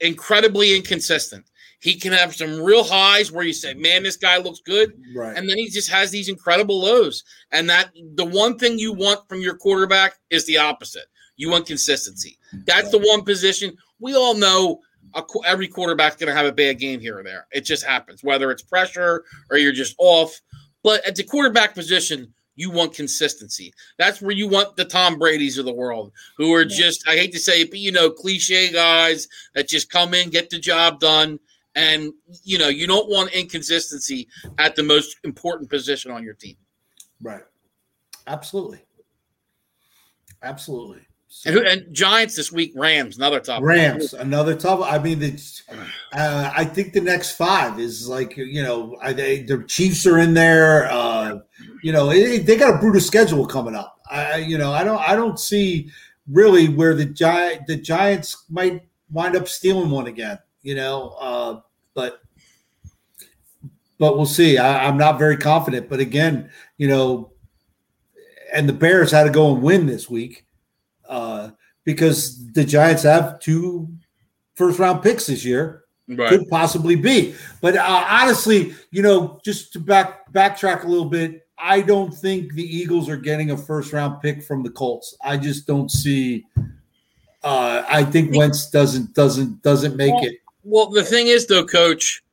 incredibly 0.00 0.74
inconsistent. 0.74 1.44
He 1.80 1.94
can 1.94 2.12
have 2.12 2.34
some 2.34 2.60
real 2.60 2.84
highs 2.84 3.30
where 3.30 3.44
you 3.44 3.52
say, 3.52 3.74
"Man, 3.74 4.02
this 4.02 4.16
guy 4.16 4.38
looks 4.38 4.60
good," 4.60 4.92
right. 5.14 5.36
and 5.36 5.48
then 5.48 5.58
he 5.58 5.68
just 5.68 5.90
has 5.90 6.10
these 6.10 6.28
incredible 6.28 6.80
lows. 6.80 7.22
And 7.52 7.68
that 7.70 7.90
the 8.14 8.24
one 8.24 8.58
thing 8.58 8.78
you 8.78 8.92
want 8.92 9.28
from 9.28 9.40
your 9.40 9.56
quarterback 9.56 10.18
is 10.30 10.46
the 10.46 10.58
opposite. 10.58 11.06
You 11.36 11.50
want 11.50 11.66
consistency. 11.66 12.38
That's 12.64 12.90
the 12.90 12.98
one 12.98 13.22
position 13.22 13.76
we 14.00 14.14
all 14.14 14.34
know. 14.34 14.80
A, 15.14 15.22
every 15.46 15.68
quarterback's 15.68 16.16
going 16.16 16.28
to 16.28 16.34
have 16.34 16.46
a 16.46 16.52
bad 16.52 16.78
game 16.78 17.00
here 17.00 17.18
or 17.18 17.22
there. 17.22 17.46
It 17.52 17.60
just 17.62 17.84
happens, 17.84 18.24
whether 18.24 18.50
it's 18.50 18.62
pressure 18.62 19.24
or 19.50 19.56
you're 19.56 19.72
just 19.72 19.94
off. 19.98 20.38
But 20.82 21.06
at 21.06 21.14
the 21.14 21.22
quarterback 21.22 21.74
position, 21.74 22.34
you 22.56 22.70
want 22.70 22.94
consistency. 22.94 23.72
That's 23.98 24.20
where 24.20 24.32
you 24.32 24.48
want 24.48 24.76
the 24.76 24.84
Tom 24.84 25.18
Brady's 25.18 25.58
of 25.58 25.66
the 25.66 25.72
world, 25.72 26.12
who 26.36 26.52
are 26.54 26.64
just, 26.64 27.06
I 27.06 27.16
hate 27.16 27.32
to 27.32 27.38
say 27.38 27.60
it, 27.60 27.70
but 27.70 27.78
you 27.78 27.92
know, 27.92 28.10
cliche 28.10 28.72
guys 28.72 29.28
that 29.54 29.68
just 29.68 29.90
come 29.90 30.14
in, 30.14 30.30
get 30.30 30.50
the 30.50 30.58
job 30.58 30.98
done. 30.98 31.38
And, 31.76 32.12
you 32.42 32.58
know, 32.58 32.68
you 32.68 32.86
don't 32.86 33.08
want 33.08 33.32
inconsistency 33.32 34.28
at 34.58 34.74
the 34.74 34.82
most 34.82 35.18
important 35.24 35.70
position 35.70 36.10
on 36.10 36.24
your 36.24 36.34
team. 36.34 36.56
Right. 37.22 37.42
Absolutely. 38.26 38.80
Absolutely. 40.42 41.06
So, 41.28 41.50
and, 41.50 41.66
and, 41.66 41.94
Giants 41.94 42.34
this 42.34 42.50
week, 42.50 42.72
Rams, 42.74 43.18
another 43.18 43.40
tough. 43.40 43.60
Rams, 43.62 44.14
another 44.14 44.54
tough. 44.54 44.80
I 44.82 44.98
mean, 44.98 45.22
it's, 45.22 45.64
uh, 45.68 46.50
I 46.56 46.64
think 46.64 46.94
the 46.94 47.00
next 47.00 47.32
five 47.32 47.78
is 47.78 48.08
like 48.08 48.36
you 48.36 48.62
know, 48.62 48.96
I, 49.02 49.12
they, 49.12 49.42
the 49.42 49.62
Chiefs 49.64 50.06
are 50.06 50.18
in 50.18 50.32
there. 50.32 50.90
Uh, 50.90 51.40
you 51.82 51.92
know, 51.92 52.10
it, 52.10 52.46
they 52.46 52.56
got 52.56 52.74
a 52.74 52.78
brutal 52.78 53.02
schedule 53.02 53.44
coming 53.44 53.74
up. 53.74 54.00
I, 54.10 54.36
you 54.36 54.56
know, 54.56 54.72
I 54.72 54.82
don't, 54.82 55.00
I 55.00 55.14
don't 55.14 55.38
see 55.38 55.90
really 56.30 56.68
where 56.68 56.94
the 56.94 57.04
giant, 57.04 57.66
the 57.66 57.76
Giants 57.76 58.44
might 58.48 58.82
wind 59.10 59.36
up 59.36 59.48
stealing 59.48 59.90
one 59.90 60.06
again. 60.06 60.38
You 60.62 60.76
know, 60.76 61.16
uh, 61.20 61.60
but 61.96 62.20
but 63.98 64.16
we'll 64.16 64.26
see. 64.26 64.58
I, 64.58 64.86
I'm 64.86 64.98
not 64.98 65.18
very 65.18 65.38
confident. 65.38 65.88
But 65.88 65.98
again, 65.98 66.50
you 66.76 66.86
know, 66.86 67.32
and 68.52 68.68
the 68.68 68.74
Bears 68.74 69.10
had 69.10 69.24
to 69.24 69.30
go 69.30 69.52
and 69.52 69.62
win 69.62 69.86
this 69.86 70.08
week 70.08 70.44
uh, 71.08 71.50
because 71.82 72.52
the 72.52 72.64
Giants 72.64 73.02
have 73.02 73.40
two 73.40 73.88
first 74.54 74.78
round 74.78 75.02
picks 75.02 75.26
this 75.26 75.44
year. 75.44 75.82
Right. 76.08 76.28
Could 76.28 76.48
possibly 76.48 76.94
be, 76.94 77.34
but 77.60 77.76
uh, 77.76 78.04
honestly, 78.08 78.76
you 78.92 79.02
know, 79.02 79.40
just 79.44 79.72
to 79.72 79.80
back 79.80 80.32
backtrack 80.32 80.84
a 80.84 80.86
little 80.86 81.10
bit, 81.10 81.48
I 81.58 81.80
don't 81.80 82.14
think 82.14 82.52
the 82.52 82.62
Eagles 82.62 83.08
are 83.08 83.16
getting 83.16 83.50
a 83.50 83.56
first 83.56 83.92
round 83.92 84.22
pick 84.22 84.44
from 84.44 84.62
the 84.62 84.70
Colts. 84.70 85.16
I 85.24 85.36
just 85.36 85.66
don't 85.66 85.90
see. 85.90 86.46
Uh, 87.42 87.82
I 87.88 88.04
think 88.04 88.36
Wentz 88.36 88.70
doesn't 88.70 89.14
doesn't 89.14 89.62
doesn't 89.62 89.96
make 89.96 90.14
well, 90.14 90.26
it. 90.26 90.36
Well, 90.68 90.90
the 90.90 91.04
thing 91.04 91.28
is, 91.28 91.46
though, 91.46 91.64
Coach, 91.64 92.24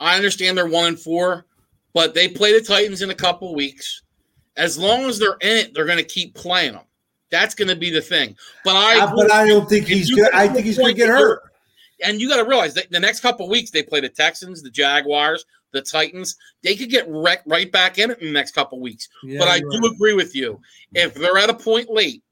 I 0.00 0.16
understand 0.16 0.58
they're 0.58 0.66
one 0.66 0.86
and 0.86 0.98
four, 0.98 1.46
but 1.94 2.12
they 2.12 2.28
play 2.28 2.52
the 2.52 2.64
Titans 2.64 3.02
in 3.02 3.10
a 3.10 3.14
couple 3.14 3.54
weeks. 3.54 4.02
As 4.56 4.76
long 4.76 5.04
as 5.04 5.20
they're 5.20 5.36
in 5.40 5.58
it, 5.58 5.74
they're 5.74 5.86
going 5.86 5.98
to 5.98 6.04
keep 6.04 6.34
playing 6.34 6.72
them. 6.72 6.82
That's 7.30 7.54
going 7.54 7.68
to 7.68 7.76
be 7.76 7.90
the 7.90 8.00
thing. 8.00 8.36
But 8.64 8.74
I, 8.74 9.00
uh, 9.00 9.14
but 9.14 9.30
I 9.30 9.46
don't 9.46 9.68
think 9.68 9.86
he's. 9.86 10.12
Good. 10.12 10.32
I 10.34 10.48
think 10.48 10.66
he's 10.66 10.76
going 10.76 10.92
to 10.92 10.96
get 10.96 11.08
hurt. 11.08 11.42
And 12.04 12.20
you 12.20 12.28
got 12.28 12.42
to 12.42 12.48
realize 12.48 12.74
that 12.74 12.90
the 12.90 12.98
next 12.98 13.20
couple 13.20 13.48
weeks 13.48 13.70
they 13.70 13.82
play 13.82 14.00
the 14.00 14.08
Texans, 14.08 14.60
the 14.60 14.70
Jaguars, 14.70 15.44
the 15.72 15.82
Titans. 15.82 16.36
They 16.62 16.74
could 16.74 16.90
get 16.90 17.06
wrecked 17.08 17.46
right 17.46 17.70
back 17.70 17.98
in 17.98 18.10
it 18.10 18.18
in 18.18 18.26
the 18.26 18.32
next 18.32 18.56
couple 18.56 18.80
weeks. 18.80 19.08
Yeah, 19.22 19.38
but 19.38 19.48
I 19.48 19.60
do 19.60 19.66
right. 19.66 19.92
agree 19.92 20.14
with 20.14 20.34
you. 20.34 20.60
If 20.94 21.14
they're 21.14 21.38
at 21.38 21.50
a 21.50 21.54
point 21.54 21.90
late 21.90 22.24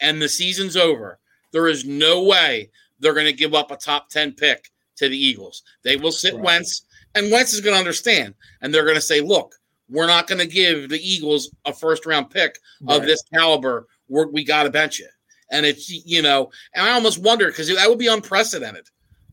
and 0.00 0.22
the 0.22 0.28
season's 0.28 0.76
over, 0.76 1.18
there 1.50 1.66
is 1.66 1.84
no 1.84 2.22
way 2.22 2.70
they're 3.00 3.14
going 3.14 3.26
to 3.26 3.32
give 3.32 3.54
up 3.54 3.72
a 3.72 3.76
top 3.76 4.08
ten 4.08 4.32
pick 4.32 4.70
to 4.96 5.08
the 5.08 5.16
Eagles. 5.16 5.62
They 5.82 5.96
will 5.96 6.12
sit 6.12 6.34
right. 6.34 6.44
Wentz, 6.44 6.82
and 7.14 7.30
Wentz 7.30 7.52
is 7.52 7.60
going 7.60 7.74
to 7.74 7.80
understand, 7.80 8.34
and 8.60 8.72
they're 8.72 8.84
going 8.84 8.96
to 8.96 9.00
say, 9.00 9.20
"Look, 9.20 9.54
we're 9.88 10.06
not 10.06 10.26
going 10.26 10.40
to 10.40 10.46
give 10.46 10.88
the 10.88 11.00
Eagles 11.00 11.50
a 11.64 11.72
first 11.72 12.06
round 12.06 12.30
pick 12.30 12.58
right. 12.80 12.96
of 12.96 13.06
this 13.06 13.22
caliber 13.32 13.86
we're, 14.12 14.26
we 14.28 14.44
got 14.44 14.64
to 14.64 14.70
bench 14.70 15.00
it. 15.00 15.10
And 15.50 15.66
it's, 15.66 15.90
you 15.90 16.22
know, 16.22 16.50
and 16.74 16.86
I 16.86 16.92
almost 16.92 17.18
wonder 17.18 17.46
because 17.46 17.74
that 17.74 17.88
would 17.88 17.98
be 17.98 18.06
unprecedented. 18.06 18.86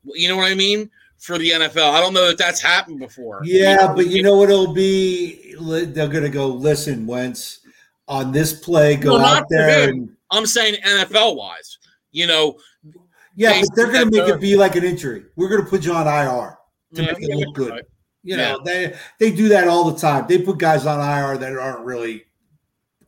You 0.03 0.29
know 0.29 0.37
what 0.37 0.51
I 0.51 0.55
mean? 0.55 0.89
For 1.17 1.37
the 1.37 1.49
NFL. 1.49 1.91
I 1.91 1.99
don't 1.99 2.13
know 2.13 2.27
that 2.27 2.37
that's 2.37 2.61
happened 2.61 2.99
before. 2.99 3.41
Yeah, 3.43 3.93
but 3.93 4.07
you 4.07 4.23
know 4.23 4.37
what 4.37 4.49
it'll 4.49 4.73
be? 4.73 5.55
They're 5.59 6.07
going 6.07 6.23
to 6.23 6.29
go, 6.29 6.47
listen, 6.47 7.05
Wentz, 7.05 7.59
on 8.07 8.31
this 8.31 8.53
play, 8.53 8.95
go 8.95 9.17
no, 9.17 9.25
out 9.25 9.45
there. 9.49 9.89
And, 9.89 10.15
I'm 10.31 10.45
saying 10.45 10.75
NFL 10.85 11.35
wise, 11.35 11.79
you 12.11 12.27
know. 12.27 12.57
Yeah, 13.39 13.61
but 13.61 13.73
they're 13.73 13.89
going 13.89 14.11
to 14.11 14.17
make 14.17 14.27
it 14.27 14.41
be 14.41 14.57
like 14.57 14.75
an 14.75 14.83
injury. 14.83 15.23
We're 15.37 15.47
going 15.47 15.63
to 15.63 15.69
put 15.69 15.85
you 15.85 15.93
on 15.93 16.07
IR 16.07 16.57
to 16.95 17.03
yeah, 17.03 17.13
make 17.13 17.21
it 17.21 17.35
look 17.37 17.55
good. 17.55 17.71
Right. 17.71 17.83
You 18.21 18.35
know, 18.35 18.61
yeah. 18.65 18.73
they 18.73 18.95
they 19.17 19.31
do 19.31 19.47
that 19.47 19.69
all 19.69 19.89
the 19.89 19.97
time. 19.97 20.25
They 20.27 20.39
put 20.39 20.57
guys 20.57 20.85
on 20.85 20.99
IR 20.99 21.37
that 21.37 21.55
aren't 21.55 21.85
really 21.85 22.25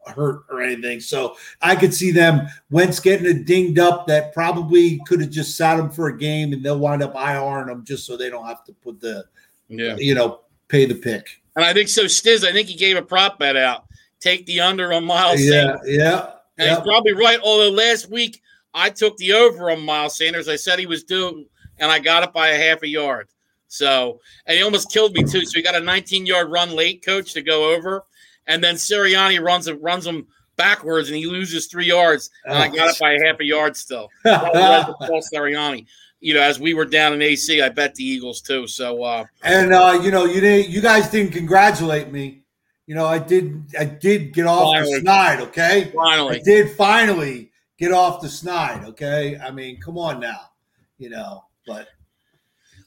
hurt 0.07 0.45
or 0.49 0.61
anything. 0.61 1.01
So 1.01 1.35
I 1.61 1.75
could 1.75 1.93
see 1.93 2.11
them 2.11 2.47
Wentz 2.69 3.01
getting 3.01 3.27
a 3.27 3.33
dinged 3.33 3.77
up 3.77 4.07
that 4.07 4.33
probably 4.33 5.01
could 5.05 5.19
have 5.19 5.31
just 5.31 5.57
sat 5.57 5.77
him 5.77 5.89
for 5.89 6.07
a 6.07 6.17
game 6.17 6.53
and 6.53 6.63
they'll 6.63 6.79
wind 6.79 7.03
up 7.03 7.13
IRing 7.13 7.67
them 7.67 7.83
just 7.83 8.05
so 8.05 8.15
they 8.15 8.29
don't 8.29 8.47
have 8.47 8.63
to 8.63 8.73
put 8.73 9.01
the, 9.01 9.25
yeah, 9.67 9.97
you 9.97 10.15
know, 10.15 10.39
pay 10.69 10.85
the 10.85 10.95
pick. 10.95 11.41
And 11.57 11.65
I 11.65 11.73
think 11.73 11.89
so. 11.89 12.05
Stiz, 12.05 12.47
I 12.47 12.53
think 12.53 12.69
he 12.69 12.75
gave 12.75 12.95
a 12.95 13.01
prop 13.01 13.37
bet 13.37 13.57
out. 13.57 13.83
Take 14.21 14.45
the 14.45 14.61
under 14.61 14.93
on 14.93 15.03
Miles. 15.03 15.41
Yeah, 15.41 15.49
Sanders. 15.49 15.81
yeah. 15.87 16.31
And 16.57 16.67
yep. 16.69 16.77
he's 16.77 16.87
probably 16.87 17.13
right. 17.13 17.39
Although 17.43 17.71
last 17.71 18.09
week 18.09 18.41
I 18.73 18.89
took 18.89 19.17
the 19.17 19.33
over 19.33 19.71
on 19.71 19.81
Miles 19.81 20.17
Sanders. 20.17 20.47
I 20.47 20.55
said 20.55 20.79
he 20.79 20.85
was 20.85 21.03
due, 21.03 21.45
and 21.79 21.91
I 21.91 21.99
got 21.99 22.23
it 22.23 22.33
by 22.33 22.49
a 22.49 22.57
half 22.57 22.83
a 22.83 22.87
yard. 22.87 23.27
So, 23.67 24.19
and 24.45 24.57
he 24.57 24.63
almost 24.63 24.91
killed 24.91 25.13
me 25.13 25.23
too. 25.23 25.45
So 25.45 25.53
he 25.55 25.61
got 25.61 25.75
a 25.75 25.79
19 25.79 26.25
yard 26.25 26.51
run 26.51 26.71
late, 26.71 27.05
coach, 27.05 27.33
to 27.33 27.41
go 27.41 27.73
over 27.73 28.05
and 28.47 28.63
then 28.63 28.75
Sirianni 28.75 29.41
runs 29.41 29.67
it, 29.67 29.81
runs 29.81 30.05
him 30.05 30.27
backwards 30.57 31.09
and 31.09 31.17
he 31.17 31.25
loses 31.25 31.67
three 31.67 31.87
yards. 31.87 32.29
And 32.45 32.53
oh. 32.53 32.61
I 32.61 32.67
got 32.67 32.89
it 32.93 32.99
by 32.99 33.13
a 33.13 33.25
half 33.25 33.39
a 33.39 33.45
yard 33.45 33.77
still. 33.77 34.09
Sirianni. 34.25 35.85
You 36.19 36.35
know, 36.35 36.41
as 36.41 36.59
we 36.59 36.73
were 36.73 36.85
down 36.85 37.13
in 37.13 37.21
AC, 37.21 37.61
I 37.61 37.69
bet 37.69 37.95
the 37.95 38.03
Eagles 38.03 38.41
too. 38.41 38.67
So 38.67 39.03
uh 39.03 39.25
and 39.43 39.73
uh, 39.73 39.99
you 40.03 40.11
know, 40.11 40.25
you 40.25 40.41
didn't 40.41 40.69
you 40.69 40.81
guys 40.81 41.09
didn't 41.09 41.31
congratulate 41.31 42.11
me. 42.11 42.43
You 42.85 42.95
know, 42.95 43.05
I 43.05 43.19
did 43.19 43.63
I 43.79 43.85
did 43.85 44.33
get 44.33 44.45
off 44.45 44.75
finally. 44.75 44.93
the 44.95 44.99
snide, 45.01 45.39
okay? 45.41 45.91
Finally. 45.95 46.39
I 46.39 46.43
did 46.43 46.71
finally 46.71 47.50
get 47.81 47.91
off 47.91 48.21
the 48.21 48.29
snide, 48.29 48.85
okay? 48.85 49.37
I 49.39 49.51
mean, 49.51 49.81
come 49.81 49.97
on 49.97 50.19
now. 50.19 50.51
You 50.99 51.09
know, 51.09 51.43
but 51.65 51.87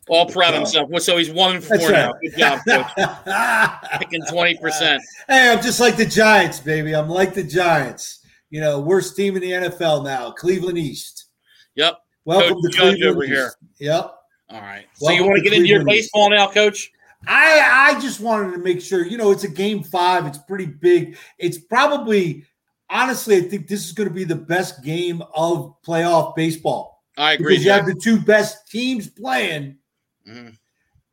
all 0.08 0.26
proud 0.26 0.54
of 0.54 0.60
himself. 0.60 0.88
So 1.02 1.16
he's 1.16 1.30
one 1.30 1.56
and 1.56 1.64
four 1.64 1.76
right. 1.78 1.90
now. 1.90 2.12
Good 2.22 2.38
job, 2.38 2.60
coach. 2.66 3.90
Picking 3.98 4.22
twenty 4.30 4.56
percent. 4.56 5.02
Hey, 5.28 5.50
I'm 5.50 5.60
just 5.60 5.80
like 5.80 5.96
the 5.96 6.06
Giants, 6.06 6.60
baby. 6.60 6.94
I'm 6.94 7.08
like 7.08 7.34
the 7.34 7.42
Giants. 7.42 8.20
You 8.50 8.60
know, 8.60 8.80
worst 8.80 9.16
team 9.16 9.34
in 9.34 9.42
the 9.42 9.50
NFL 9.50 10.04
now, 10.04 10.30
Cleveland 10.30 10.78
East. 10.78 11.26
Yep. 11.74 11.98
Welcome 12.24 12.62
coach 12.62 12.72
to 12.72 12.78
Cleveland 12.78 13.04
over 13.04 13.24
East. 13.24 13.32
here. 13.32 13.52
Yep. 13.80 14.14
All 14.50 14.60
right. 14.60 14.86
So 14.94 15.06
Welcome 15.06 15.24
you 15.24 15.28
want 15.28 15.38
to 15.38 15.42
get 15.42 15.52
into 15.54 15.68
your 15.68 15.84
baseball 15.84 16.30
now, 16.30 16.46
coach? 16.46 16.92
I 17.26 17.94
I 17.96 18.00
just 18.00 18.20
wanted 18.20 18.52
to 18.52 18.58
make 18.58 18.80
sure. 18.80 19.04
You 19.04 19.18
know, 19.18 19.32
it's 19.32 19.42
a 19.42 19.50
game 19.50 19.82
five. 19.82 20.24
It's 20.26 20.38
pretty 20.38 20.66
big. 20.66 21.16
It's 21.38 21.58
probably 21.58 22.44
honestly, 22.90 23.36
I 23.36 23.40
think 23.42 23.68
this 23.68 23.84
is 23.84 23.92
going 23.92 24.08
to 24.08 24.14
be 24.14 24.24
the 24.24 24.34
best 24.34 24.82
game 24.82 25.22
of 25.34 25.74
playoff 25.86 26.34
baseball. 26.34 27.02
I 27.16 27.34
agree. 27.34 27.54
Because 27.54 27.64
you 27.64 27.70
have 27.70 27.86
the 27.86 27.94
two 27.94 28.20
best 28.20 28.70
teams 28.70 29.08
playing 29.08 29.78
Mm. 30.26 30.56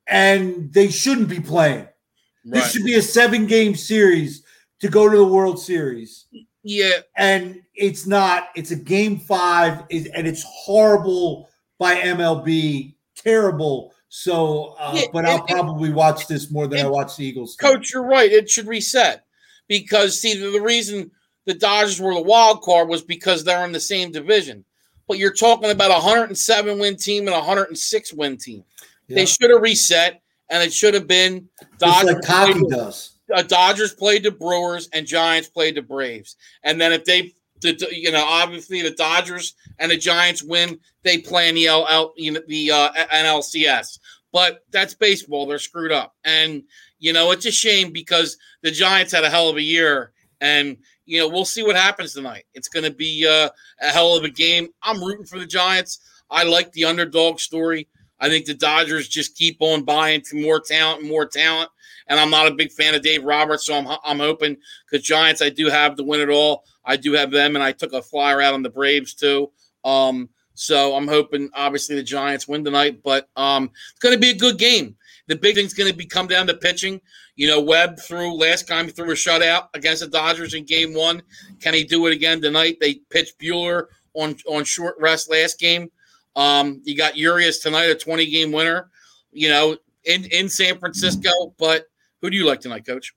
And 0.08 0.74
they 0.74 0.90
shouldn't 0.90 1.30
be 1.30 1.40
playing. 1.40 1.88
Right. 2.46 2.56
This 2.56 2.72
should 2.72 2.84
be 2.84 2.96
a 2.96 3.02
seven 3.02 3.46
game 3.46 3.76
series 3.76 4.44
to 4.80 4.90
go 4.90 5.10
to 5.10 5.18
the 5.18 5.26
World 5.26 5.60
Series. 5.60 6.26
Yeah. 6.64 7.00
And 7.16 7.62
it's 7.76 8.08
not. 8.08 8.50
It's 8.56 8.72
a 8.72 8.76
game 8.76 9.20
five, 9.20 9.82
and 9.90 10.28
it's 10.28 10.44
horrible 10.44 11.50
by 11.78 11.96
MLB. 11.96 12.96
Terrible. 13.16 13.94
So, 14.10 14.76
uh, 14.80 14.94
yeah, 14.96 15.04
but 15.14 15.26
I'll 15.26 15.46
it, 15.46 15.48
probably 15.48 15.92
watch 15.92 16.28
this 16.28 16.52
more 16.52 16.68
than 16.68 16.86
I 16.86 16.90
watch 16.90 17.16
the 17.16 17.26
Eagles. 17.26 17.56
Coach, 17.56 17.94
you're 17.94 18.06
right. 18.06 18.30
It 18.30 18.50
should 18.50 18.68
reset 18.68 19.26
because, 19.68 20.20
see, 20.20 20.38
the, 20.38 20.50
the 20.50 20.62
reason 20.62 21.12
the 21.46 21.54
Dodgers 21.54 22.00
were 22.00 22.14
the 22.14 22.22
wild 22.22 22.62
card 22.62 22.88
was 22.88 23.02
because 23.02 23.44
they're 23.44 23.66
in 23.66 23.72
the 23.72 23.80
same 23.80 24.12
division. 24.12 24.64
But 25.08 25.18
you're 25.18 25.34
talking 25.34 25.72
about 25.72 25.92
a 25.92 25.96
107 25.96 26.80
win 26.80 26.96
team 26.96 27.28
and 27.28 27.36
a 27.36 27.40
106 27.40 28.14
win 28.14 28.38
team. 28.38 28.64
They 29.16 29.26
should 29.26 29.50
have 29.50 29.62
reset, 29.62 30.22
and 30.50 30.64
it 30.64 30.74
should 30.74 30.94
have 30.94 31.08
been 31.08 31.50
Dodgers. 31.78 32.14
Like 32.14 32.26
hockey 32.26 32.62
does. 32.70 33.18
Uh, 33.34 33.42
Dodgers 33.42 33.94
played 33.94 34.24
the 34.24 34.32
Brewers 34.32 34.90
and 34.94 35.06
Giants 35.06 35.50
played 35.50 35.76
the 35.76 35.82
Braves, 35.82 36.36
and 36.64 36.80
then 36.80 36.92
if 36.92 37.06
they, 37.06 37.34
the, 37.62 37.88
you 37.92 38.12
know, 38.12 38.24
obviously 38.26 38.82
the 38.82 38.92
Dodgers 38.92 39.56
and 39.80 39.92
the 39.92 39.98
Giants 39.98 40.44
win, 40.44 40.80
they 41.04 41.18
play 41.18 41.48
in 41.50 41.56
the 41.56 41.70
LL, 41.70 42.14
you 42.18 42.32
know, 42.32 42.42
the 42.48 42.72
uh, 42.72 42.92
NLCS. 43.14 44.00
But 44.34 44.64
that's 44.72 44.94
baseball; 44.94 45.46
they're 45.46 45.60
screwed 45.60 45.92
up, 45.92 46.16
and 46.24 46.64
you 47.00 47.14
know 47.14 47.32
it's 47.32 47.46
a 47.46 47.52
shame 47.52 47.92
because 47.92 48.38
the 48.62 48.72
Giants 48.72 49.12
had 49.12 49.24
a 49.24 49.30
hell 49.30 49.50
of 49.50 49.58
a 49.58 49.62
year, 49.62 50.12
and 50.40 50.78
you 51.12 51.20
know 51.20 51.28
we'll 51.28 51.44
see 51.44 51.62
what 51.62 51.76
happens 51.76 52.14
tonight. 52.14 52.46
It's 52.54 52.70
going 52.70 52.86
to 52.86 52.92
be 52.92 53.28
uh, 53.28 53.50
a 53.82 53.88
hell 53.88 54.16
of 54.16 54.24
a 54.24 54.30
game. 54.30 54.70
I'm 54.82 55.04
rooting 55.04 55.26
for 55.26 55.40
the 55.40 55.46
Giants. 55.46 56.00
I 56.30 56.44
like 56.44 56.72
the 56.72 56.86
underdog 56.86 57.42
story. 57.42 57.90
I 58.22 58.30
think 58.30 58.46
the 58.46 58.54
Dodgers 58.54 59.10
just 59.10 59.36
keep 59.36 59.58
on 59.60 59.84
buying 59.84 60.24
more 60.32 60.62
talent 60.62 61.02
and 61.02 61.10
more 61.10 61.26
talent. 61.26 61.70
And 62.08 62.18
I'm 62.18 62.30
not 62.30 62.48
a 62.48 62.56
big 62.56 62.72
fan 62.72 62.96
of 62.96 63.02
Dave 63.02 63.26
Roberts, 63.26 63.66
so 63.66 63.76
I'm 63.76 63.88
I'm 64.06 64.20
hoping 64.20 64.56
because 64.90 65.06
Giants 65.06 65.42
I 65.42 65.50
do 65.50 65.68
have 65.68 65.98
to 65.98 66.04
win 66.04 66.22
it 66.22 66.30
all. 66.30 66.64
I 66.86 66.96
do 66.96 67.12
have 67.12 67.30
them, 67.30 67.56
and 67.58 67.64
I 67.64 67.74
took 67.74 67.92
a 67.92 68.02
flyer 68.02 68.42
out 68.42 68.54
on 68.54 68.64
the 68.64 68.70
Braves 68.70 69.14
too. 69.14 69.52
Um, 69.84 70.30
So 70.54 70.96
I'm 70.96 71.08
hoping, 71.08 71.50
obviously, 71.54 71.96
the 71.96 72.04
Giants 72.04 72.48
win 72.48 72.64
tonight, 72.64 73.02
but 73.04 73.30
um, 73.36 73.70
it's 73.90 74.00
going 74.00 74.14
to 74.16 74.20
be 74.20 74.30
a 74.30 74.36
good 74.36 74.58
game. 74.58 74.96
The 75.32 75.38
big 75.38 75.56
thing's 75.56 75.74
going 75.74 75.90
to 75.90 75.96
be 75.96 76.06
come 76.06 76.28
down 76.28 76.46
to 76.48 76.54
pitching. 76.54 77.00
You 77.38 77.48
know, 77.48 77.62
Webb 77.62 77.98
threw 78.02 78.34
last 78.34 78.68
time 78.68 78.86
he 78.86 78.92
threw 78.92 79.12
a 79.12 79.14
shutout 79.14 79.70
against 79.74 80.02
the 80.02 80.10
Dodgers 80.10 80.56
in 80.56 80.66
Game 80.66 80.94
One. 80.94 81.22
Can 81.62 81.74
he 81.74 81.86
do 81.86 82.06
it 82.08 82.14
again 82.14 82.42
tonight? 82.42 82.80
They 82.82 82.96
pitched 83.10 83.40
Buehler 83.40 83.86
on 84.14 84.36
on 84.50 84.66
short 84.66 84.96
rest 85.00 85.32
last 85.32 85.58
game. 85.58 85.90
Um, 86.36 86.82
you 86.84 86.98
got 86.98 87.16
Urias 87.16 87.60
tonight, 87.60 87.86
a 87.86 87.96
20 87.96 88.26
game 88.26 88.52
winner. 88.52 88.90
You 89.32 89.48
know, 89.48 89.78
in 90.04 90.26
in 90.26 90.50
San 90.50 90.78
Francisco. 90.80 91.30
But 91.58 91.86
who 92.22 92.30
do 92.30 92.36
you 92.36 92.46
like 92.46 92.60
tonight, 92.60 92.86
Coach? 92.86 93.14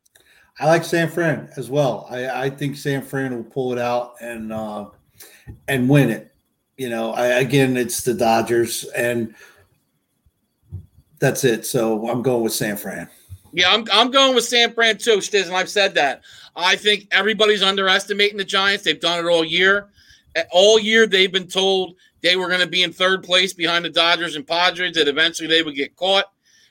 I 0.60 0.66
like 0.66 0.84
San 0.84 1.10
Fran 1.10 1.50
as 1.56 1.68
well. 1.68 2.06
I, 2.08 2.44
I 2.44 2.50
think 2.50 2.76
San 2.76 3.02
Fran 3.02 3.34
will 3.34 3.42
pull 3.42 3.72
it 3.72 3.78
out 3.80 4.14
and 4.20 4.52
uh, 4.52 4.86
and 5.66 5.88
win 5.88 6.10
it. 6.10 6.32
You 6.76 6.90
know, 6.90 7.12
I, 7.12 7.26
again, 7.40 7.76
it's 7.76 8.02
the 8.02 8.14
Dodgers, 8.14 8.84
and 8.96 9.34
that's 11.18 11.44
it. 11.44 11.66
So 11.66 12.08
I'm 12.08 12.22
going 12.22 12.42
with 12.42 12.52
San 12.52 12.76
Fran. 12.76 13.08
Yeah, 13.52 13.72
I'm, 13.72 13.84
I'm 13.92 14.10
going 14.10 14.34
with 14.34 14.44
San 14.44 14.72
Fran 14.72 14.98
too, 14.98 15.18
Stiz, 15.18 15.46
and 15.46 15.54
I've 15.54 15.68
said 15.68 15.94
that. 15.94 16.22
I 16.56 16.76
think 16.76 17.06
everybody's 17.10 17.62
underestimating 17.62 18.36
the 18.36 18.44
Giants. 18.44 18.84
They've 18.84 19.00
done 19.00 19.24
it 19.24 19.28
all 19.28 19.44
year. 19.44 19.88
All 20.50 20.78
year, 20.78 21.06
they've 21.06 21.32
been 21.32 21.46
told 21.46 21.94
they 22.20 22.36
were 22.36 22.48
going 22.48 22.60
to 22.60 22.66
be 22.66 22.82
in 22.82 22.92
third 22.92 23.22
place 23.22 23.52
behind 23.52 23.84
the 23.84 23.90
Dodgers 23.90 24.34
and 24.34 24.46
Padres, 24.46 24.94
that 24.94 25.08
eventually 25.08 25.48
they 25.48 25.62
would 25.62 25.76
get 25.76 25.94
caught. 25.94 26.26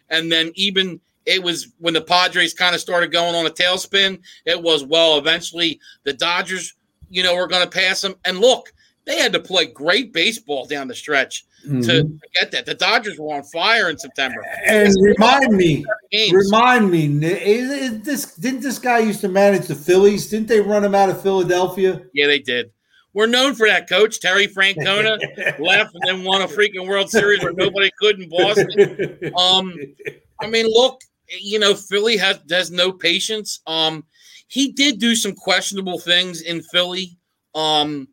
And 0.10 0.32
then 0.32 0.52
even 0.56 1.00
it 1.26 1.42
was 1.42 1.70
when 1.80 1.94
the 1.94 2.02
Padres 2.02 2.54
kind 2.54 2.76
of 2.76 2.82
started 2.82 3.12
going 3.12 3.36
on 3.36 3.46
a 3.46 3.50
tailspin, 3.50 4.20
it 4.46 4.62
was, 4.62 4.84
well, 4.84 5.18
eventually 5.18 5.80
the 6.04 6.14
Dodgers, 6.14 6.74
you 7.10 7.24
know, 7.24 7.36
were 7.36 7.48
going 7.48 7.64
to 7.64 7.70
pass 7.70 8.02
them. 8.02 8.16
And 8.26 8.40
look, 8.40 8.74
they 9.06 9.18
had 9.20 9.34
to 9.34 9.40
play 9.40 9.68
great 9.68 10.12
baseball 10.12 10.66
down 10.66 10.88
the 10.88 10.96
stretch 10.96 11.46
mm-hmm. 11.66 11.82
to 11.82 12.20
get 12.34 12.52
that. 12.52 12.66
The 12.66 12.76
Dodgers 12.76 13.20
were 13.20 13.36
on 13.36 13.44
fire 13.44 13.90
in 13.90 13.98
September. 13.98 14.44
And 14.66 14.94
remind 15.02 15.56
me, 15.56 15.86
remind 16.32 16.90
me, 16.92 17.08
this 17.08 18.36
didn't 18.36 18.62
this 18.62 18.80
guy 18.80 19.00
used 19.00 19.22
to 19.22 19.30
manage 19.30 19.68
the 19.68 19.76
Phillies? 19.76 20.30
Didn't 20.30 20.48
they 20.48 20.60
run 20.60 20.84
him 20.84 20.96
out 20.96 21.10
of 21.10 21.22
Philadelphia? 21.22 22.02
Yeah, 22.14 22.28
they 22.28 22.40
did. 22.40 22.72
We're 23.14 23.28
known 23.28 23.54
for 23.54 23.68
that, 23.68 23.88
Coach 23.88 24.20
Terry 24.20 24.48
Francona 24.48 25.20
left 25.60 25.94
and 25.94 26.04
then 26.04 26.24
won 26.24 26.42
a 26.42 26.48
freaking 26.48 26.88
World 26.88 27.12
Series 27.12 27.44
where 27.44 27.54
nobody 27.54 27.92
could 28.00 28.20
in 28.20 28.28
Boston. 28.30 29.32
Um, 29.38 29.74
I 30.42 30.48
mean, 30.48 30.66
look, 30.68 31.00
you 31.40 31.60
know, 31.60 31.76
Philly 31.76 32.18
has 32.18 32.40
has 32.50 32.72
no 32.72 32.92
patience. 32.92 33.62
Um, 33.68 34.04
he 34.48 34.72
did 34.72 35.00
do 35.00 35.16
some 35.16 35.34
questionable 35.34 36.00
things 36.00 36.42
in 36.42 36.62
Philly. 36.64 37.18
Um, 37.56 38.08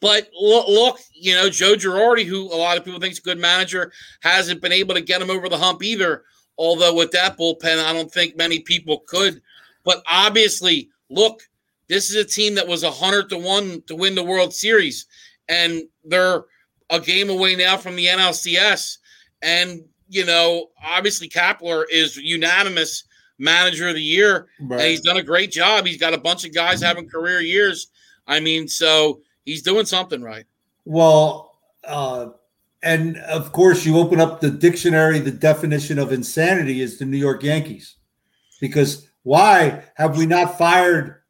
but 0.00 0.28
look, 0.38 0.68
look, 0.68 1.00
you 1.12 1.34
know, 1.34 1.50
Joe 1.50 1.74
Girardi, 1.74 2.24
who 2.24 2.52
a 2.52 2.56
lot 2.56 2.76
of 2.76 2.84
people 2.84 3.00
think 3.00 3.12
is 3.12 3.18
a 3.18 3.22
good 3.22 3.38
manager, 3.38 3.92
hasn't 4.20 4.62
been 4.62 4.72
able 4.72 4.94
to 4.94 5.00
get 5.00 5.20
him 5.20 5.30
over 5.30 5.48
the 5.48 5.58
hump 5.58 5.82
either. 5.82 6.24
Although 6.56 6.94
with 6.94 7.12
that 7.12 7.38
bullpen, 7.38 7.84
I 7.84 7.92
don't 7.92 8.10
think 8.10 8.36
many 8.36 8.60
people 8.60 9.00
could. 9.06 9.40
But 9.84 10.02
obviously, 10.08 10.90
look, 11.08 11.40
this 11.88 12.10
is 12.10 12.16
a 12.16 12.24
team 12.24 12.54
that 12.56 12.68
was 12.68 12.82
a 12.82 12.90
hundred 12.90 13.28
to 13.30 13.38
one 13.38 13.82
to 13.86 13.96
win 13.96 14.14
the 14.14 14.24
World 14.24 14.52
Series, 14.52 15.06
and 15.48 15.82
they're 16.04 16.44
a 16.90 17.00
game 17.00 17.30
away 17.30 17.56
now 17.56 17.76
from 17.76 17.96
the 17.96 18.06
NLCS. 18.06 18.98
And 19.42 19.84
you 20.08 20.26
know, 20.26 20.70
obviously, 20.82 21.28
Kapler 21.28 21.84
is 21.90 22.16
unanimous 22.16 23.04
manager 23.38 23.88
of 23.88 23.94
the 23.94 24.02
year, 24.02 24.48
right. 24.60 24.80
and 24.80 24.90
he's 24.90 25.00
done 25.00 25.16
a 25.16 25.22
great 25.22 25.50
job. 25.50 25.86
He's 25.86 25.98
got 25.98 26.14
a 26.14 26.18
bunch 26.18 26.44
of 26.44 26.54
guys 26.54 26.80
having 26.82 27.08
career 27.08 27.40
years. 27.40 27.88
I 28.26 28.40
mean, 28.40 28.68
so 28.68 29.20
he's 29.48 29.62
doing 29.62 29.86
something 29.86 30.22
right. 30.22 30.44
Well, 30.84 31.56
uh, 31.84 32.28
and 32.82 33.16
of 33.18 33.52
course, 33.52 33.84
you 33.84 33.98
open 33.98 34.20
up 34.20 34.40
the 34.40 34.50
dictionary. 34.50 35.18
The 35.18 35.30
definition 35.30 35.98
of 35.98 36.12
insanity 36.12 36.80
is 36.80 36.98
the 36.98 37.06
New 37.06 37.16
York 37.16 37.42
Yankees, 37.42 37.96
because 38.60 39.08
why 39.22 39.82
have 39.94 40.16
we 40.16 40.26
not 40.26 40.58
fired 40.58 41.22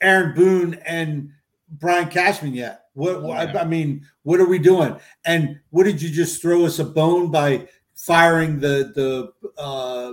Aaron 0.00 0.34
Boone 0.34 0.74
and 0.86 1.30
Brian 1.68 2.08
Cashman 2.08 2.54
yet? 2.54 2.84
What, 2.94 3.22
what 3.22 3.56
I 3.56 3.64
mean, 3.64 4.06
what 4.22 4.38
are 4.38 4.46
we 4.46 4.58
doing? 4.58 4.94
And 5.24 5.58
what 5.70 5.84
did 5.84 6.02
you 6.02 6.10
just 6.10 6.42
throw 6.42 6.66
us 6.66 6.78
a 6.78 6.84
bone 6.84 7.30
by 7.30 7.68
firing 7.94 8.60
the 8.60 8.92
the 8.94 9.60
uh, 9.60 10.12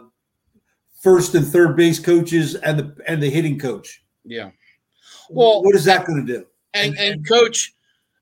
first 1.02 1.36
and 1.36 1.46
third 1.46 1.76
base 1.76 2.00
coaches 2.00 2.56
and 2.56 2.80
the 2.80 2.96
and 3.06 3.22
the 3.22 3.30
hitting 3.30 3.60
coach? 3.60 4.04
Yeah. 4.24 4.52
Well, 5.30 5.62
what 5.62 5.76
is 5.76 5.86
that 5.86 6.06
going 6.06 6.26
to 6.26 6.34
do? 6.34 6.46
And, 6.74 6.98
and 6.98 7.28
coach, 7.28 7.74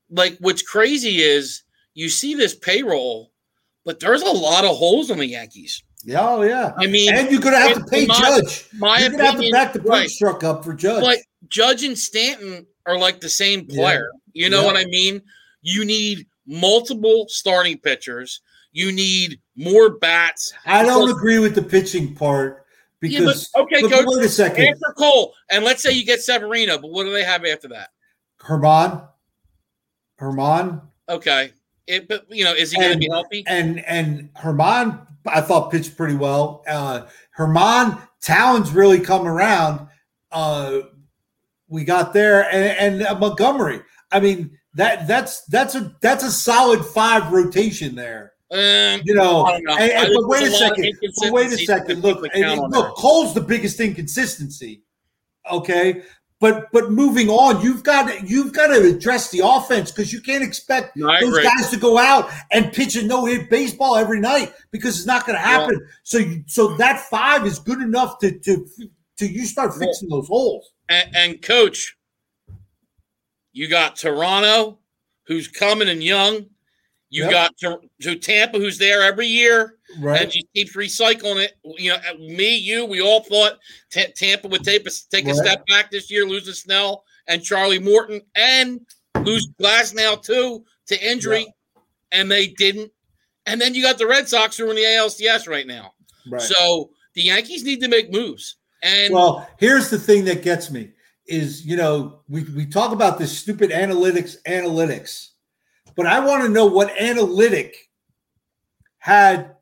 like 0.09 0.37
what's 0.39 0.61
crazy 0.61 1.21
is 1.21 1.63
you 1.93 2.09
see 2.09 2.33
this 2.33 2.55
payroll, 2.55 3.31
but 3.85 3.99
there's 3.99 4.21
a 4.21 4.31
lot 4.31 4.65
of 4.65 4.75
holes 4.75 5.09
in 5.09 5.17
the 5.17 5.25
Yankees. 5.25 5.83
Yeah, 6.03 6.27
oh 6.29 6.41
yeah. 6.43 6.73
I 6.77 6.87
mean, 6.87 7.13
and 7.13 7.29
you're 7.29 7.41
gonna 7.41 7.57
have 7.57 7.77
to 7.77 7.83
pay 7.85 8.05
my, 8.05 8.17
Judge. 8.17 8.69
My 8.77 8.99
you're 8.99 9.09
gonna 9.09 9.25
have 9.25 9.41
to 9.41 9.51
back 9.51 9.73
the 9.73 9.79
punch 9.79 9.89
right. 9.89 10.11
truck 10.17 10.43
up 10.43 10.63
for 10.63 10.73
Judge. 10.73 11.01
But 11.01 11.19
Judge 11.49 11.83
and 11.83 11.97
Stanton 11.97 12.65
are 12.85 12.97
like 12.97 13.19
the 13.19 13.29
same 13.29 13.65
player. 13.65 14.09
Yeah. 14.33 14.45
You 14.45 14.49
know 14.49 14.61
yeah. 14.61 14.67
what 14.67 14.77
I 14.77 14.85
mean? 14.85 15.21
You 15.61 15.83
need 15.83 16.27
multiple 16.45 17.25
starting 17.27 17.77
pitchers. 17.79 18.41
You 18.71 18.91
need 18.91 19.41
more 19.55 19.89
bats. 19.97 20.53
I 20.65 20.83
don't 20.83 21.09
agree 21.09 21.39
with 21.39 21.55
the 21.55 21.63
pitching 21.63 22.13
part 22.13 22.65
because 22.99 23.49
yeah, 23.55 23.63
but, 23.63 23.63
okay, 23.63 23.81
coach, 23.81 24.05
wait 24.07 24.25
a 24.25 24.29
second. 24.29 24.65
After 24.65 24.93
Cole, 24.97 25.33
and 25.49 25.65
let's 25.65 25.81
say 25.81 25.91
you 25.91 26.05
get 26.05 26.21
Severino, 26.21 26.77
but 26.77 26.91
what 26.91 27.03
do 27.03 27.11
they 27.11 27.23
have 27.23 27.43
after 27.43 27.67
that? 27.69 27.89
Germán. 28.47 29.07
Herman. 30.17 30.81
Okay. 31.09 31.51
It, 31.85 32.07
but 32.07 32.25
you 32.29 32.43
know, 32.43 32.53
is 32.53 32.71
he 32.71 32.79
going 32.79 32.93
to 32.93 32.97
be 32.97 33.09
healthy? 33.09 33.43
And 33.47 33.83
and 33.85 34.33
Germán, 34.33 35.07
I 35.25 35.41
thought 35.41 35.71
pitched 35.71 35.95
pretty 35.95 36.15
well. 36.15 36.63
Uh, 36.67 37.05
Germán 37.37 38.01
Towns 38.21 38.71
really 38.71 38.99
come 38.99 39.27
around. 39.27 39.87
Uh, 40.31 40.79
we 41.69 41.85
got 41.85 42.13
there, 42.13 42.43
and, 42.53 42.99
and 42.99 43.07
uh, 43.07 43.17
Montgomery. 43.17 43.81
I 44.11 44.19
mean 44.19 44.57
that 44.73 45.07
that's 45.07 45.45
that's 45.45 45.75
a 45.75 45.95
that's 46.01 46.23
a 46.23 46.31
solid 46.31 46.83
five 46.83 47.31
rotation 47.31 47.95
there. 47.95 48.33
Um, 48.51 49.01
you 49.03 49.13
know, 49.13 49.43
know. 49.43 49.77
And, 49.77 49.91
and, 49.91 50.13
but 50.13 50.27
wait 50.27 50.43
a 50.43 50.51
second. 50.51 50.97
But 51.21 51.31
wait 51.31 51.51
a 51.51 51.57
second. 51.57 52.01
Look, 52.01 52.21
look. 52.21 52.95
Cole's 52.95 53.33
the 53.33 53.41
biggest 53.41 53.79
inconsistency. 53.79 54.83
Okay, 55.49 56.03
but 56.39 56.71
but 56.71 56.91
moving 56.91 57.29
on, 57.29 57.61
you've 57.61 57.83
got 57.83 58.29
you've 58.29 58.53
got 58.53 58.67
to 58.67 58.83
address 58.83 59.31
the 59.31 59.41
offense 59.43 59.91
because 59.91 60.13
you 60.13 60.21
can't 60.21 60.43
expect 60.43 60.95
no, 60.95 61.07
those 61.19 61.29
agree. 61.29 61.43
guys 61.43 61.69
to 61.71 61.77
go 61.77 61.97
out 61.97 62.29
and 62.51 62.71
pitch 62.71 62.95
a 62.95 63.03
no 63.03 63.25
hit 63.25 63.49
baseball 63.49 63.95
every 63.95 64.19
night 64.19 64.53
because 64.71 64.97
it's 64.97 65.07
not 65.07 65.25
going 65.25 65.37
to 65.37 65.43
happen. 65.43 65.79
Yeah. 65.81 65.91
So 66.03 66.17
you, 66.19 66.43
so 66.45 66.75
that 66.77 66.99
five 66.99 67.45
is 67.45 67.57
good 67.57 67.81
enough 67.81 68.19
to 68.19 68.37
to 68.39 68.67
to 69.17 69.27
you 69.27 69.45
start 69.45 69.73
fixing 69.73 70.09
those 70.09 70.27
holes. 70.27 70.71
And, 70.89 71.15
and 71.15 71.41
coach, 71.41 71.97
you 73.51 73.67
got 73.67 73.95
Toronto, 73.95 74.79
who's 75.25 75.47
coming 75.47 75.89
and 75.89 76.03
young. 76.03 76.45
You 77.09 77.23
yep. 77.23 77.31
got 77.31 77.57
to, 77.57 77.79
to 78.01 78.15
Tampa, 78.15 78.59
who's 78.59 78.77
there 78.77 79.01
every 79.01 79.27
year. 79.27 79.76
Right. 79.99 80.21
And 80.21 80.33
she 80.33 80.43
keeps 80.55 80.75
recycling 80.75 81.43
it. 81.43 81.53
You 81.63 81.91
know, 81.91 81.97
me, 82.19 82.57
you, 82.57 82.85
we 82.85 83.01
all 83.01 83.23
thought 83.23 83.53
T- 83.91 84.11
Tampa 84.15 84.47
would 84.47 84.63
take 84.63 84.85
a, 84.85 84.91
take 85.11 85.27
a 85.27 85.33
step 85.33 85.65
back 85.67 85.91
this 85.91 86.11
year, 86.11 86.25
losing 86.25 86.53
Snell 86.53 87.03
and 87.27 87.43
Charlie 87.43 87.79
Morton, 87.79 88.21
and 88.35 88.81
lose 89.23 89.47
Glasnow 89.59 90.21
too 90.21 90.63
to 90.87 91.09
injury, 91.09 91.47
and 92.11 92.29
they 92.29 92.47
didn't. 92.47 92.91
And 93.45 93.61
then 93.61 93.73
you 93.73 93.81
got 93.81 93.97
the 93.97 94.07
Red 94.07 94.27
Sox 94.27 94.57
who 94.57 94.67
are 94.67 94.69
in 94.69 94.75
the 94.75 94.83
ALCS 94.83 95.47
right 95.47 95.65
now. 95.67 95.93
Right. 96.29 96.41
So 96.41 96.91
the 97.13 97.23
Yankees 97.23 97.63
need 97.63 97.81
to 97.81 97.87
make 97.87 98.11
moves. 98.11 98.57
And 98.83 99.13
well, 99.13 99.47
here's 99.57 99.89
the 99.89 99.97
thing 99.97 100.25
that 100.25 100.43
gets 100.43 100.69
me 100.69 100.91
is 101.25 101.65
you 101.65 101.75
know 101.75 102.21
we 102.29 102.43
we 102.43 102.65
talk 102.65 102.91
about 102.91 103.17
this 103.17 103.37
stupid 103.37 103.71
analytics 103.71 104.35
analytics, 104.47 105.29
but 105.95 106.05
I 106.05 106.19
want 106.19 106.43
to 106.43 106.49
know 106.49 106.65
what 106.65 106.91
analytic 106.99 107.89
had 108.99 109.56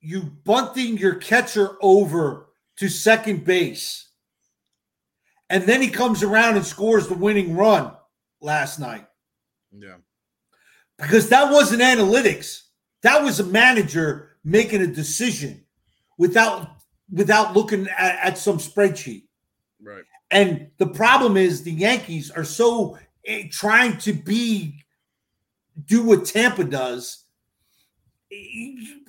you 0.00 0.22
bunting 0.44 0.98
your 0.98 1.16
catcher 1.16 1.76
over 1.80 2.48
to 2.76 2.88
second 2.88 3.44
base. 3.44 4.08
And 5.48 5.64
then 5.64 5.80
he 5.80 5.88
comes 5.88 6.22
around 6.22 6.56
and 6.56 6.66
scores 6.66 7.06
the 7.06 7.14
winning 7.14 7.56
run 7.56 7.92
last 8.40 8.78
night. 8.78 9.06
Yeah. 9.70 9.96
Because 10.98 11.28
that 11.28 11.52
wasn't 11.52 11.82
analytics. 11.82 12.62
That 13.02 13.22
was 13.22 13.40
a 13.40 13.44
manager 13.44 14.36
making 14.44 14.82
a 14.82 14.86
decision 14.86 15.64
without 16.18 16.70
without 17.12 17.54
looking 17.54 17.86
at, 17.88 18.18
at 18.20 18.38
some 18.38 18.58
spreadsheet. 18.58 19.24
Right. 19.80 20.02
And 20.30 20.70
the 20.78 20.88
problem 20.88 21.36
is 21.36 21.62
the 21.62 21.70
Yankees 21.72 22.30
are 22.30 22.44
so 22.44 22.98
eh, 23.24 23.44
trying 23.50 23.98
to 23.98 24.12
be 24.12 24.82
do 25.84 26.02
what 26.02 26.24
Tampa 26.24 26.64
does 26.64 27.24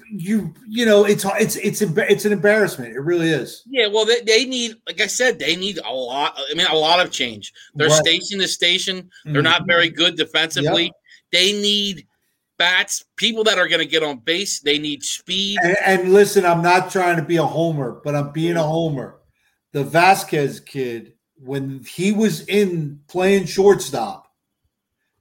you 0.10 0.53
you 0.68 0.86
know 0.86 1.05
it's 1.05 1.26
it's 1.39 1.55
it's 1.58 1.82
it's 1.82 2.26
an 2.26 2.32
embarrassment. 2.32 2.93
It 2.93 2.99
really 2.99 3.30
is. 3.30 3.64
Yeah, 3.68 3.88
well, 3.88 4.05
they, 4.05 4.22
they 4.22 4.45
need, 4.45 4.76
like 4.88 5.01
I 5.01 5.08
said, 5.08 5.39
they 5.39 5.55
need 5.55 5.80
a 5.86 5.91
lot. 5.91 6.38
I 6.38 6.53
mean, 6.53 6.68
a 6.68 6.76
lot 6.76 6.99
of 6.99 7.12
change. 7.12 7.53
Their 7.76 7.89
right. 7.89 7.97
station 7.97 8.39
to 8.39 8.47
station. 8.47 9.10
They're 9.26 9.36
mm-hmm. 9.36 9.43
not 9.43 9.68
very 9.68 9.89
good 9.89 10.16
defensively. 10.16 10.86
Yep. 10.86 10.93
They 11.32 11.51
need 11.53 12.08
bats, 12.58 13.03
people 13.16 13.43
that 13.45 13.60
are 13.60 13.68
going 13.68 13.80
to 13.80 13.86
get 13.86 14.03
on 14.03 14.20
base. 14.20 14.60
They 14.60 14.80
need 14.80 15.03
speed. 15.03 15.60
And, 15.64 15.78
and, 15.86 16.14
listen, 16.14 16.45
I'm 16.45 16.62
not 16.62 16.91
trying 16.91 17.18
to 17.18 17.24
be 17.24 17.38
a 17.38 17.45
homer, 17.45 18.01
but 18.03 18.16
I'm 18.16 18.32
being 18.32 18.58
a 18.58 18.64
homer. 18.64 19.20
The 19.74 19.84
Vasquez 19.84 20.60
kid, 20.60 21.14
when 21.36 21.84
he 21.84 22.12
was 22.12 22.45
in 22.47 23.01
playing 23.08 23.45
shortstop, 23.45 24.32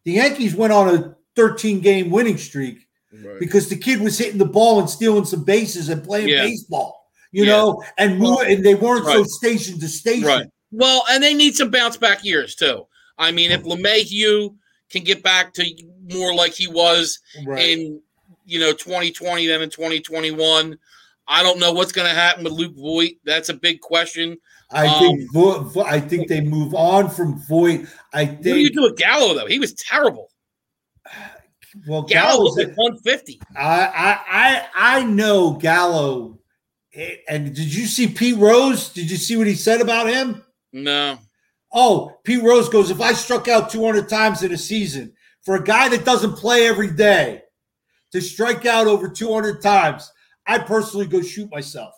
the 0.04 0.12
Yankees 0.12 0.54
went 0.54 0.72
on 0.72 0.94
a 0.94 1.16
13 1.34 1.80
game 1.80 2.10
winning 2.10 2.38
streak 2.38 2.85
right. 3.24 3.38
because 3.38 3.68
the 3.68 3.76
kid 3.76 4.00
was 4.00 4.18
hitting 4.18 4.38
the 4.38 4.44
ball 4.44 4.80
and 4.80 4.88
stealing 4.88 5.24
some 5.24 5.44
bases 5.44 5.88
and 5.88 6.02
playing 6.04 6.28
yeah. 6.28 6.42
baseball, 6.42 7.10
you 7.32 7.44
yeah. 7.44 7.52
know, 7.52 7.82
and 7.98 8.18
move, 8.18 8.40
and 8.40 8.64
they 8.64 8.74
weren't 8.74 9.04
right. 9.04 9.16
so 9.16 9.24
station 9.24 9.78
to 9.80 9.88
station. 9.88 10.26
Right. 10.26 10.46
Well, 10.72 11.04
and 11.10 11.22
they 11.22 11.34
need 11.34 11.54
some 11.54 11.70
bounce 11.70 11.96
back 11.96 12.24
years 12.24 12.54
too. 12.54 12.86
I 13.18 13.32
mean, 13.32 13.50
if 13.50 13.62
LeMahieu 13.62 14.54
can 14.90 15.04
get 15.04 15.22
back 15.22 15.52
to 15.54 15.64
more 16.12 16.34
like 16.34 16.52
he 16.52 16.68
was 16.68 17.18
right. 17.44 17.60
in 17.60 18.00
you 18.44 18.58
know 18.58 18.72
2020 18.72 19.46
than 19.46 19.62
in 19.62 19.70
2021. 19.70 20.78
I 21.28 21.42
don't 21.42 21.58
know 21.58 21.72
what's 21.72 21.90
going 21.90 22.08
to 22.08 22.14
happen 22.14 22.44
with 22.44 22.52
Luke 22.52 22.76
Voit. 22.76 23.14
That's 23.24 23.48
a 23.48 23.54
big 23.54 23.80
question. 23.80 24.38
I 24.70 24.86
um, 24.86 25.00
think 25.00 25.32
Vo- 25.32 25.60
Vo- 25.60 25.82
I 25.82 25.98
think 25.98 26.28
they 26.28 26.40
move 26.40 26.72
on 26.72 27.10
from 27.10 27.40
Voit. 27.48 27.86
I 28.12 28.26
think. 28.26 28.36
What 28.38 28.44
do 28.44 28.60
you 28.60 28.70
do 28.70 28.82
with 28.82 28.96
Gallo 28.96 29.34
though? 29.34 29.46
He 29.46 29.58
was 29.58 29.74
terrible. 29.74 30.30
Well, 31.86 32.02
Gallo 32.02 32.44
was 32.44 32.58
at 32.58 32.76
150. 32.76 33.40
I 33.56 33.62
I 33.62 34.20
I 34.28 34.68
I 34.74 35.04
know 35.04 35.52
Gallo. 35.52 36.38
And 37.28 37.54
did 37.54 37.74
you 37.74 37.86
see 37.86 38.08
Pete 38.08 38.36
Rose? 38.36 38.88
Did 38.88 39.10
you 39.10 39.18
see 39.18 39.36
what 39.36 39.46
he 39.46 39.54
said 39.54 39.80
about 39.80 40.08
him? 40.08 40.42
No. 40.72 41.18
Oh, 41.72 42.18
Pete 42.24 42.42
Rose 42.42 42.70
goes, 42.70 42.90
if 42.90 43.02
I 43.02 43.12
struck 43.12 43.48
out 43.48 43.68
200 43.68 44.08
times 44.08 44.42
in 44.42 44.52
a 44.52 44.56
season, 44.56 45.12
for 45.42 45.56
a 45.56 45.62
guy 45.62 45.88
that 45.90 46.04
doesn't 46.04 46.36
play 46.36 46.66
every 46.66 46.90
day 46.90 47.42
to 48.12 48.20
strike 48.20 48.64
out 48.64 48.86
over 48.86 49.08
200 49.08 49.60
times, 49.60 50.10
I 50.46 50.58
personally 50.58 51.06
go 51.06 51.20
shoot 51.20 51.50
myself. 51.50 51.94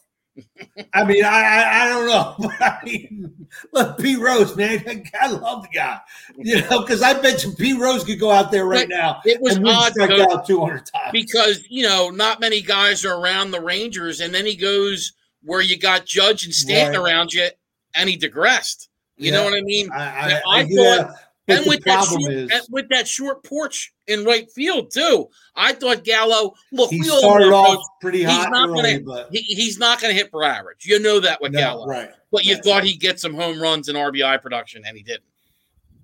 I 0.92 1.04
mean, 1.04 1.24
I, 1.24 1.28
I, 1.28 1.84
I 1.84 1.88
don't 1.88 2.06
know, 2.06 2.34
but 2.38 2.62
I 2.62 2.78
mean, 2.84 3.46
look, 3.72 3.98
Pete 3.98 4.18
Rose, 4.18 4.56
man, 4.56 5.04
I 5.20 5.30
love 5.30 5.62
the 5.62 5.68
guy, 5.68 6.00
you 6.36 6.60
know, 6.62 6.80
because 6.80 7.02
I 7.02 7.14
bet 7.20 7.44
you 7.44 7.52
Pete 7.52 7.78
Rose 7.78 8.04
could 8.04 8.20
go 8.20 8.30
out 8.30 8.50
there 8.50 8.66
right 8.66 8.88
but 8.88 8.96
now. 8.96 9.20
It 9.24 9.40
was 9.40 9.58
odd 9.58 9.98
out 9.98 10.46
200 10.46 10.86
times 10.86 11.12
because 11.12 11.64
you 11.68 11.82
know 11.82 12.10
not 12.10 12.40
many 12.40 12.60
guys 12.60 13.04
are 13.04 13.20
around 13.20 13.50
the 13.50 13.60
Rangers, 13.60 14.20
and 14.20 14.34
then 14.34 14.46
he 14.46 14.56
goes 14.56 15.12
where 15.42 15.60
you 15.60 15.78
got 15.78 16.04
Judge 16.04 16.44
and 16.44 16.54
Stanton 16.54 17.00
right. 17.02 17.12
around 17.12 17.32
you, 17.32 17.48
and 17.94 18.08
he 18.08 18.16
digressed. 18.16 18.88
You 19.16 19.32
yeah. 19.32 19.38
know 19.38 19.44
what 19.44 19.54
I 19.54 19.62
mean? 19.62 19.90
I, 19.92 19.98
I, 19.98 20.42
I 20.48 20.62
thought, 20.62 20.68
yeah, 20.68 21.10
and 21.48 21.66
with 21.66 21.82
that 21.84 22.04
short, 22.04 22.32
is, 22.32 22.68
with 22.70 22.88
that 22.90 23.08
short 23.08 23.42
porch 23.44 23.92
in 24.06 24.24
right 24.24 24.50
field 24.50 24.90
too. 24.90 25.28
I 25.54 25.72
thought 25.72 26.04
Gallo. 26.04 26.54
Look, 26.72 26.90
he 26.90 27.02
started 27.02 27.52
off 27.52 27.82
pretty 28.00 28.22
hot. 28.22 28.32
He's 28.32 28.48
not 28.48 28.68
early, 28.68 28.98
gonna. 29.00 29.26
He, 29.30 29.40
he's 29.42 29.78
not 29.78 30.00
gonna 30.00 30.14
hit 30.14 30.30
for 30.30 30.44
average. 30.44 30.84
You 30.86 31.00
know 31.00 31.20
that 31.20 31.40
with 31.40 31.52
no, 31.52 31.60
Gallo, 31.60 31.86
right? 31.86 32.10
But 32.30 32.44
you 32.44 32.54
right. 32.54 32.64
thought 32.64 32.84
he'd 32.84 33.00
get 33.00 33.18
some 33.18 33.34
home 33.34 33.60
runs 33.60 33.88
and 33.88 33.96
RBI 33.96 34.42
production, 34.42 34.82
and 34.86 34.96
he 34.96 35.02
didn't. 35.02 35.24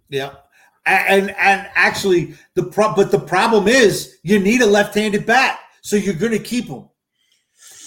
Yeah. 0.08 0.34
And 0.86 1.30
and 1.30 1.68
actually 1.74 2.34
the 2.54 2.64
pro- 2.64 2.94
but 2.94 3.10
the 3.10 3.18
problem 3.18 3.68
is 3.68 4.18
you 4.22 4.38
need 4.38 4.60
a 4.60 4.66
left-handed 4.66 5.24
bat, 5.24 5.60
so 5.80 5.96
you're 5.96 6.14
going 6.14 6.32
to 6.32 6.38
keep 6.38 6.66
him. 6.66 6.88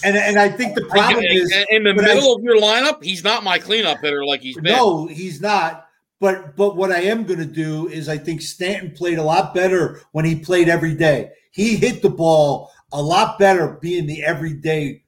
And 0.04 0.16
and 0.16 0.38
I 0.38 0.50
think 0.50 0.76
the 0.76 0.86
problem 0.86 1.24
is 1.24 1.54
in 1.70 1.84
the 1.84 1.94
middle 1.94 2.32
I, 2.32 2.36
of 2.36 2.44
your 2.44 2.60
lineup, 2.60 3.04
he's 3.04 3.24
not 3.24 3.44
my 3.44 3.60
cleanup 3.60 4.00
hitter 4.02 4.26
like 4.26 4.42
he's 4.42 4.56
been. 4.56 4.76
No, 4.76 5.08
he's 5.08 5.42
not. 5.42 5.87
But 6.20 6.56
but 6.56 6.76
what 6.76 6.92
I 6.92 7.02
am 7.02 7.26
going 7.26 7.40
to 7.40 7.46
do 7.46 7.88
is 7.88 8.10
I 8.10 8.18
think 8.18 8.42
Stanton 8.42 8.92
played 8.92 9.20
a 9.20 9.24
lot 9.24 9.54
better 9.54 10.02
when 10.12 10.26
he 10.26 10.36
played 10.36 10.68
every 10.68 10.96
day. 10.96 11.32
He 11.52 11.76
hit 11.76 12.02
the 12.02 12.10
ball 12.10 12.72
a 12.92 13.02
lot 13.02 13.38
better 13.38 13.78
being 13.82 14.08
the 14.08 14.24
everyday 14.24 15.04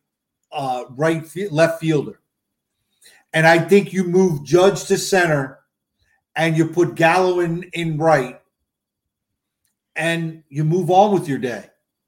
uh, 0.51 0.85
right 0.91 1.23
left 1.51 1.79
fielder. 1.79 2.19
And 3.33 3.47
I 3.47 3.59
think 3.59 3.93
you 3.93 4.03
move 4.03 4.43
Judge 4.43 4.85
to 4.85 4.97
center 4.97 5.59
and 6.35 6.57
you 6.57 6.67
put 6.67 6.95
Gallo 6.95 7.39
in, 7.39 7.63
in 7.73 7.97
right 7.97 8.39
and 9.95 10.43
you 10.49 10.63
move 10.63 10.89
on 10.89 11.13
with 11.13 11.27
your 11.27 11.37
day 11.37 11.65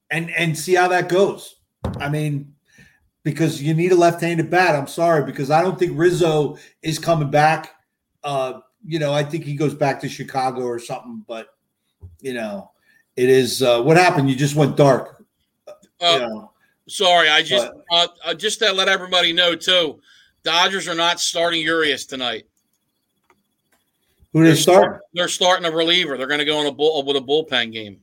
and 0.10 0.30
and 0.32 0.58
see 0.58 0.76
how 0.76 0.88
that 0.90 1.10
goes. 1.10 1.56
I 2.00 2.10
mean, 2.10 2.54
because 3.24 3.62
you 3.62 3.74
need 3.74 3.92
a 3.92 3.96
left-handed 3.96 4.50
bat. 4.50 4.76
I'm 4.76 4.88
sorry 4.88 5.24
because 5.24 5.52
I 5.52 5.62
don't 5.62 5.78
think 5.78 5.98
Rizzo 5.98 6.58
is 6.82 7.00
coming 7.00 7.32
back. 7.32 7.76
Uh, 8.24 8.62
you 8.86 9.00
know, 9.00 9.14
I 9.14 9.24
think 9.24 9.44
he 9.44 9.56
goes 9.56 9.74
back 9.74 10.00
to 10.02 10.10
Chicago 10.10 10.62
or 10.62 10.80
something. 10.80 11.24
But 11.28 11.54
you 12.22 12.34
know, 12.34 12.72
it 13.16 13.30
is 13.30 13.62
uh, 13.62 13.82
what 13.82 13.98
happened. 13.98 14.30
You 14.30 14.36
just 14.36 14.56
went 14.56 14.78
dark. 14.78 15.24
Uh, 15.68 15.74
you 16.02 16.20
know, 16.20 16.52
sorry, 16.88 17.30
I 17.30 17.42
just 17.44 17.70
uh, 17.92 18.08
uh, 18.24 18.34
just 18.34 18.60
to 18.60 18.72
let 18.72 18.90
everybody 18.90 19.34
know 19.34 19.56
too. 19.56 20.00
Dodgers 20.44 20.88
are 20.88 20.96
not 20.96 21.20
starting 21.20 21.62
Urias 21.62 22.06
tonight. 22.06 22.46
Who 24.34 24.44
they 24.44 24.56
start? 24.56 25.02
They're 25.14 25.28
starting 25.28 25.66
a 25.66 25.72
reliever. 25.72 26.18
They're 26.18 26.28
going 26.28 26.40
to 26.40 26.46
go 26.46 26.58
on 26.58 26.66
a 26.66 26.72
bull 26.72 27.04
with 27.04 27.18
a 27.18 27.22
bullpen 27.22 27.74
game 27.74 28.00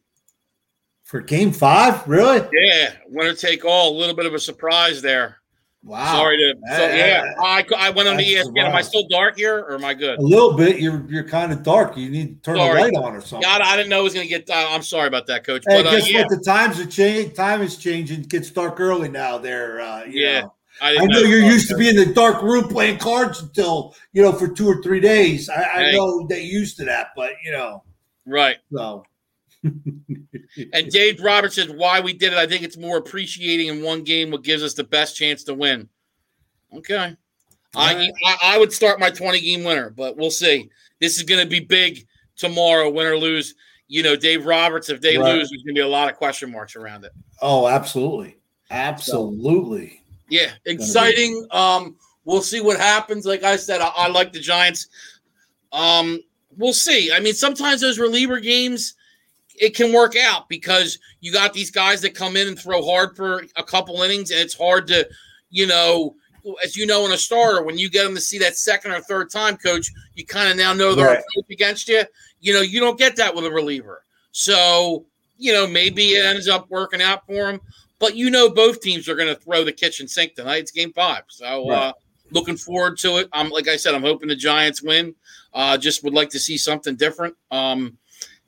for 1.03 1.23
Game 1.23 1.53
Five. 1.53 2.07
Really? 2.07 2.47
Yeah, 2.53 2.93
winner 3.07 3.35
take 3.35 3.65
all. 3.65 3.97
A 3.97 3.99
little 3.99 4.15
bit 4.15 4.27
of 4.27 4.35
a 4.35 4.39
surprise 4.39 5.01
there. 5.01 5.39
Wow. 5.85 6.17
Sorry 6.17 6.37
to. 6.39 6.55
So, 6.77 6.89
yeah, 6.89 7.35
I, 7.39 7.65
I 7.77 7.91
went 7.91 8.09
on 8.09 8.17
the 8.17 8.25
ESPN. 8.25 8.65
Am 8.65 8.75
I 8.75 8.83
still 8.83 9.07
dark 9.09 9.37
here, 9.37 9.59
or 9.59 9.75
am 9.75 9.85
I 9.85 9.95
good? 9.95 10.19
A 10.19 10.23
little 10.23 10.55
bit. 10.55 10.81
You're 10.81 11.07
you're 11.09 11.25
kind 11.25 11.53
of 11.53 11.63
dark. 11.63 11.97
You 11.97 12.11
need 12.11 12.43
to 12.43 12.43
turn 12.43 12.57
sorry. 12.57 12.91
the 12.91 12.99
light 12.99 13.05
on 13.05 13.15
or 13.15 13.21
something. 13.21 13.49
God, 13.49 13.61
I 13.63 13.77
didn't 13.77 13.89
know 13.89 14.01
it 14.01 14.05
was 14.05 14.15
going 14.15 14.27
to 14.27 14.29
get. 14.29 14.51
Uh, 14.51 14.67
I'm 14.71 14.83
sorry 14.83 15.07
about 15.07 15.27
that, 15.29 15.45
Coach. 15.45 15.65
Hey, 15.69 15.83
but, 15.83 15.87
uh, 15.87 15.91
guess 15.93 16.11
yeah. 16.11 16.23
what? 16.23 16.31
The 16.31 16.45
times 16.45 16.81
are 16.81 16.87
changing. 16.87 17.33
Time 17.35 17.63
is 17.63 17.77
changing. 17.77 18.23
It 18.23 18.29
gets 18.29 18.51
dark 18.51 18.81
early 18.81 19.09
now. 19.09 19.39
There. 19.39 19.81
Uh, 19.81 20.05
yeah. 20.09 20.41
Know. 20.41 20.55
I, 20.81 20.91
I, 20.91 21.05
know, 21.07 21.07
know 21.07 21.21
you're 21.21 21.43
used 21.43 21.69
to 21.71 21.77
being 21.77 21.97
in 21.97 22.09
the 22.09 22.15
dark 22.15 22.43
room 22.43 22.69
playing 22.69 22.99
cards 22.99 23.41
until 23.41 23.95
you 24.13 24.23
know 24.23 24.33
for 24.33 24.49
two 24.49 24.67
or 24.67 24.83
three 24.83 25.01
days. 25.01 25.49
I, 25.49 25.63
I 25.63 25.93
know 25.93 26.27
that 26.27 26.43
you're 26.43 26.61
used 26.61 26.77
to 26.79 26.85
that, 26.87 27.09
but 27.15 27.33
you 27.45 27.53
know. 27.53 27.85
Right. 28.27 28.57
So 28.73 29.05
and 30.73 30.91
Dave 30.91 31.21
Roberts 31.21 31.57
says 31.57 31.69
why 31.71 32.01
we 32.01 32.13
did 32.13 32.33
it. 32.33 32.39
I 32.39 32.47
think 32.47 32.63
it's 32.63 32.77
more 32.77 32.97
appreciating 32.97 33.69
in 33.69 33.83
one 33.83 34.05
game 34.05 34.31
what 34.31 34.43
gives 34.43 34.63
us 34.63 34.75
the 34.75 34.85
best 34.85 35.17
chance 35.17 35.45
to 35.45 35.55
win. 35.55 35.89
Okay. 36.75 37.17
I, 37.75 38.11
I, 38.25 38.37
I 38.43 38.59
would 38.59 38.73
start 38.73 38.99
my 38.99 39.11
20 39.11 39.41
game 39.41 39.65
winner, 39.65 39.91
but 39.91 40.17
we'll 40.17 40.31
see. 40.31 40.71
This 41.01 41.17
is 41.17 41.23
going 41.23 41.43
to 41.43 41.49
be 41.49 41.61
big 41.61 42.07
tomorrow, 42.37 42.91
win 42.91 43.07
or 43.07 43.17
lose. 43.17 43.55
You 43.89 44.03
know, 44.03 44.17
Dave 44.17 44.47
Roberts, 44.47 44.91
if 44.91 45.01
they 45.01 45.17
right. 45.17 45.35
lose, 45.35 45.51
there's 45.51 45.63
going 45.63 45.75
to 45.75 45.79
be 45.79 45.81
a 45.81 45.89
lot 45.89 46.11
of 46.11 46.17
question 46.17 46.51
marks 46.51 46.77
around 46.77 47.05
it. 47.05 47.13
Oh, 47.41 47.69
absolutely. 47.69 48.37
Absolutely. 48.71 49.89
So, 49.89 50.15
yeah, 50.31 50.51
exciting. 50.67 51.47
Um, 51.51 51.97
we'll 52.25 52.43
see 52.43 52.61
what 52.61 52.79
happens. 52.79 53.25
Like 53.25 53.45
I 53.45 53.57
said, 53.57 53.81
I, 53.81 53.89
I 53.97 54.09
like 54.09 54.33
the 54.33 54.41
Giants. 54.41 54.89
Um, 55.73 56.21
we'll 56.57 56.75
see. 56.75 57.13
I 57.13 57.21
mean, 57.21 57.35
sometimes 57.35 57.81
those 57.81 57.99
reliever 57.99 58.41
games, 58.41 58.95
it 59.61 59.75
can 59.75 59.93
work 59.93 60.15
out 60.17 60.49
because 60.49 60.99
you 61.21 61.33
got 61.33 61.53
these 61.53 61.71
guys 61.71 62.01
that 62.03 62.15
come 62.15 62.37
in 62.37 62.49
and 62.49 62.59
throw 62.59 62.85
hard 62.85 63.17
for 63.17 63.45
a 63.57 63.63
couple 63.63 64.03
innings, 64.03 64.31
and 64.31 64.41
it's 64.41 64.57
hard 64.57 64.87
to, 64.89 65.09
you 65.51 65.67
know, 65.67 66.15
as 66.65 66.77
you 66.77 66.87
know, 66.87 67.05
in 67.05 67.13
a 67.13 67.19
starter, 67.19 67.63
when 67.63 67.79
you 67.79 67.91
get 67.91 68.05
them 68.05 68.15
to 68.15 68.21
see 68.21 68.39
that 68.39 68.57
second 68.57 68.93
or 68.93 69.01
third 69.01 69.31
time, 69.31 69.57
coach, 69.57 69.91
you 70.15 70.25
kind 70.25 70.51
of 70.51 70.57
now 70.57 70.73
know 70.73 70.95
they're 70.95 71.17
right. 71.17 71.25
against 71.51 71.89
you. 71.89 72.03
You 72.41 72.55
know, 72.55 72.63
you 72.63 72.81
don't 72.81 72.99
get 72.99 73.17
that 73.17 73.35
with 73.35 73.45
a 73.45 73.51
reliever. 73.51 74.03
So, 74.33 75.05
you 75.37 75.53
know, 75.53 75.67
maybe 75.67 76.11
it 76.13 76.25
ends 76.25 76.49
up 76.49 76.71
working 76.71 77.03
out 77.03 77.27
for 77.27 77.47
them. 77.47 77.61
But 77.99 78.17
you 78.17 78.31
know, 78.31 78.49
both 78.49 78.81
teams 78.81 79.09
are 79.09 79.17
going 79.17 79.29
to 79.35 79.41
throw 79.41 79.65
the 79.65 79.73
kitchen 79.73 80.07
sink 80.07 80.35
tonight. 80.35 80.59
It's 80.59 80.71
game 80.71 80.93
five. 80.93 81.25
So, 81.29 81.69
right. 81.69 81.79
uh, 81.79 81.93
looking 82.31 82.57
forward 82.57 82.99
to 82.99 83.17
it. 83.17 83.29
I'm 83.33 83.51
like 83.51 83.69
I 83.69 83.77
said, 83.77 83.95
I'm 83.95 84.03
hoping 84.03 84.29
the 84.29 84.37
Giants 84.37 84.83
win. 84.83 85.15
Uh, 85.53 85.77
just 85.77 86.05
would 86.05 86.15
like 86.15 86.31
to 86.31 86.39
see 86.39 86.57
something 86.57 86.95
different. 86.95 87.35
Um, 87.51 87.99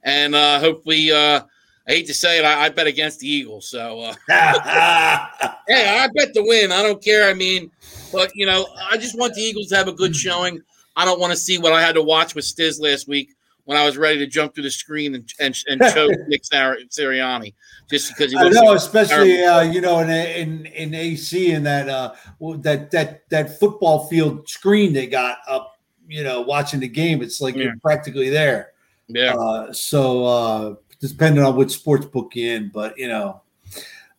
and 0.03 0.35
uh, 0.35 0.61
hopefully, 0.61 1.11
uh, 1.13 1.43
I 1.89 1.93
hate 1.93 2.07
to 2.07 2.15
say 2.15 2.39
it, 2.39 2.45
I, 2.45 2.67
I 2.67 2.69
bet 2.69 2.87
against 2.87 3.21
the 3.21 3.29
Eagles. 3.29 3.69
So, 3.69 4.01
uh, 4.01 4.15
hey, 4.29 5.99
I 5.99 6.09
bet 6.15 6.35
the 6.35 6.45
win. 6.45 6.73
I 6.73 6.83
don't 6.83 7.03
care. 7.03 7.29
I 7.29 7.35
mean, 7.35 7.71
but 8.13 8.31
you 8.35 8.47
know, 8.47 8.67
I 8.91 8.97
just 8.97 9.19
want 9.19 9.35
the 9.35 9.41
Eagles 9.41 9.69
to 9.69 9.77
have 9.77 9.89
a 9.89 9.93
good 9.93 10.15
showing. 10.15 10.61
I 10.97 11.05
don't 11.05 11.21
want 11.21 11.33
to 11.33 11.37
see 11.37 11.59
what 11.59 11.73
I 11.73 11.81
had 11.81 11.95
to 11.95 12.03
watch 12.03 12.35
with 12.35 12.45
Stiz 12.45 12.81
last 12.81 13.09
week 13.09 13.35
when 13.65 13.79
I 13.79 13.85
was 13.85 13.97
ready 13.97 14.19
to 14.19 14.27
jump 14.27 14.55
through 14.55 14.65
the 14.65 14.71
screen 14.71 15.15
and 15.15 15.33
and, 15.39 15.57
and 15.69 15.81
choke 15.95 16.13
Nick 16.29 16.43
Sirianni 16.43 17.55
just 17.89 18.09
because 18.09 18.33
he 18.33 18.39
I 18.39 18.49
know, 18.49 18.75
especially 18.75 19.45
uh, 19.45 19.63
you 19.63 19.81
know 19.81 20.01
in 20.01 20.11
in 20.11 20.67
in 20.67 20.95
AC 20.95 21.53
in 21.53 21.63
that 21.65 21.89
uh 21.89 22.15
that 22.59 22.91
that 22.91 23.29
that 23.31 23.59
football 23.59 24.07
field 24.09 24.49
screen 24.49 24.93
they 24.93 25.07
got 25.07 25.39
up, 25.49 25.79
you 26.09 26.25
know, 26.25 26.41
watching 26.41 26.81
the 26.81 26.89
game. 26.89 27.23
It's 27.23 27.41
like 27.41 27.57
yeah. 27.57 27.65
you're 27.65 27.77
practically 27.79 28.31
there. 28.31 28.73
Yeah. 29.15 29.35
Uh, 29.35 29.73
so 29.73 30.25
uh, 30.25 30.75
depending 31.01 31.45
on 31.45 31.57
which 31.57 31.73
sports 31.73 32.07
book 32.07 32.33
you're 32.35 32.55
in, 32.55 32.71
but 32.73 32.99
you 32.99 33.09
know. 33.09 33.43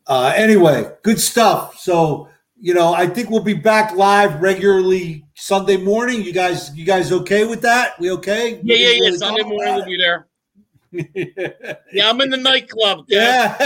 Uh, 0.07 0.33
anyway, 0.35 0.91
good 1.03 1.19
stuff. 1.19 1.77
So 1.77 2.27
you 2.61 2.75
know, 2.75 2.93
I 2.93 3.07
think 3.07 3.29
we'll 3.29 3.43
be 3.43 3.55
back 3.55 3.95
live 3.95 4.39
regularly 4.39 5.25
Sunday 5.35 5.77
morning. 5.77 6.21
You 6.21 6.31
guys, 6.31 6.75
you 6.75 6.85
guys 6.85 7.11
okay 7.11 7.43
with 7.43 7.61
that? 7.61 7.99
We 7.99 8.11
okay? 8.11 8.59
Yeah, 8.63 8.75
yeah, 8.75 9.09
yeah. 9.09 9.17
Sunday 9.17 9.43
morning 9.43 9.75
we'll 9.75 9.85
be 9.85 9.97
there. 9.97 10.27
yeah, 11.93 12.09
I'm 12.09 12.21
in 12.21 12.29
the 12.29 12.37
nightclub. 12.37 13.05
Yeah, 13.07 13.57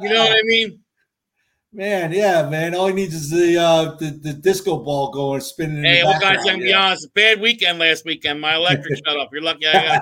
you 0.00 0.08
know 0.08 0.24
what 0.24 0.32
I 0.32 0.42
mean. 0.44 0.80
Man, 1.76 2.10
yeah, 2.10 2.48
man. 2.48 2.74
All 2.74 2.86
he 2.86 2.94
needs 2.94 3.14
is 3.14 3.28
the 3.28 3.58
uh, 3.58 3.96
the, 3.96 4.06
the 4.06 4.32
disco 4.32 4.78
ball 4.78 5.10
going 5.10 5.42
spinning. 5.42 5.84
Hey, 5.84 6.02
well, 6.02 6.18
guys, 6.18 6.38
I'm 6.38 6.46
gonna 6.46 6.58
be 6.60 6.72
honest. 6.72 7.12
Bad 7.12 7.38
weekend 7.38 7.78
last 7.78 8.06
weekend. 8.06 8.40
My 8.40 8.54
electric 8.54 8.96
shut 9.06 9.14
off. 9.14 9.28
You're 9.30 9.42
lucky 9.42 9.66
I 9.66 10.00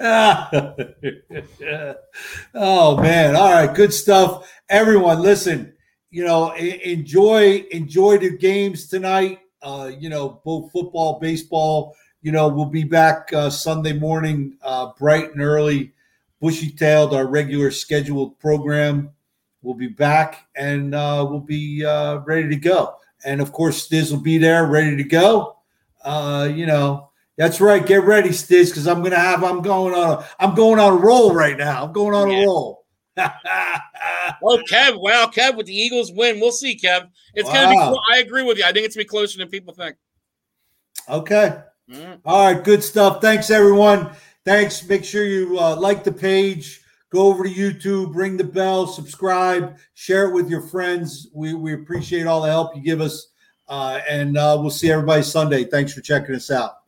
got 0.00 1.98
oh 2.54 2.96
man! 3.00 3.36
All 3.36 3.52
right, 3.52 3.72
good 3.72 3.92
stuff, 3.92 4.52
everyone. 4.68 5.22
Listen, 5.22 5.72
you 6.10 6.24
know, 6.24 6.50
enjoy 6.54 7.64
enjoy 7.70 8.18
the 8.18 8.36
games 8.36 8.88
tonight. 8.88 9.38
Uh, 9.62 9.92
you 9.96 10.08
know, 10.08 10.40
both 10.44 10.72
football, 10.72 11.20
baseball. 11.20 11.94
You 12.20 12.32
know, 12.32 12.48
we'll 12.48 12.64
be 12.64 12.82
back 12.82 13.32
uh, 13.32 13.48
Sunday 13.48 13.92
morning, 13.92 14.56
uh, 14.60 14.90
bright 14.98 15.30
and 15.30 15.40
early, 15.40 15.92
bushy 16.44 16.70
tailed. 16.70 17.14
Our 17.14 17.26
regular 17.26 17.70
scheduled 17.70 18.38
program. 18.38 19.10
We'll 19.62 19.74
be 19.74 19.88
back 19.88 20.46
and 20.54 20.94
uh, 20.94 21.26
we'll 21.28 21.40
be 21.40 21.82
uh, 21.82 22.18
ready 22.18 22.50
to 22.50 22.56
go. 22.56 22.96
And 23.24 23.40
of 23.40 23.50
course, 23.50 23.88
Stiz 23.88 24.12
will 24.12 24.20
be 24.20 24.36
there, 24.36 24.66
ready 24.66 24.94
to 24.94 25.04
go. 25.04 25.56
Uh, 26.04 26.50
you 26.54 26.66
know, 26.66 27.08
that's 27.38 27.62
right. 27.62 27.84
Get 27.84 28.04
ready, 28.04 28.28
Stiz, 28.28 28.68
because 28.68 28.86
I'm 28.86 29.02
gonna 29.02 29.16
have. 29.16 29.42
I'm 29.42 29.62
going 29.62 29.94
on. 29.94 30.18
A, 30.18 30.26
I'm 30.38 30.54
going 30.54 30.78
on 30.78 30.92
a 30.92 30.96
roll 30.96 31.34
right 31.34 31.56
now. 31.56 31.82
I'm 31.82 31.92
going 31.94 32.14
on 32.14 32.30
yeah. 32.30 32.42
a 32.42 32.46
roll. 32.46 32.84
well, 33.16 34.58
Kev! 34.70 35.00
Wow, 35.00 35.30
Kev, 35.34 35.56
with 35.56 35.64
the 35.64 35.74
Eagles 35.74 36.12
win, 36.12 36.40
we'll 36.40 36.52
see, 36.52 36.78
Kev. 36.78 37.08
It's 37.32 37.48
wow. 37.48 37.72
gonna 37.72 37.92
be. 37.92 38.00
I 38.12 38.18
agree 38.18 38.42
with 38.42 38.58
you. 38.58 38.64
I 38.64 38.72
think 38.72 38.84
it's 38.84 38.94
gonna 38.94 39.04
be 39.04 39.08
closer 39.08 39.38
than 39.38 39.48
people 39.48 39.72
think. 39.72 39.96
Okay. 41.08 41.58
Mm. 41.90 42.20
All 42.24 42.52
right. 42.52 42.62
Good 42.62 42.82
stuff. 42.82 43.20
Thanks, 43.20 43.50
everyone. 43.50 44.10
Thanks. 44.44 44.86
Make 44.86 45.04
sure 45.04 45.24
you 45.24 45.58
uh, 45.58 45.76
like 45.76 46.04
the 46.04 46.12
page. 46.12 46.82
Go 47.10 47.28
over 47.28 47.44
to 47.44 47.50
YouTube, 47.50 48.14
ring 48.14 48.36
the 48.36 48.44
bell, 48.44 48.86
subscribe, 48.86 49.76
share 49.94 50.28
it 50.28 50.34
with 50.34 50.50
your 50.50 50.62
friends. 50.62 51.28
We 51.32 51.54
we 51.54 51.72
appreciate 51.72 52.26
all 52.26 52.42
the 52.42 52.48
help 52.48 52.74
you 52.74 52.82
give 52.82 53.00
us, 53.00 53.28
uh, 53.68 54.00
and 54.08 54.36
uh, 54.36 54.58
we'll 54.60 54.70
see 54.70 54.90
everybody 54.90 55.22
Sunday. 55.22 55.64
Thanks 55.64 55.92
for 55.92 56.00
checking 56.00 56.34
us 56.34 56.50
out. 56.50 56.83